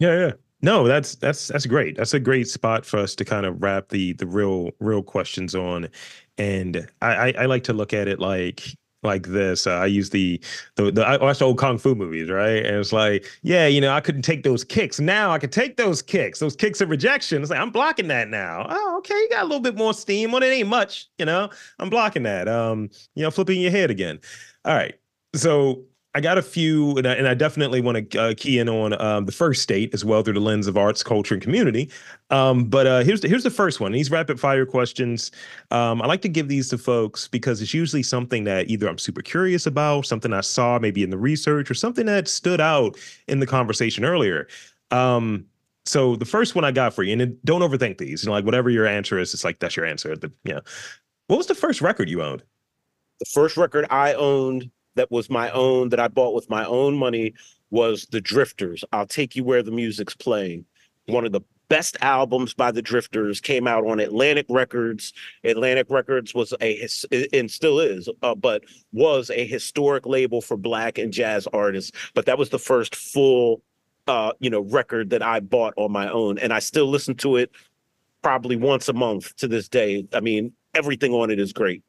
Yeah, 0.00 0.18
yeah. 0.18 0.32
No, 0.64 0.88
that's 0.88 1.16
that's 1.16 1.48
that's 1.48 1.66
great. 1.66 1.98
That's 1.98 2.14
a 2.14 2.18
great 2.18 2.48
spot 2.48 2.86
for 2.86 2.98
us 2.98 3.14
to 3.16 3.24
kind 3.24 3.44
of 3.44 3.62
wrap 3.62 3.90
the 3.90 4.14
the 4.14 4.26
real 4.26 4.70
real 4.80 5.02
questions 5.02 5.54
on. 5.54 5.90
And 6.38 6.88
I 7.02 7.14
I, 7.14 7.34
I 7.40 7.44
like 7.44 7.64
to 7.64 7.74
look 7.74 7.92
at 7.92 8.08
it 8.08 8.18
like 8.18 8.62
like 9.02 9.26
this. 9.26 9.66
Uh, 9.66 9.72
I 9.74 9.84
use 9.84 10.08
the 10.08 10.40
the, 10.76 10.90
the 10.90 11.06
I 11.06 11.18
watch 11.18 11.42
old 11.42 11.58
kung 11.58 11.76
fu 11.76 11.94
movies, 11.94 12.30
right? 12.30 12.64
And 12.64 12.76
it's 12.76 12.94
like, 12.94 13.26
yeah, 13.42 13.66
you 13.66 13.78
know, 13.78 13.92
I 13.92 14.00
couldn't 14.00 14.22
take 14.22 14.42
those 14.42 14.64
kicks. 14.64 14.98
Now 14.98 15.32
I 15.32 15.38
can 15.38 15.50
take 15.50 15.76
those 15.76 16.00
kicks. 16.00 16.38
Those 16.38 16.56
kicks 16.56 16.80
of 16.80 16.88
rejection. 16.88 17.42
It's 17.42 17.50
like 17.50 17.60
I'm 17.60 17.70
blocking 17.70 18.08
that 18.08 18.28
now. 18.28 18.66
Oh, 18.70 18.96
okay, 19.00 19.14
you 19.14 19.28
got 19.28 19.42
a 19.42 19.46
little 19.46 19.60
bit 19.60 19.76
more 19.76 19.92
steam. 19.92 20.32
Well, 20.32 20.42
it 20.42 20.46
ain't 20.46 20.68
much, 20.68 21.08
you 21.18 21.26
know. 21.26 21.50
I'm 21.78 21.90
blocking 21.90 22.22
that. 22.22 22.48
Um, 22.48 22.88
you 23.14 23.22
know, 23.22 23.30
flipping 23.30 23.60
your 23.60 23.70
head 23.70 23.90
again. 23.90 24.18
All 24.64 24.74
right. 24.74 24.94
So 25.34 25.84
I 26.16 26.20
got 26.20 26.38
a 26.38 26.42
few, 26.42 26.96
and 26.96 27.08
I, 27.08 27.14
and 27.14 27.26
I 27.26 27.34
definitely 27.34 27.80
want 27.80 28.10
to 28.10 28.18
uh, 28.18 28.34
key 28.36 28.60
in 28.60 28.68
on 28.68 29.00
um, 29.00 29.24
the 29.26 29.32
first 29.32 29.62
state 29.62 29.92
as 29.92 30.04
well 30.04 30.22
through 30.22 30.34
the 30.34 30.40
lens 30.40 30.68
of 30.68 30.76
arts, 30.76 31.02
culture, 31.02 31.34
and 31.34 31.42
community. 31.42 31.90
Um, 32.30 32.66
but 32.66 32.86
uh, 32.86 33.00
here's 33.00 33.20
the, 33.20 33.28
here's 33.28 33.42
the 33.42 33.50
first 33.50 33.80
one. 33.80 33.90
These 33.90 34.12
rapid 34.12 34.38
fire 34.38 34.64
questions. 34.64 35.32
Um, 35.72 36.00
I 36.00 36.06
like 36.06 36.22
to 36.22 36.28
give 36.28 36.46
these 36.46 36.68
to 36.68 36.78
folks 36.78 37.26
because 37.26 37.60
it's 37.60 37.74
usually 37.74 38.04
something 38.04 38.44
that 38.44 38.70
either 38.70 38.88
I'm 38.88 38.98
super 38.98 39.22
curious 39.22 39.66
about, 39.66 40.06
something 40.06 40.32
I 40.32 40.42
saw 40.42 40.78
maybe 40.78 41.02
in 41.02 41.10
the 41.10 41.18
research, 41.18 41.68
or 41.68 41.74
something 41.74 42.06
that 42.06 42.28
stood 42.28 42.60
out 42.60 42.96
in 43.26 43.40
the 43.40 43.46
conversation 43.46 44.04
earlier. 44.04 44.46
Um, 44.92 45.46
so 45.84 46.14
the 46.14 46.24
first 46.24 46.54
one 46.54 46.64
I 46.64 46.70
got 46.70 46.94
for 46.94 47.02
you, 47.02 47.20
and 47.20 47.42
don't 47.44 47.62
overthink 47.62 47.98
these. 47.98 48.22
You 48.22 48.28
know, 48.28 48.34
like 48.34 48.44
whatever 48.44 48.70
your 48.70 48.86
answer 48.86 49.18
is, 49.18 49.34
it's 49.34 49.44
like 49.44 49.58
that's 49.58 49.76
your 49.76 49.84
answer. 49.84 50.16
The, 50.16 50.32
yeah. 50.44 50.60
What 51.26 51.38
was 51.38 51.48
the 51.48 51.54
first 51.56 51.80
record 51.80 52.08
you 52.08 52.22
owned? 52.22 52.44
the 53.20 53.26
first 53.26 53.56
record 53.56 53.86
I 53.90 54.14
owned 54.14 54.70
that 54.96 55.10
was 55.10 55.30
my 55.30 55.50
own 55.50 55.88
that 55.90 56.00
I 56.00 56.08
bought 56.08 56.34
with 56.34 56.48
my 56.50 56.64
own 56.64 56.96
money 56.96 57.34
was 57.70 58.06
The 58.06 58.20
Drifters. 58.20 58.84
I'll 58.92 59.06
take 59.06 59.34
you 59.34 59.44
where 59.44 59.62
the 59.62 59.70
music's 59.70 60.14
playing. 60.14 60.64
One 61.06 61.26
of 61.26 61.32
the 61.32 61.40
best 61.68 61.96
albums 62.00 62.54
by 62.54 62.70
the 62.70 62.82
Drifters 62.82 63.40
came 63.40 63.66
out 63.66 63.86
on 63.86 64.00
Atlantic 64.00 64.46
Records. 64.48 65.12
Atlantic 65.42 65.86
Records 65.90 66.34
was 66.34 66.54
a 66.60 66.86
and 67.32 67.50
still 67.50 67.80
is, 67.80 68.08
uh, 68.22 68.34
but 68.34 68.64
was 68.92 69.30
a 69.30 69.46
historic 69.46 70.06
label 70.06 70.40
for 70.40 70.56
black 70.56 70.98
and 70.98 71.12
jazz 71.12 71.46
artists. 71.48 71.92
But 72.14 72.26
that 72.26 72.38
was 72.38 72.50
the 72.50 72.58
first 72.58 72.94
full, 72.94 73.62
uh, 74.06 74.32
you 74.40 74.50
know, 74.50 74.60
record 74.60 75.10
that 75.10 75.22
I 75.22 75.40
bought 75.40 75.74
on 75.76 75.92
my 75.92 76.08
own, 76.08 76.38
and 76.38 76.52
I 76.52 76.58
still 76.58 76.86
listen 76.86 77.14
to 77.16 77.36
it 77.36 77.50
probably 78.22 78.56
once 78.56 78.88
a 78.88 78.92
month 78.92 79.34
to 79.36 79.48
this 79.48 79.68
day. 79.68 80.06
I 80.12 80.20
mean, 80.20 80.52
everything 80.74 81.12
on 81.12 81.30
it 81.30 81.38
is 81.38 81.52
great. 81.52 81.82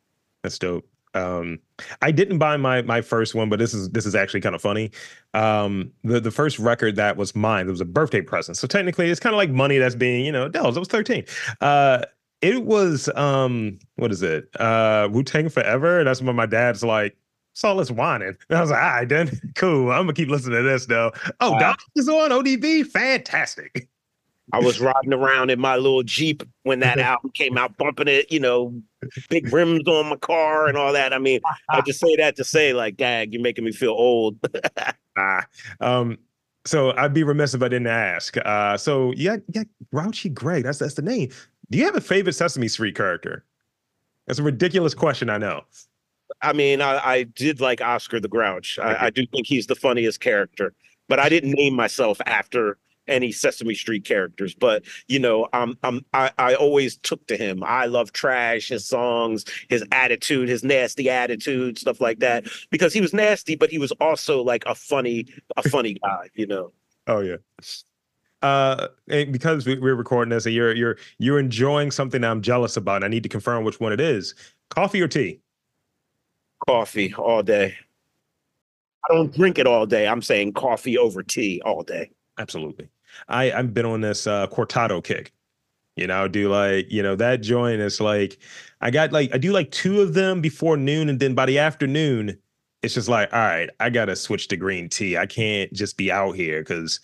That's 0.44 0.60
dope. 0.60 0.86
Um, 1.16 1.60
I 2.02 2.12
didn't 2.12 2.38
buy 2.38 2.58
my 2.58 2.82
my 2.84 3.02
first 3.02 3.34
one, 3.34 3.50
but 3.50 3.58
this 3.58 3.74
is 3.74 3.90
this 3.90 4.06
is 4.06 4.14
actually 4.16 4.42
kind 4.42 4.54
of 4.56 4.62
funny. 4.62 4.92
Um, 5.34 5.92
the 6.04 6.20
the 6.20 6.32
first 6.32 6.60
record 6.60 6.96
that 6.98 7.18
was 7.18 7.36
mine, 7.36 7.68
it 7.68 7.72
was 7.72 7.82
a 7.82 7.86
birthday 7.86 8.22
present. 8.22 8.58
So 8.58 8.68
technically, 8.68 9.10
it's 9.10 9.20
kind 9.20 9.34
of 9.34 9.38
like 9.38 9.50
money 9.50 9.78
that's 9.78 9.96
being, 9.96 10.26
you 10.26 10.32
know, 10.32 10.48
Dells. 10.50 10.78
I 10.78 10.80
was 10.80 10.88
thirteen. 10.90 11.26
Uh, 11.62 12.04
it 12.42 12.64
was 12.66 13.10
um, 13.16 13.80
what 13.96 14.12
is 14.12 14.22
it? 14.22 14.50
Uh, 14.60 15.08
Wu 15.12 15.24
Tang 15.24 15.50
Forever. 15.50 16.04
That's 16.04 16.22
when 16.22 16.36
my 16.36 16.46
dad's 16.46 16.84
like. 16.84 17.18
Saw 17.54 17.72
let's 17.72 17.90
whining. 17.90 18.36
And 18.50 18.58
I 18.58 18.60
was 18.60 18.70
like, 18.70 18.84
all 18.84 18.90
right, 18.90 19.08
then 19.08 19.32
cool. 19.56 19.90
I'm 19.90 20.02
gonna 20.02 20.12
keep 20.14 20.28
listening 20.28 20.58
to 20.58 20.64
this 20.64 20.88
though. 20.88 21.14
Oh, 21.40 21.54
Wow. 21.54 21.60
Doc 21.60 21.80
is 21.96 22.10
on 22.10 22.32
ODB. 22.32 22.86
Fantastic. 22.86 23.88
I 24.54 24.60
was 24.60 24.80
riding 24.80 25.14
around 25.14 25.50
in 25.50 25.60
my 25.60 25.76
little 25.76 26.04
Jeep 26.04 26.44
when 26.64 26.80
that 26.82 27.00
album 27.00 27.32
came 27.32 27.58
out, 27.58 27.78
bumping 27.78 28.08
it, 28.08 28.32
you 28.32 28.40
know, 28.40 28.74
big 29.30 29.52
rims 29.52 29.88
on 29.88 30.08
my 30.08 30.16
car 30.18 30.68
and 30.68 30.78
all 30.78 30.94
that. 30.94 31.14
I 31.14 31.18
mean, 31.18 31.42
I 31.70 31.82
just 31.82 32.00
say 32.00 32.16
that 32.18 32.36
to 32.38 32.44
say, 32.44 32.74
like, 32.74 32.98
dang, 32.98 33.32
you're 33.32 33.42
making 33.42 33.66
me 33.66 33.72
feel 33.72 33.92
old. 33.92 34.38
Ah, 35.18 35.46
um, 35.80 36.18
so 36.66 36.92
I'd 36.98 37.14
be 37.14 37.24
remiss 37.24 37.54
if 37.54 37.64
I 37.64 37.70
didn't 37.70 37.88
ask. 37.88 38.36
Uh, 38.44 38.76
so 38.76 39.14
yeah, 39.16 39.38
yeah, 39.54 39.64
Grouchy 39.94 40.28
Greg. 40.28 40.66
That's 40.66 40.80
that's 40.80 40.96
the 40.96 41.02
name. 41.02 41.30
Do 41.72 41.78
you 41.78 41.86
have 41.86 41.96
a 41.96 42.02
favorite 42.02 42.34
Sesame 42.34 42.68
Street 42.68 42.98
character? 42.98 43.46
That's 44.28 44.40
a 44.40 44.44
ridiculous 44.44 44.94
question, 44.94 45.30
I 45.30 45.38
know. 45.38 45.62
I 46.42 46.52
mean, 46.52 46.82
I, 46.82 46.98
I 46.98 47.24
did 47.24 47.62
like 47.62 47.80
Oscar 47.80 48.20
the 48.20 48.28
Grouch. 48.28 48.78
I, 48.78 49.06
I 49.06 49.10
do 49.10 49.26
think 49.28 49.48
he's 49.48 49.68
the 49.68 49.76
funniest 49.76 50.20
character, 50.20 50.74
but 51.08 51.18
I 51.18 51.30
didn't 51.30 51.52
name 51.52 51.76
myself 51.76 52.20
after 52.26 52.78
any 53.08 53.32
Sesame 53.32 53.76
Street 53.76 54.06
characters. 54.06 54.54
But 54.54 54.84
you 55.08 55.20
know, 55.20 55.48
um, 55.54 55.78
I'm, 55.84 56.06
I 56.14 56.56
always 56.56 56.98
took 56.98 57.26
to 57.28 57.38
him. 57.38 57.64
I 57.64 57.86
love 57.86 58.14
Trash, 58.14 58.70
his 58.70 58.88
songs, 58.88 59.46
his 59.70 59.84
attitude, 59.92 60.50
his 60.50 60.64
nasty 60.64 61.10
attitude, 61.10 61.78
stuff 61.78 62.02
like 62.02 62.20
that. 62.20 62.46
Because 62.70 62.94
he 62.94 63.02
was 63.02 63.14
nasty, 63.14 63.56
but 63.56 63.70
he 63.70 63.78
was 63.78 63.92
also 63.94 64.42
like 64.42 64.64
a 64.66 64.76
funny, 64.76 65.26
a 65.58 65.68
funny 65.68 65.94
guy. 66.04 66.30
You 66.36 66.48
know. 66.48 66.72
Oh 67.08 67.20
yeah. 67.20 67.38
Uh, 68.42 68.90
and 69.08 69.32
because 69.32 69.66
we, 69.66 69.80
we're 69.80 69.96
recording 69.96 70.30
this, 70.30 70.46
and 70.46 70.54
you're 70.54 70.74
you're 70.76 70.98
you're 71.18 71.40
enjoying 71.40 71.92
something 71.92 72.24
I'm 72.24 72.42
jealous 72.42 72.78
about. 72.78 72.98
And 72.98 73.06
I 73.06 73.08
need 73.08 73.24
to 73.24 73.30
confirm 73.30 73.64
which 73.64 73.80
one 73.80 73.94
it 73.94 74.00
is. 74.00 74.36
Coffee 74.70 75.02
or 75.02 75.08
tea? 75.08 75.40
Coffee 76.68 77.14
all 77.16 77.44
day. 77.44 77.76
I 79.10 79.14
don't 79.14 79.34
drink 79.34 79.60
it 79.60 79.68
all 79.68 79.86
day. 79.86 80.08
I'm 80.08 80.22
saying 80.22 80.54
coffee 80.54 80.98
over 80.98 81.22
tea 81.22 81.62
all 81.64 81.84
day. 81.84 82.12
Absolutely. 82.38 82.90
I 83.28 83.52
I've 83.52 83.74
been 83.74 83.86
on 83.86 84.02
this 84.02 84.28
uh 84.28 84.48
cortado 84.48 85.04
kick. 85.04 85.34
You 85.96 86.08
know, 86.08 86.28
do 86.28 86.50
like, 86.50 86.92
you 86.92 87.02
know, 87.02 87.16
that 87.16 87.42
joint 87.42 87.82
is 87.82 88.02
like 88.02 88.38
I 88.82 88.92
got 88.92 89.12
like 89.14 89.34
I 89.34 89.38
do 89.38 89.52
like 89.52 89.72
two 89.72 90.02
of 90.02 90.14
them 90.14 90.42
before 90.42 90.78
noon 90.78 91.10
and 91.10 91.20
then 91.20 91.34
by 91.36 91.46
the 91.46 91.60
afternoon 91.60 92.38
it's 92.84 92.94
just 92.94 93.10
like, 93.10 93.34
all 93.34 93.40
right, 93.40 93.70
I 93.80 93.90
got 93.90 94.06
to 94.06 94.16
switch 94.16 94.48
to 94.50 94.58
green 94.58 94.90
tea. 94.90 95.18
I 95.18 95.26
can't 95.26 95.72
just 95.74 95.98
be 95.98 96.12
out 96.12 96.36
here 96.36 96.64
cuz 96.64 97.00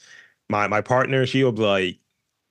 my 0.49 0.67
my 0.67 0.81
partner 0.81 1.25
she'll 1.25 1.51
be 1.51 1.61
like, 1.63 1.99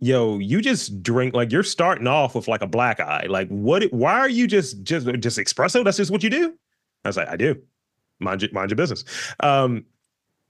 "Yo, 0.00 0.38
you 0.38 0.60
just 0.62 1.02
drink 1.02 1.34
like 1.34 1.52
you're 1.52 1.62
starting 1.62 2.06
off 2.06 2.34
with 2.34 2.48
like 2.48 2.62
a 2.62 2.66
black 2.66 3.00
eye. 3.00 3.26
Like 3.28 3.48
what 3.48 3.84
why 3.92 4.14
are 4.14 4.28
you 4.28 4.46
just 4.46 4.82
just 4.82 5.06
just 5.20 5.38
espresso? 5.38 5.84
That's 5.84 5.98
just 5.98 6.10
what 6.10 6.22
you 6.22 6.30
do?" 6.30 6.54
I 7.04 7.08
was 7.08 7.16
like, 7.16 7.28
"I 7.28 7.36
do." 7.36 7.60
Mind 8.18 8.42
your, 8.42 8.52
mind 8.52 8.70
your 8.70 8.76
business. 8.76 9.04
Um 9.40 9.84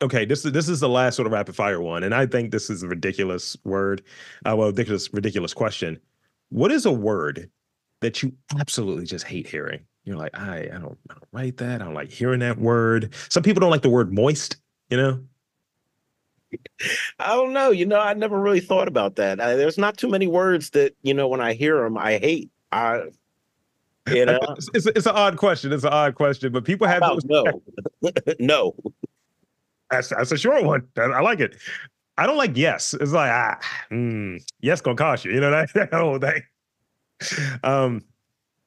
okay, 0.03 0.25
this 0.25 0.45
is 0.45 0.53
this 0.53 0.69
is 0.69 0.81
the 0.81 0.89
last 0.89 1.17
sort 1.17 1.27
of 1.27 1.33
rapid 1.33 1.55
fire 1.55 1.81
one, 1.81 2.03
and 2.03 2.15
I 2.15 2.27
think 2.27 2.51
this 2.51 2.71
is 2.71 2.83
a 2.83 2.89
ridiculous 2.89 3.57
word. 3.65 4.03
Uh, 4.47 4.55
well, 4.57 4.69
ridiculous 4.69 5.13
ridiculous 5.13 5.55
question. 5.55 5.99
What 6.51 6.73
is 6.73 6.87
a 6.87 6.93
word 6.93 7.51
that 8.01 8.23
you 8.23 8.33
absolutely 8.59 9.05
just 9.05 9.25
hate 9.25 9.47
hearing? 9.47 9.81
You're 10.05 10.17
like, 10.17 10.37
I 10.37 10.69
I 10.73 10.79
don't 10.79 10.99
I 11.11 11.15
don't 11.15 11.29
write 11.33 11.57
that. 11.59 11.81
I 11.81 11.85
don't 11.85 11.95
like 11.95 12.11
hearing 12.11 12.41
that 12.41 12.59
word. 12.59 13.15
Some 13.29 13.43
people 13.43 13.61
don't 13.61 13.71
like 13.71 13.83
the 13.83 13.91
word 13.91 14.13
moist. 14.13 14.57
You 14.89 14.97
know. 14.97 15.21
I 17.21 17.37
don't 17.37 17.53
know. 17.53 17.71
You 17.71 17.87
know, 17.87 18.01
I 18.01 18.15
never 18.15 18.41
really 18.41 18.59
thought 18.61 18.89
about 18.89 19.17
that. 19.17 19.41
I, 19.41 19.55
there's 19.55 19.79
not 19.79 19.97
too 19.97 20.09
many 20.09 20.27
words 20.27 20.71
that 20.71 20.97
you 21.03 21.15
know 21.15 21.29
when 21.29 21.41
I 21.41 21.53
hear 21.53 21.83
them, 21.83 21.97
I 21.97 22.19
hate. 22.19 22.51
I, 22.73 23.05
you 24.09 24.27
know, 24.27 24.41
It's, 24.57 24.71
it's, 24.75 24.87
it's 24.87 25.07
an 25.07 25.15
odd 25.15 25.37
question. 25.37 25.73
It's 25.73 25.85
an 25.85 25.93
odd 25.93 26.15
question, 26.15 26.53
but 26.53 26.65
people 26.65 26.89
How 26.89 26.95
have 26.95 27.03
those. 27.03 27.25
no, 27.25 27.45
no. 28.41 28.75
That's 29.91 30.09
that's 30.11 30.33
a 30.33 30.39
short 30.39 30.65
one. 30.65 30.87
I 30.97 31.21
like 31.21 31.41
it. 31.41 31.57
I 32.17 32.27
don't 32.27 32.37
like 32.37 32.57
yes. 32.57 32.95
It's 32.95 33.13
like 33.13 33.31
ah, 33.31 33.59
mm, 33.91 34.43
yes 34.61 34.81
gonna 34.81 34.97
cost 34.97 35.25
you. 35.25 35.33
You 35.33 35.41
know 35.41 35.51
that, 35.51 35.71
that 35.75 35.93
whole 35.93 36.19
thing. 36.19 36.43
Um, 37.65 38.03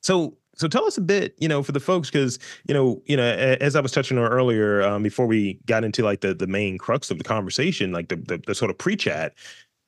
so 0.02 0.38
so 0.56 0.68
tell 0.68 0.86
us 0.86 0.98
a 0.98 1.02
bit, 1.02 1.36
you 1.40 1.48
know, 1.48 1.64
for 1.64 1.72
the 1.72 1.80
folks, 1.80 2.10
because 2.10 2.38
you 2.68 2.74
know, 2.74 3.02
you 3.06 3.18
know, 3.18 3.24
as 3.24 3.76
I 3.76 3.82
was 3.82 3.92
touching 3.92 4.18
on 4.18 4.32
earlier, 4.32 4.84
um, 4.84 5.04
before 5.04 5.26
we 5.26 5.60
got 5.66 5.84
into 5.84 6.04
like 6.04 6.22
the 6.22 6.34
the 6.34 6.48
main 6.48 6.78
crux 6.78 7.12
of 7.12 7.18
the 7.18 7.24
conversation, 7.24 7.92
like 7.92 8.10
the 8.10 8.18
the, 8.18 8.42
the 8.46 8.56
sort 8.56 8.72
of 8.72 8.78
pre-chat. 8.78 9.34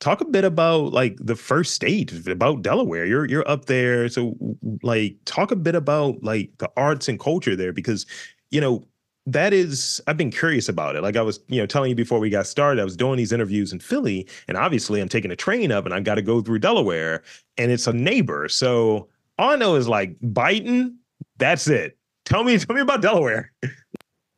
Talk 0.02 0.20
a 0.20 0.26
bit 0.26 0.44
about 0.44 0.92
like 0.92 1.16
the 1.22 1.38
first 1.38 1.74
state 1.74 2.28
about 2.28 2.62
Delaware. 2.62 3.06
You're 3.06 3.26
you're 3.26 3.50
up 3.50 3.66
there, 3.66 4.10
so 4.10 4.36
like 4.84 5.16
talk 5.26 5.52
a 5.52 5.56
bit 5.56 5.74
about 5.76 6.22
like 6.22 6.52
the 6.58 6.70
arts 6.76 7.08
and 7.08 7.20
culture 7.20 7.56
there 7.56 7.72
because 7.72 8.06
you 8.52 8.60
know 8.60 8.86
that 9.28 9.54
is 9.54 10.02
i've 10.06 10.18
been 10.18 10.32
curious 10.32 10.70
about 10.70 10.96
it. 10.96 11.02
Like 11.02 11.16
i 11.16 11.22
was 11.22 11.40
you 11.48 11.60
know 11.60 11.66
telling 11.66 11.90
you 11.90 11.96
before 11.96 12.20
we 12.20 12.30
got 12.30 12.46
started 12.46 12.80
i 12.80 12.84
was 12.84 12.96
doing 12.96 13.18
these 13.18 13.32
interviews 13.32 13.74
in 13.74 13.80
philly 13.80 14.28
and 14.48 14.56
obviously 14.56 15.02
i'm 15.02 15.10
taking 15.10 15.32
a 15.32 15.36
train 15.36 15.72
up 15.72 15.86
and 15.86 15.94
i've 15.94 16.04
got 16.04 16.16
to 16.16 16.22
go 16.22 16.42
through 16.42 16.60
delaware 16.60 17.24
and 17.58 17.72
it's 17.72 17.88
a 17.88 17.94
neighbor. 17.94 18.48
So 18.50 19.10
all 19.38 19.50
i 19.52 19.56
know 19.56 19.76
is 19.76 19.88
like 19.88 20.20
biden 20.20 20.96
that's 21.38 21.68
it. 21.68 21.98
Tell 22.26 22.44
me 22.44 22.58
tell 22.60 22.76
me 22.76 22.82
about 22.82 23.02
delaware. 23.02 23.52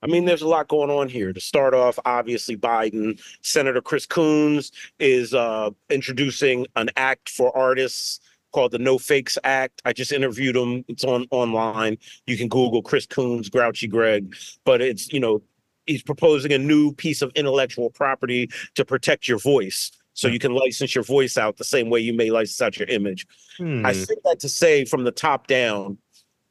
I 0.03 0.07
mean, 0.07 0.25
there's 0.25 0.43
a 0.43 0.47
lot 0.47 0.67
going 0.67 0.91
on 0.91 1.09
here. 1.09 1.33
To 1.33 1.41
start 1.41 1.73
off, 1.73 1.97
obviously, 2.05 2.55
Biden, 2.55 3.19
Senator 3.41 3.81
Chris 3.81 4.05
Coons 4.05 4.71
is 4.99 5.33
uh, 5.33 5.71
introducing 5.89 6.67
an 6.75 6.89
act 6.97 7.29
for 7.29 7.55
artists 7.57 8.19
called 8.51 8.71
the 8.71 8.79
No 8.79 8.97
Fakes 8.97 9.37
Act. 9.43 9.81
I 9.85 9.93
just 9.93 10.11
interviewed 10.11 10.55
him. 10.55 10.83
It's 10.87 11.03
on 11.03 11.27
online. 11.31 11.97
You 12.25 12.37
can 12.37 12.47
Google 12.47 12.81
Chris 12.81 13.05
Coons, 13.05 13.49
Grouchy 13.49 13.87
Greg. 13.87 14.35
But 14.65 14.81
it's 14.81 15.11
you 15.11 15.19
know, 15.19 15.41
he's 15.85 16.03
proposing 16.03 16.53
a 16.53 16.57
new 16.57 16.93
piece 16.93 17.21
of 17.21 17.31
intellectual 17.35 17.89
property 17.89 18.49
to 18.75 18.85
protect 18.85 19.27
your 19.27 19.39
voice. 19.39 19.91
So 20.13 20.27
you 20.27 20.39
can 20.39 20.53
license 20.53 20.95
your 20.95 21.03
voice 21.03 21.37
out 21.37 21.57
the 21.57 21.63
same 21.63 21.91
way 21.91 21.99
you 21.99 22.11
may 22.11 22.31
license 22.31 22.59
out 22.59 22.79
your 22.79 22.87
image. 22.87 23.27
I 23.59 23.63
Hmm. 23.63 23.91
say 23.93 24.15
that 24.25 24.39
to 24.39 24.49
say 24.49 24.83
from 24.83 25.03
the 25.03 25.11
top 25.11 25.45
down, 25.45 25.99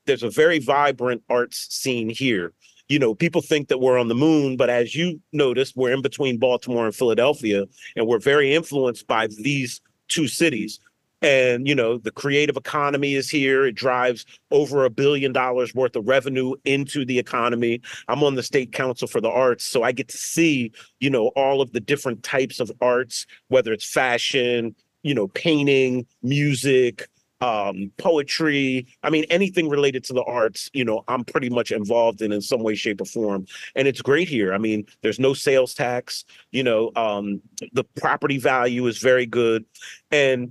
there's 0.05 0.23
a 0.23 0.31
very 0.31 0.61
vibrant 0.61 1.23
arts 1.29 1.67
scene 1.75 2.09
here. 2.09 2.53
You 2.89 3.01
know, 3.01 3.13
people 3.13 3.43
think 3.43 3.67
that 3.67 3.79
we're 3.79 3.99
on 3.99 4.07
the 4.07 4.15
moon, 4.15 4.57
but 4.57 4.71
as 4.71 4.95
you 4.95 5.21
noticed, 5.33 5.77
we're 5.77 5.93
in 5.93 6.01
between 6.03 6.39
Baltimore 6.39 6.87
and 6.87 6.95
Philadelphia, 6.95 7.65
and 7.97 8.07
we're 8.07 8.21
very 8.21 8.55
influenced 8.55 9.09
by 9.09 9.27
these 9.27 9.81
two 10.07 10.29
cities. 10.29 10.79
And, 11.27 11.67
you 11.67 11.75
know, 11.75 11.99
the 11.99 12.13
creative 12.13 12.57
economy 12.57 13.15
is 13.15 13.29
here. 13.29 13.67
It 13.67 13.75
drives 13.75 14.25
over 14.53 14.85
a 14.85 14.91
billion 14.91 15.33
dollars 15.33 15.75
worth 15.75 15.97
of 15.97 16.07
revenue 16.07 16.55
into 16.65 17.05
the 17.05 17.19
economy. 17.19 17.81
I'm 18.07 18.23
on 18.23 18.37
the 18.37 18.45
state 18.45 18.71
council 18.71 19.09
for 19.09 19.21
the 19.21 19.29
arts, 19.29 19.65
so 19.65 19.83
I 19.83 19.91
get 19.91 20.07
to 20.07 20.17
see, 20.17 20.71
you 21.01 21.11
know, 21.11 21.33
all 21.35 21.61
of 21.61 21.73
the 21.73 21.81
different 21.81 22.23
types 22.23 22.61
of 22.61 22.71
arts, 22.81 23.27
whether 23.49 23.73
it's 23.73 23.85
fashion, 23.85 24.77
you 25.03 25.15
know, 25.17 25.27
painting, 25.27 26.07
music, 26.23 27.09
um 27.43 27.93
poetry 27.99 28.87
i 29.03 29.11
mean 29.11 29.27
anything 29.29 29.69
related 29.69 30.03
to 30.03 30.15
the 30.15 30.25
arts 30.25 30.71
you 30.73 30.83
know 30.83 31.05
i'm 31.07 31.23
pretty 31.23 31.51
much 31.51 31.71
involved 31.71 32.23
in 32.23 32.33
in 32.33 32.41
some 32.41 32.63
way 32.63 32.75
shape 32.75 32.99
or 32.99 33.05
form 33.05 33.45
and 33.75 33.87
it's 33.87 34.01
great 34.01 34.27
here 34.27 34.55
i 34.55 34.59
mean 34.59 34.87
there's 35.03 35.21
no 35.21 35.35
sales 35.35 35.75
tax 35.75 36.25
you 36.51 36.63
know 36.63 36.91
um 36.97 37.43
the 37.75 37.85
property 38.01 38.39
value 38.39 38.87
is 38.87 38.97
very 38.97 39.27
good 39.27 39.67
and 40.11 40.51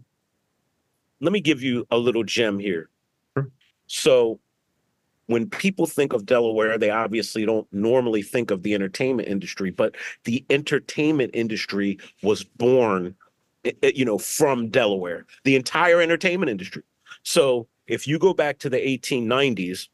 let 1.22 1.32
me 1.32 1.40
give 1.40 1.62
you 1.62 1.86
a 1.92 1.98
little 1.98 2.24
gem 2.24 2.60
here 2.60 2.90
Sure. 3.36 3.50
so 3.88 4.40
when 5.28 5.50
people 5.50 5.86
think 5.86 6.14
of 6.14 6.26
delaware 6.26 6.78
they 6.78 6.90
obviously 6.90 7.46
don't 7.46 7.68
normally 7.72 8.22
think 8.22 8.52
of 8.52 8.64
the 8.64 8.74
entertainment 8.74 9.28
industry 9.28 9.72
but 9.72 9.96
the 10.24 10.46
entertainment 10.50 11.32
industry 11.34 11.98
was 12.22 12.44
born 12.44 13.16
you 13.82 14.06
know, 14.06 14.18
from 14.18 14.70
Delaware, 14.70 15.26
the 15.44 15.56
entire 15.56 16.02
entertainment 16.02 16.50
industry. 16.50 16.84
So 17.24 17.68
if 17.88 18.08
you 18.08 18.20
go 18.20 18.34
back 18.34 18.60
to 18.60 18.70
the 18.70 18.78
1890s, 18.78 19.88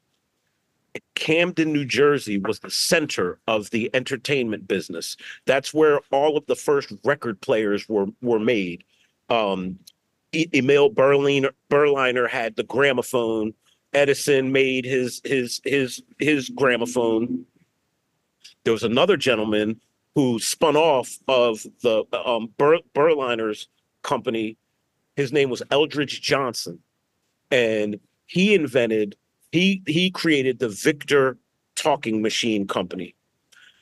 Camden, 1.15 1.71
New 1.71 1.85
Jersey 1.85 2.37
was 2.37 2.59
the 2.59 2.69
center 2.69 3.39
of 3.47 3.69
the 3.69 3.89
entertainment 3.93 4.67
business. 4.67 5.15
That's 5.45 5.73
where 5.73 6.01
all 6.11 6.35
of 6.35 6.45
the 6.47 6.55
first 6.55 6.91
record 7.05 7.39
players 7.39 7.87
were 7.87 8.07
were 8.21 8.39
made. 8.39 8.83
Um, 9.29 9.79
Emil 10.33 10.89
Berliner, 10.89 11.51
Berliner 11.69 12.27
had 12.27 12.55
the 12.55 12.63
gramophone. 12.63 13.53
Edison 13.93 14.51
made 14.51 14.85
his 14.85 15.21
his 15.25 15.61
his 15.65 16.01
his 16.19 16.49
gramophone. 16.49 17.45
There 18.63 18.73
was 18.73 18.83
another 18.83 19.17
gentleman 19.17 19.81
who 20.15 20.39
spun 20.39 20.77
off 20.77 21.17
of 21.27 21.65
the 21.81 22.05
um, 22.25 22.53
Ber- 22.57 22.79
Berliner's 22.93 23.67
company. 24.03 24.57
His 25.15 25.33
name 25.33 25.49
was 25.49 25.63
Eldridge 25.71 26.21
Johnson, 26.21 26.79
and 27.49 27.99
he 28.27 28.53
invented 28.53 29.17
he 29.51 29.83
he 29.85 30.09
created 30.09 30.59
the 30.59 30.69
Victor 30.69 31.37
Talking 31.75 32.21
Machine 32.21 32.67
Company. 32.67 33.15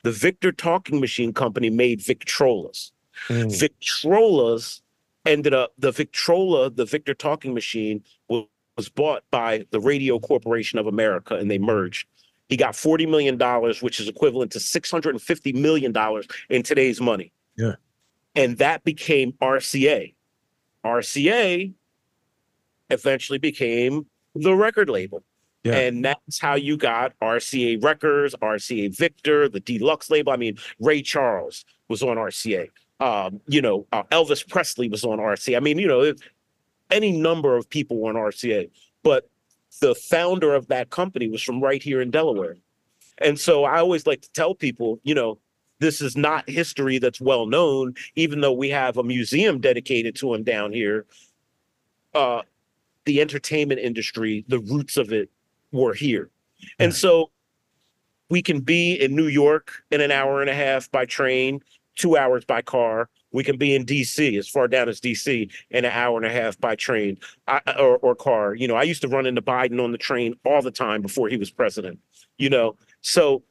The 0.02 0.12
Victor 0.12 0.50
Talking 0.50 0.98
Machine 0.98 1.32
Company 1.32 1.70
made 1.70 2.00
Victrolas. 2.00 2.90
Mm. 3.28 3.50
Victrolas 3.52 4.80
ended 5.26 5.54
up 5.54 5.72
the 5.78 5.92
Victrola, 5.92 6.70
the 6.70 6.84
Victor 6.84 7.14
Talking 7.14 7.54
Machine, 7.54 8.02
was, 8.28 8.46
was 8.76 8.88
bought 8.88 9.22
by 9.30 9.66
the 9.70 9.80
Radio 9.80 10.18
Corporation 10.18 10.78
of 10.78 10.86
America, 10.86 11.34
and 11.36 11.50
they 11.50 11.58
merged. 11.58 12.06
He 12.48 12.56
got 12.56 12.74
forty 12.74 13.06
million 13.06 13.36
dollars, 13.36 13.80
which 13.82 14.00
is 14.00 14.08
equivalent 14.08 14.50
to 14.52 14.60
six 14.60 14.90
hundred 14.90 15.10
and 15.10 15.22
fifty 15.22 15.52
million 15.52 15.92
dollars 15.92 16.26
in 16.48 16.62
today's 16.62 17.00
money. 17.00 17.32
Yeah. 17.56 17.74
and 18.34 18.56
that 18.58 18.84
became 18.84 19.32
RCA. 19.34 20.14
RCA 20.84 21.74
eventually 22.88 23.38
became 23.38 24.06
the 24.34 24.54
record 24.54 24.88
label. 24.88 25.22
Yeah. 25.64 25.74
And 25.76 26.04
that's 26.04 26.40
how 26.40 26.54
you 26.54 26.76
got 26.76 27.12
RCA 27.20 27.82
Records, 27.84 28.34
RCA 28.40 28.96
Victor, 28.96 29.48
the 29.48 29.60
deluxe 29.60 30.08
label. 30.08 30.32
I 30.32 30.36
mean, 30.36 30.56
Ray 30.78 31.02
Charles 31.02 31.64
was 31.88 32.02
on 32.02 32.16
RCA. 32.16 32.68
Um, 33.00 33.40
you 33.48 33.62
know, 33.62 33.86
uh, 33.92 34.02
Elvis 34.04 34.46
Presley 34.46 34.88
was 34.88 35.04
on 35.04 35.18
RCA. 35.18 35.56
I 35.56 35.60
mean, 35.60 35.78
you 35.78 35.88
know, 35.88 36.00
it- 36.02 36.20
any 36.90 37.12
number 37.12 37.56
of 37.56 37.70
people 37.70 37.98
were 37.98 38.10
on 38.10 38.16
RCA, 38.16 38.68
but 39.02 39.28
the 39.80 39.94
founder 39.94 40.54
of 40.54 40.66
that 40.68 40.90
company 40.90 41.28
was 41.28 41.42
from 41.42 41.62
right 41.62 41.82
here 41.82 42.00
in 42.00 42.10
Delaware. 42.10 42.56
And 43.18 43.38
so 43.38 43.64
I 43.64 43.78
always 43.78 44.06
like 44.06 44.22
to 44.22 44.32
tell 44.32 44.54
people, 44.54 44.98
you 45.04 45.14
know, 45.14 45.38
this 45.78 46.00
is 46.00 46.16
not 46.16 46.48
history 46.48 46.98
that's 46.98 47.20
well 47.20 47.46
known, 47.46 47.94
even 48.16 48.40
though 48.40 48.52
we 48.52 48.68
have 48.70 48.96
a 48.96 49.02
museum 49.02 49.60
dedicated 49.60 50.14
to 50.16 50.34
him 50.34 50.42
down 50.42 50.72
here. 50.72 51.06
Uh, 52.12 52.42
the 53.04 53.20
entertainment 53.20 53.80
industry, 53.80 54.44
the 54.48 54.58
roots 54.58 54.96
of 54.96 55.12
it 55.12 55.30
were 55.72 55.94
here. 55.94 56.28
And 56.78 56.94
so 56.94 57.30
we 58.28 58.42
can 58.42 58.60
be 58.60 58.94
in 58.94 59.16
New 59.16 59.26
York 59.26 59.72
in 59.90 60.00
an 60.00 60.10
hour 60.10 60.40
and 60.40 60.50
a 60.50 60.54
half 60.54 60.90
by 60.90 61.06
train, 61.06 61.60
two 61.96 62.16
hours 62.16 62.44
by 62.44 62.62
car. 62.62 63.08
We 63.32 63.44
can 63.44 63.56
be 63.56 63.74
in 63.74 63.86
DC, 63.86 64.36
as 64.38 64.48
far 64.48 64.66
down 64.66 64.88
as 64.88 65.00
DC, 65.00 65.50
in 65.70 65.84
an 65.84 65.92
hour 65.92 66.16
and 66.16 66.26
a 66.26 66.30
half 66.30 66.58
by 66.58 66.74
train 66.74 67.18
I, 67.46 67.60
or, 67.78 67.98
or 67.98 68.14
car. 68.14 68.54
You 68.54 68.66
know, 68.66 68.74
I 68.74 68.82
used 68.82 69.02
to 69.02 69.08
run 69.08 69.26
into 69.26 69.42
Biden 69.42 69.82
on 69.82 69.92
the 69.92 69.98
train 69.98 70.34
all 70.44 70.62
the 70.62 70.70
time 70.70 71.02
before 71.02 71.28
he 71.28 71.36
was 71.36 71.50
president, 71.50 72.00
you 72.38 72.50
know. 72.50 72.76
So 73.02 73.44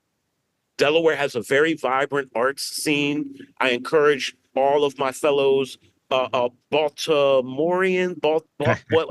Delaware 0.77 1.15
has 1.15 1.35
a 1.35 1.41
very 1.41 1.73
vibrant 1.73 2.31
arts 2.35 2.63
scene. 2.63 3.35
I 3.59 3.69
encourage 3.69 4.35
all 4.55 4.83
of 4.83 4.97
my 4.97 5.11
fellows, 5.11 5.77
uh, 6.11 6.27
uh 6.33 6.49
Baltimorean, 6.71 8.19
Balt, 8.19 8.45
Balt, 8.57 8.83
what, 8.89 9.09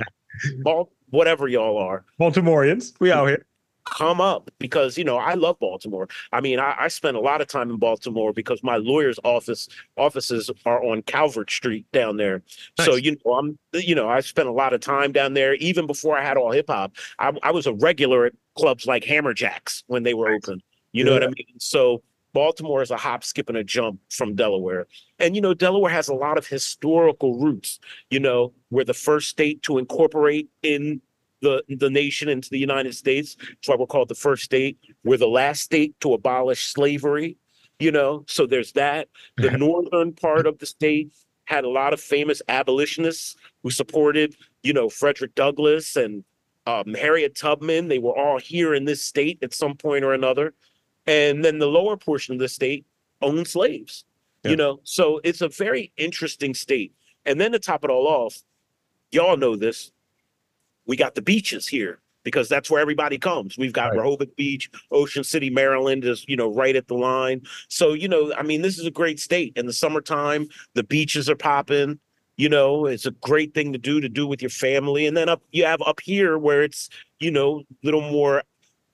Balt, 0.62 0.92
whatever 1.10 1.48
y'all 1.48 1.78
are, 1.78 2.04
Baltimoreans, 2.18 2.94
we 3.00 3.10
out 3.10 3.28
here. 3.28 3.46
Come 3.90 4.20
up 4.20 4.50
because 4.58 4.96
you 4.96 5.04
know 5.04 5.16
I 5.16 5.34
love 5.34 5.58
Baltimore. 5.58 6.08
I 6.32 6.40
mean, 6.40 6.58
I, 6.58 6.74
I 6.78 6.88
spent 6.88 7.16
a 7.16 7.20
lot 7.20 7.40
of 7.40 7.48
time 7.48 7.70
in 7.70 7.76
Baltimore 7.76 8.32
because 8.32 8.62
my 8.62 8.76
lawyer's 8.76 9.18
office 9.24 9.68
offices 9.96 10.50
are 10.66 10.82
on 10.84 11.02
Calvert 11.02 11.50
Street 11.50 11.86
down 11.92 12.16
there. 12.16 12.42
So 12.80 12.94
you 12.94 13.16
know, 13.24 13.34
I'm 13.34 13.58
you 13.74 13.94
know 13.94 14.08
I 14.08 14.20
spent 14.20 14.48
a 14.48 14.52
lot 14.52 14.72
of 14.72 14.80
time 14.80 15.12
down 15.12 15.34
there. 15.34 15.54
Even 15.54 15.86
before 15.86 16.18
I 16.18 16.22
had 16.22 16.36
all 16.36 16.52
hip 16.52 16.66
hop, 16.68 16.92
I, 17.18 17.32
I 17.42 17.50
was 17.50 17.66
a 17.66 17.74
regular 17.74 18.26
at 18.26 18.32
clubs 18.56 18.86
like 18.86 19.04
Hammerjacks 19.04 19.82
when 19.86 20.02
they 20.02 20.14
were 20.14 20.28
open. 20.28 20.62
You 20.92 21.04
know 21.04 21.12
what 21.12 21.22
I 21.22 21.26
mean? 21.26 21.58
So 21.58 22.02
Baltimore 22.32 22.82
is 22.82 22.90
a 22.90 22.96
hop, 22.96 23.24
skip, 23.24 23.48
and 23.48 23.58
a 23.58 23.64
jump 23.64 24.00
from 24.10 24.34
Delaware. 24.34 24.86
And 25.18 25.34
you 25.34 25.40
know, 25.40 25.54
Delaware 25.54 25.92
has 25.92 26.08
a 26.08 26.14
lot 26.14 26.38
of 26.38 26.46
historical 26.46 27.38
roots. 27.38 27.78
You 28.10 28.20
know, 28.20 28.52
we're 28.70 28.84
the 28.84 28.94
first 28.94 29.28
state 29.28 29.62
to 29.62 29.78
incorporate 29.78 30.48
in 30.62 31.00
the 31.40 31.62
the 31.68 31.90
nation 31.90 32.28
into 32.28 32.50
the 32.50 32.58
United 32.58 32.94
States. 32.94 33.36
That's 33.36 33.68
why 33.68 33.76
we're 33.76 33.86
called 33.86 34.08
the 34.08 34.14
first 34.14 34.44
state. 34.44 34.78
We're 35.04 35.18
the 35.18 35.28
last 35.28 35.62
state 35.62 35.98
to 36.00 36.14
abolish 36.14 36.66
slavery. 36.66 37.36
You 37.78 37.92
know, 37.92 38.24
so 38.26 38.46
there's 38.46 38.72
that. 38.72 39.08
The 39.36 39.50
northern 39.58 40.12
part 40.12 40.46
of 40.46 40.58
the 40.58 40.66
state 40.66 41.12
had 41.44 41.64
a 41.64 41.68
lot 41.68 41.92
of 41.92 42.00
famous 42.00 42.42
abolitionists 42.48 43.36
who 43.62 43.70
supported, 43.70 44.36
you 44.62 44.72
know, 44.72 44.88
Frederick 44.88 45.34
Douglass 45.34 45.96
and 45.96 46.24
um, 46.66 46.92
Harriet 46.94 47.34
Tubman. 47.34 47.88
They 47.88 47.98
were 47.98 48.16
all 48.16 48.38
here 48.38 48.74
in 48.74 48.84
this 48.84 49.02
state 49.02 49.38
at 49.42 49.54
some 49.54 49.74
point 49.74 50.04
or 50.04 50.12
another. 50.12 50.54
And 51.06 51.42
then 51.42 51.58
the 51.58 51.66
lower 51.66 51.96
portion 51.96 52.34
of 52.34 52.40
the 52.40 52.48
state 52.48 52.84
owned 53.22 53.48
slaves. 53.48 54.04
Yeah. 54.44 54.50
You 54.50 54.56
know, 54.56 54.80
so 54.84 55.20
it's 55.24 55.40
a 55.40 55.48
very 55.48 55.92
interesting 55.96 56.52
state. 56.52 56.92
And 57.24 57.40
then 57.40 57.52
to 57.52 57.58
top 57.58 57.82
it 57.84 57.90
all 57.90 58.06
off, 58.06 58.42
y'all 59.10 59.36
know 59.36 59.56
this. 59.56 59.90
We 60.88 60.96
got 60.96 61.14
the 61.14 61.22
beaches 61.22 61.68
here 61.68 62.00
because 62.24 62.48
that's 62.48 62.68
where 62.68 62.80
everybody 62.80 63.18
comes. 63.18 63.56
We've 63.56 63.72
got 63.72 63.90
Right. 63.90 64.00
Rehoboth 64.00 64.34
Beach, 64.36 64.70
Ocean 64.90 65.22
City, 65.22 65.50
Maryland 65.50 66.04
is, 66.04 66.24
you 66.26 66.36
know, 66.36 66.52
right 66.52 66.74
at 66.74 66.88
the 66.88 66.94
line. 66.94 67.42
So, 67.68 67.92
you 67.92 68.08
know, 68.08 68.34
I 68.34 68.42
mean, 68.42 68.62
this 68.62 68.78
is 68.78 68.86
a 68.86 68.90
great 68.90 69.20
state. 69.20 69.52
In 69.56 69.66
the 69.66 69.72
summertime, 69.72 70.48
the 70.74 70.82
beaches 70.82 71.30
are 71.30 71.36
popping. 71.36 72.00
You 72.36 72.48
know, 72.48 72.86
it's 72.86 73.06
a 73.06 73.12
great 73.12 73.54
thing 73.54 73.72
to 73.72 73.78
do 73.78 74.00
to 74.00 74.08
do 74.08 74.26
with 74.26 74.42
your 74.42 74.50
family. 74.50 75.06
And 75.06 75.16
then 75.16 75.28
up 75.28 75.42
you 75.52 75.64
have 75.64 75.82
up 75.82 76.00
here 76.00 76.38
where 76.38 76.62
it's, 76.62 76.88
you 77.20 77.30
know, 77.30 77.62
little 77.82 78.00
more 78.00 78.42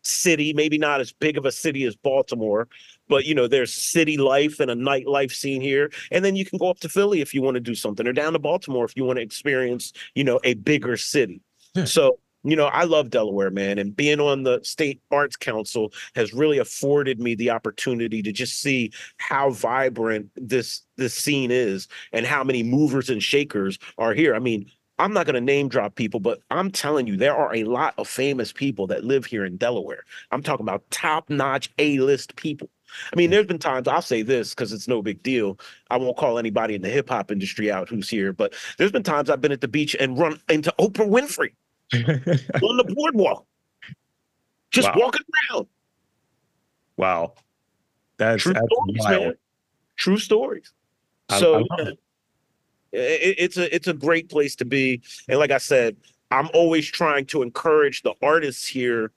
city, 0.03 0.53
maybe 0.53 0.79
not 0.79 1.01
as 1.01 1.13
big 1.13 1.37
of 1.37 1.47
a 1.47 1.53
city 1.53 1.85
as 1.85 1.97
Baltimore, 1.97 2.69
but 3.09 3.25
you 3.25 3.35
know, 3.35 3.47
there's 3.49 3.73
city 3.73 4.17
life 4.17 4.61
and 4.61 4.71
a 4.71 4.75
nightlife 4.75 5.33
scene 5.33 5.61
here. 5.61 5.91
And 6.11 6.25
then 6.25 6.37
you 6.37 6.45
can 6.45 6.59
go 6.59 6.71
up 6.71 6.81
to 6.81 6.89
Philly 6.89 7.21
if 7.21 7.35
you 7.35 7.43
want 7.43 7.57
to 7.57 7.61
do 7.61 7.75
something, 7.75 8.07
or 8.07 8.13
down 8.13 8.33
to 8.33 8.39
Baltimore 8.39 8.85
if 8.85 8.97
you 8.97 9.05
want 9.05 9.19
to 9.19 9.23
experience, 9.23 9.93
you 10.15 10.25
know, 10.25 10.41
a 10.45 10.55
bigger 10.55 10.97
city. 10.97 11.41
Yeah. 11.75 11.85
So, 11.85 12.19
you 12.45 12.57
know, 12.57 12.67
I 12.67 12.85
love 12.85 13.11
Delaware, 13.11 13.51
man, 13.51 13.79
and 13.79 13.97
being 13.97 14.21
on 14.21 14.43
the 14.43 14.61
state 14.63 15.01
arts 15.11 15.35
council 15.35 15.93
has 16.15 16.35
really 16.35 16.59
afforded 16.59 17.19
me 17.19 17.35
the 17.35 17.51
opportunity 17.51 18.23
to 18.23 18.33
just 18.33 18.61
see 18.61 18.93
how 19.17 19.51
vibrant 19.51 20.31
this 20.37 20.83
this 20.97 21.15
scene 21.15 21.51
is 21.51 21.89
and 22.13 22.27
how 22.27 22.45
many 22.45 22.63
movers 22.63 23.09
and 23.09 23.23
shakers 23.23 23.79
are 23.97 24.13
here. 24.13 24.35
I 24.35 24.41
mean, 24.41 24.71
I'm 24.99 25.13
not 25.13 25.27
going 25.27 25.35
to 25.35 25.41
name 25.41 25.69
drop 25.69 25.95
people, 25.97 26.21
but 26.21 26.41
I'm 26.51 26.71
telling 26.71 27.07
you, 27.07 27.17
there 27.17 27.35
are 27.35 27.55
a 27.55 27.65
lot 27.65 27.95
of 27.99 28.07
famous 28.07 28.53
people 28.53 28.87
that 28.89 29.05
live 29.05 29.25
here 29.25 29.45
in 29.45 29.57
Delaware. 29.57 30.05
I'm 30.31 30.43
talking 30.43 30.65
about 30.65 30.89
top 30.91 31.31
notch 31.31 31.71
A 31.79 31.99
list 31.99 32.37
people. 32.37 32.69
I 33.13 33.17
mean, 33.17 33.31
there's 33.31 33.47
been 33.47 33.59
times 33.59 33.89
I'll 33.89 34.03
say 34.03 34.23
this 34.23 34.51
because 34.51 34.73
it's 34.73 34.87
no 34.87 35.03
big 35.03 35.23
deal. 35.23 35.59
I 35.91 35.97
won't 35.97 36.17
call 36.17 36.39
anybody 36.39 36.75
in 36.75 36.83
the 36.83 36.91
hip 36.91 37.09
hop 37.09 37.33
industry 37.33 37.73
out 37.73 37.89
who's 37.89 38.09
here, 38.09 38.33
but 38.33 38.55
there's 38.79 38.93
been 38.93 39.03
times 39.03 39.31
I've 39.31 39.41
been 39.41 39.51
at 39.51 39.63
the 39.63 39.69
beach 39.69 39.97
and 39.99 40.19
run 40.19 40.39
into 40.49 40.73
Oprah 40.79 41.09
Winfrey 41.09 41.53
on 41.95 42.77
the 42.77 42.85
boardwalk, 42.95 43.47
just 44.71 44.89
Wow. 44.89 44.95
walking 44.97 45.23
around. 45.53 45.67
wow. 46.97 47.35
That's, 48.17 48.43
True 48.43 48.53
that's 48.53 48.67
stories, 48.67 48.97
wild. 49.01 49.23
man. 49.25 49.35
True 49.97 50.19
stories. 50.19 50.73
I- 51.29 51.41
so 51.41 51.65
I 51.71 51.83
yeah, 51.83 51.91
it- 53.01 53.37
it's 53.39 53.57
a 53.57 53.75
it's 53.75 53.89
a 53.89 53.93
great 53.95 54.29
place 54.31 54.55
to 54.57 54.65
be. 54.65 55.03
And 55.29 55.39
like 55.39 55.51
I 55.51 55.59
said, 55.59 55.97
I'm 56.31 56.49
always 56.55 56.87
trying 56.87 57.27
to 57.27 57.43
encourage 57.43 58.03
the 58.03 58.15
artists 58.23 58.67
here 58.67 59.11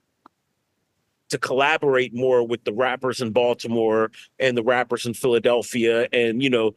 to 1.29 1.37
collaborate 1.37 2.13
more 2.13 2.41
with 2.47 2.63
the 2.63 2.73
rappers 2.73 3.21
in 3.21 3.31
Baltimore 3.31 4.11
and 4.39 4.57
the 4.57 4.63
rappers 4.63 5.05
in 5.05 5.13
Philadelphia. 5.13 6.07
And 6.13 6.41
you 6.41 6.49
know, 6.49 6.73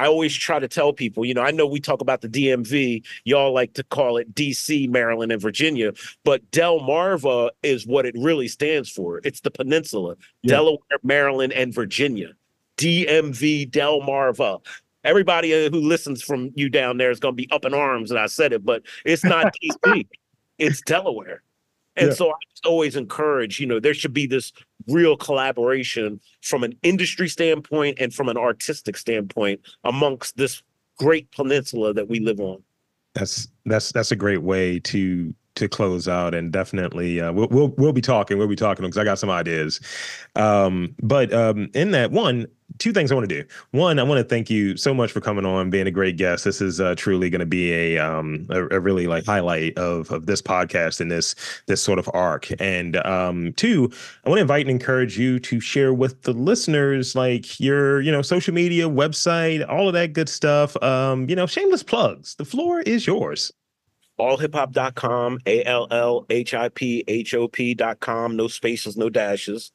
I 0.00 0.06
always 0.06 0.34
try 0.34 0.58
to 0.58 0.66
tell 0.66 0.94
people, 0.94 1.26
you 1.26 1.34
know, 1.34 1.42
I 1.42 1.50
know 1.50 1.66
we 1.66 1.78
talk 1.78 2.00
about 2.00 2.22
the 2.22 2.28
DMV, 2.28 3.04
y'all 3.24 3.52
like 3.52 3.74
to 3.74 3.84
call 3.84 4.16
it 4.16 4.34
DC, 4.34 4.88
Maryland, 4.88 5.30
and 5.30 5.42
Virginia, 5.42 5.92
but 6.24 6.50
Delmarva 6.52 7.50
is 7.62 7.86
what 7.86 8.06
it 8.06 8.14
really 8.16 8.48
stands 8.48 8.88
for. 8.88 9.20
It's 9.24 9.42
the 9.42 9.50
peninsula, 9.50 10.16
Yeah. 10.40 10.54
Delaware, 10.54 10.98
Maryland, 11.02 11.52
and 11.52 11.74
Virginia. 11.74 12.32
DMV 12.78 13.70
Delmarva. 13.70 14.64
Everybody 15.04 15.52
uh, 15.52 15.68
who 15.68 15.80
listens 15.80 16.22
from 16.22 16.50
you 16.54 16.70
down 16.70 16.96
there 16.96 17.10
is 17.10 17.20
going 17.20 17.34
to 17.34 17.36
be 17.36 17.50
up 17.50 17.66
in 17.66 17.74
arms 17.74 18.08
that 18.08 18.18
I 18.18 18.24
said 18.24 18.54
it, 18.54 18.64
but 18.64 18.82
it's 19.04 19.22
not 19.22 19.54
DC, 19.62 20.06
it's 20.58 20.80
Delaware. 20.80 21.42
And 22.00 22.08
Yeah. 22.08 22.14
so 22.14 22.30
I 22.30 22.38
just 22.50 22.64
always 22.64 22.96
encourage, 22.96 23.60
you 23.60 23.66
know, 23.66 23.78
there 23.78 23.92
should 23.94 24.14
be 24.14 24.26
this 24.26 24.52
real 24.88 25.16
collaboration 25.16 26.18
from 26.40 26.64
an 26.64 26.74
industry 26.82 27.28
standpoint 27.28 27.98
and 28.00 28.12
from 28.12 28.28
an 28.28 28.38
artistic 28.38 28.96
standpoint 28.96 29.60
amongst 29.84 30.36
this 30.38 30.62
great 30.98 31.30
peninsula 31.30 31.92
that 31.92 32.08
we 32.08 32.18
live 32.18 32.40
on. 32.40 32.62
That's 33.14 33.48
that's 33.66 33.92
that's 33.92 34.12
a 34.12 34.16
great 34.16 34.42
way 34.42 34.78
to 34.80 35.34
to 35.56 35.68
close 35.68 36.08
out, 36.08 36.34
and 36.34 36.50
definitely 36.52 37.20
uh, 37.20 37.32
we'll 37.32 37.48
we'll 37.48 37.68
we'll 37.76 37.92
be 37.92 38.00
talking. 38.00 38.38
We'll 38.38 38.48
be 38.48 38.56
talking 38.56 38.84
because 38.84 38.96
I 38.96 39.04
got 39.04 39.18
some 39.18 39.30
ideas. 39.30 39.80
Um, 40.36 40.94
but 41.02 41.32
um, 41.34 41.68
in 41.74 41.90
that 41.90 42.12
one, 42.12 42.46
two 42.80 42.92
things 42.92 43.12
I 43.12 43.14
want 43.14 43.28
to 43.28 43.42
do. 43.42 43.48
One, 43.70 44.00
I 44.00 44.02
want 44.02 44.18
to 44.18 44.24
thank 44.24 44.50
you 44.50 44.76
so 44.76 44.92
much 44.92 45.12
for 45.12 45.20
coming 45.20 45.46
on, 45.46 45.70
being 45.70 45.86
a 45.86 45.92
great 45.92 46.16
guest. 46.16 46.44
This 46.44 46.60
is 46.60 46.80
uh, 46.80 46.96
truly 46.96 47.30
going 47.30 47.40
to 47.40 47.46
be 47.46 47.72
a 47.72 47.98
um 47.98 48.46
a, 48.50 48.64
a 48.76 48.80
really 48.80 49.06
like 49.06 49.24
highlight 49.24 49.78
of 49.78 50.10
of 50.10 50.26
this 50.26 50.42
podcast 50.42 51.00
and 51.00 51.10
this 51.10 51.36
this 51.66 51.80
sort 51.80 52.00
of 52.00 52.10
arc. 52.12 52.48
And 52.60 52.96
um, 53.06 53.52
two, 53.52 53.90
I 54.24 54.28
want 54.28 54.38
to 54.38 54.42
invite 54.42 54.62
and 54.62 54.70
encourage 54.70 55.16
you 55.16 55.38
to 55.40 55.60
share 55.60 55.94
with 55.94 56.22
the 56.22 56.32
listeners 56.32 57.14
like 57.14 57.60
your 57.60 58.00
you 58.00 58.10
know 58.10 58.22
social 58.22 58.54
media, 58.54 58.88
website, 58.88 59.68
all 59.68 59.86
of 59.86 59.94
that 59.94 60.14
good 60.14 60.28
stuff. 60.28 60.76
Um, 60.82 61.28
you 61.28 61.36
know, 61.36 61.46
shameless 61.46 61.82
plugs. 61.84 62.34
The 62.34 62.44
floor 62.44 62.80
is 62.80 63.06
yours. 63.06 63.52
allhiphop.com, 64.18 65.38
A 65.46 65.64
L 65.64 65.86
L 65.90 66.26
H 66.30 66.54
I 66.54 66.68
P 66.70 67.04
H 67.08 67.34
O 67.34 67.48
P.com, 67.48 68.36
no 68.36 68.48
spaces, 68.48 68.96
no 68.96 69.08
dashes. 69.10 69.72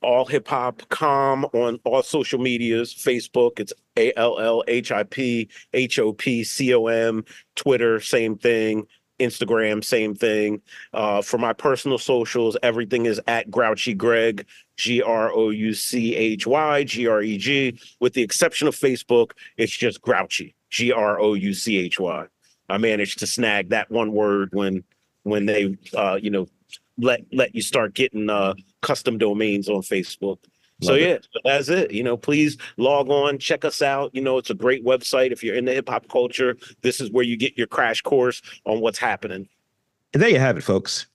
All 0.00 0.24
hip 0.24 0.46
hop 0.46 0.82
com 0.90 1.44
on 1.52 1.80
all 1.84 2.02
social 2.02 2.38
medias, 2.38 2.94
Facebook, 2.94 3.58
it's 3.58 3.72
A 3.96 4.12
L 4.16 4.38
L 4.38 4.62
H 4.68 4.92
I 4.92 5.02
P 5.02 5.48
H 5.72 5.98
O 5.98 6.12
P 6.12 6.44
C 6.44 6.72
O 6.72 6.86
M, 6.86 7.24
Twitter, 7.56 7.98
same 7.98 8.38
thing, 8.38 8.86
Instagram, 9.18 9.84
same 9.84 10.14
thing. 10.14 10.62
Uh, 10.92 11.20
for 11.20 11.38
my 11.38 11.52
personal 11.52 11.98
socials, 11.98 12.56
everything 12.62 13.06
is 13.06 13.20
at 13.26 13.50
Grouchy 13.50 13.94
Greg, 13.94 14.46
G 14.76 15.02
R 15.02 15.32
O 15.32 15.50
U 15.50 15.74
C 15.74 16.14
H 16.14 16.46
Y, 16.46 16.84
G 16.84 17.08
R 17.08 17.20
E 17.20 17.36
G. 17.36 17.80
With 17.98 18.14
the 18.14 18.22
exception 18.22 18.68
of 18.68 18.76
Facebook, 18.76 19.32
it's 19.56 19.76
just 19.76 20.00
Grouchy, 20.00 20.54
G 20.70 20.92
R 20.92 21.18
O 21.18 21.34
U 21.34 21.52
C 21.52 21.76
H 21.78 21.98
Y. 21.98 22.26
I 22.68 22.78
managed 22.78 23.18
to 23.18 23.26
snag 23.26 23.70
that 23.70 23.90
one 23.90 24.12
word 24.12 24.50
when 24.52 24.84
when 25.24 25.46
they 25.46 25.76
uh 25.96 26.18
you 26.20 26.30
know 26.30 26.46
let 26.98 27.20
let 27.32 27.54
you 27.54 27.62
start 27.62 27.94
getting 27.94 28.30
uh 28.30 28.54
custom 28.82 29.18
domains 29.18 29.68
on 29.68 29.82
Facebook. 29.82 30.38
So 30.80 30.92
Love 30.92 31.00
it. 31.00 31.08
yeah, 31.08 31.18
so 31.32 31.40
that's 31.44 31.68
it. 31.68 31.90
You 31.90 32.04
know, 32.04 32.16
please 32.16 32.56
log 32.76 33.10
on, 33.10 33.38
check 33.38 33.64
us 33.64 33.82
out. 33.82 34.14
You 34.14 34.22
know, 34.22 34.38
it's 34.38 34.50
a 34.50 34.54
great 34.54 34.84
website 34.84 35.32
if 35.32 35.42
you're 35.42 35.56
in 35.56 35.64
the 35.64 35.72
hip 35.74 35.88
hop 35.88 36.08
culture. 36.08 36.56
This 36.82 37.00
is 37.00 37.10
where 37.10 37.24
you 37.24 37.36
get 37.36 37.58
your 37.58 37.66
crash 37.66 38.00
course 38.02 38.42
on 38.64 38.80
what's 38.80 38.98
happening. 38.98 39.48
And 40.14 40.22
there 40.22 40.30
you 40.30 40.38
have 40.38 40.56
it, 40.56 40.62
folks. 40.62 41.06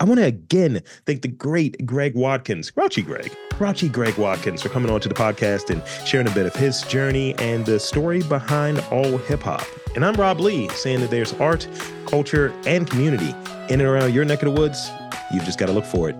I 0.00 0.04
want 0.04 0.18
to 0.18 0.24
again 0.24 0.80
thank 1.04 1.20
the 1.20 1.28
great 1.28 1.84
Greg 1.84 2.14
Watkins, 2.14 2.70
Grouchy 2.70 3.02
Greg, 3.02 3.36
Grouchy 3.58 3.90
Greg 3.90 4.16
Watkins, 4.16 4.62
for 4.62 4.70
coming 4.70 4.90
on 4.90 5.00
to 5.02 5.10
the 5.10 5.14
podcast 5.14 5.68
and 5.68 5.82
sharing 6.06 6.26
a 6.26 6.30
bit 6.30 6.46
of 6.46 6.56
his 6.56 6.80
journey 6.84 7.34
and 7.36 7.66
the 7.66 7.78
story 7.78 8.22
behind 8.22 8.78
all 8.90 9.18
hip 9.18 9.42
hop. 9.42 9.66
And 9.94 10.06
I'm 10.06 10.14
Rob 10.14 10.40
Lee, 10.40 10.68
saying 10.70 11.00
that 11.00 11.10
there's 11.10 11.34
art, 11.34 11.68
culture, 12.06 12.54
and 12.66 12.88
community 12.88 13.34
in 13.68 13.80
and 13.80 13.82
around 13.82 14.14
your 14.14 14.24
neck 14.24 14.42
of 14.42 14.54
the 14.54 14.58
woods. 14.58 14.90
You've 15.30 15.44
just 15.44 15.58
got 15.58 15.66
to 15.66 15.72
look 15.72 15.84
for 15.84 16.08
it. 16.08 16.16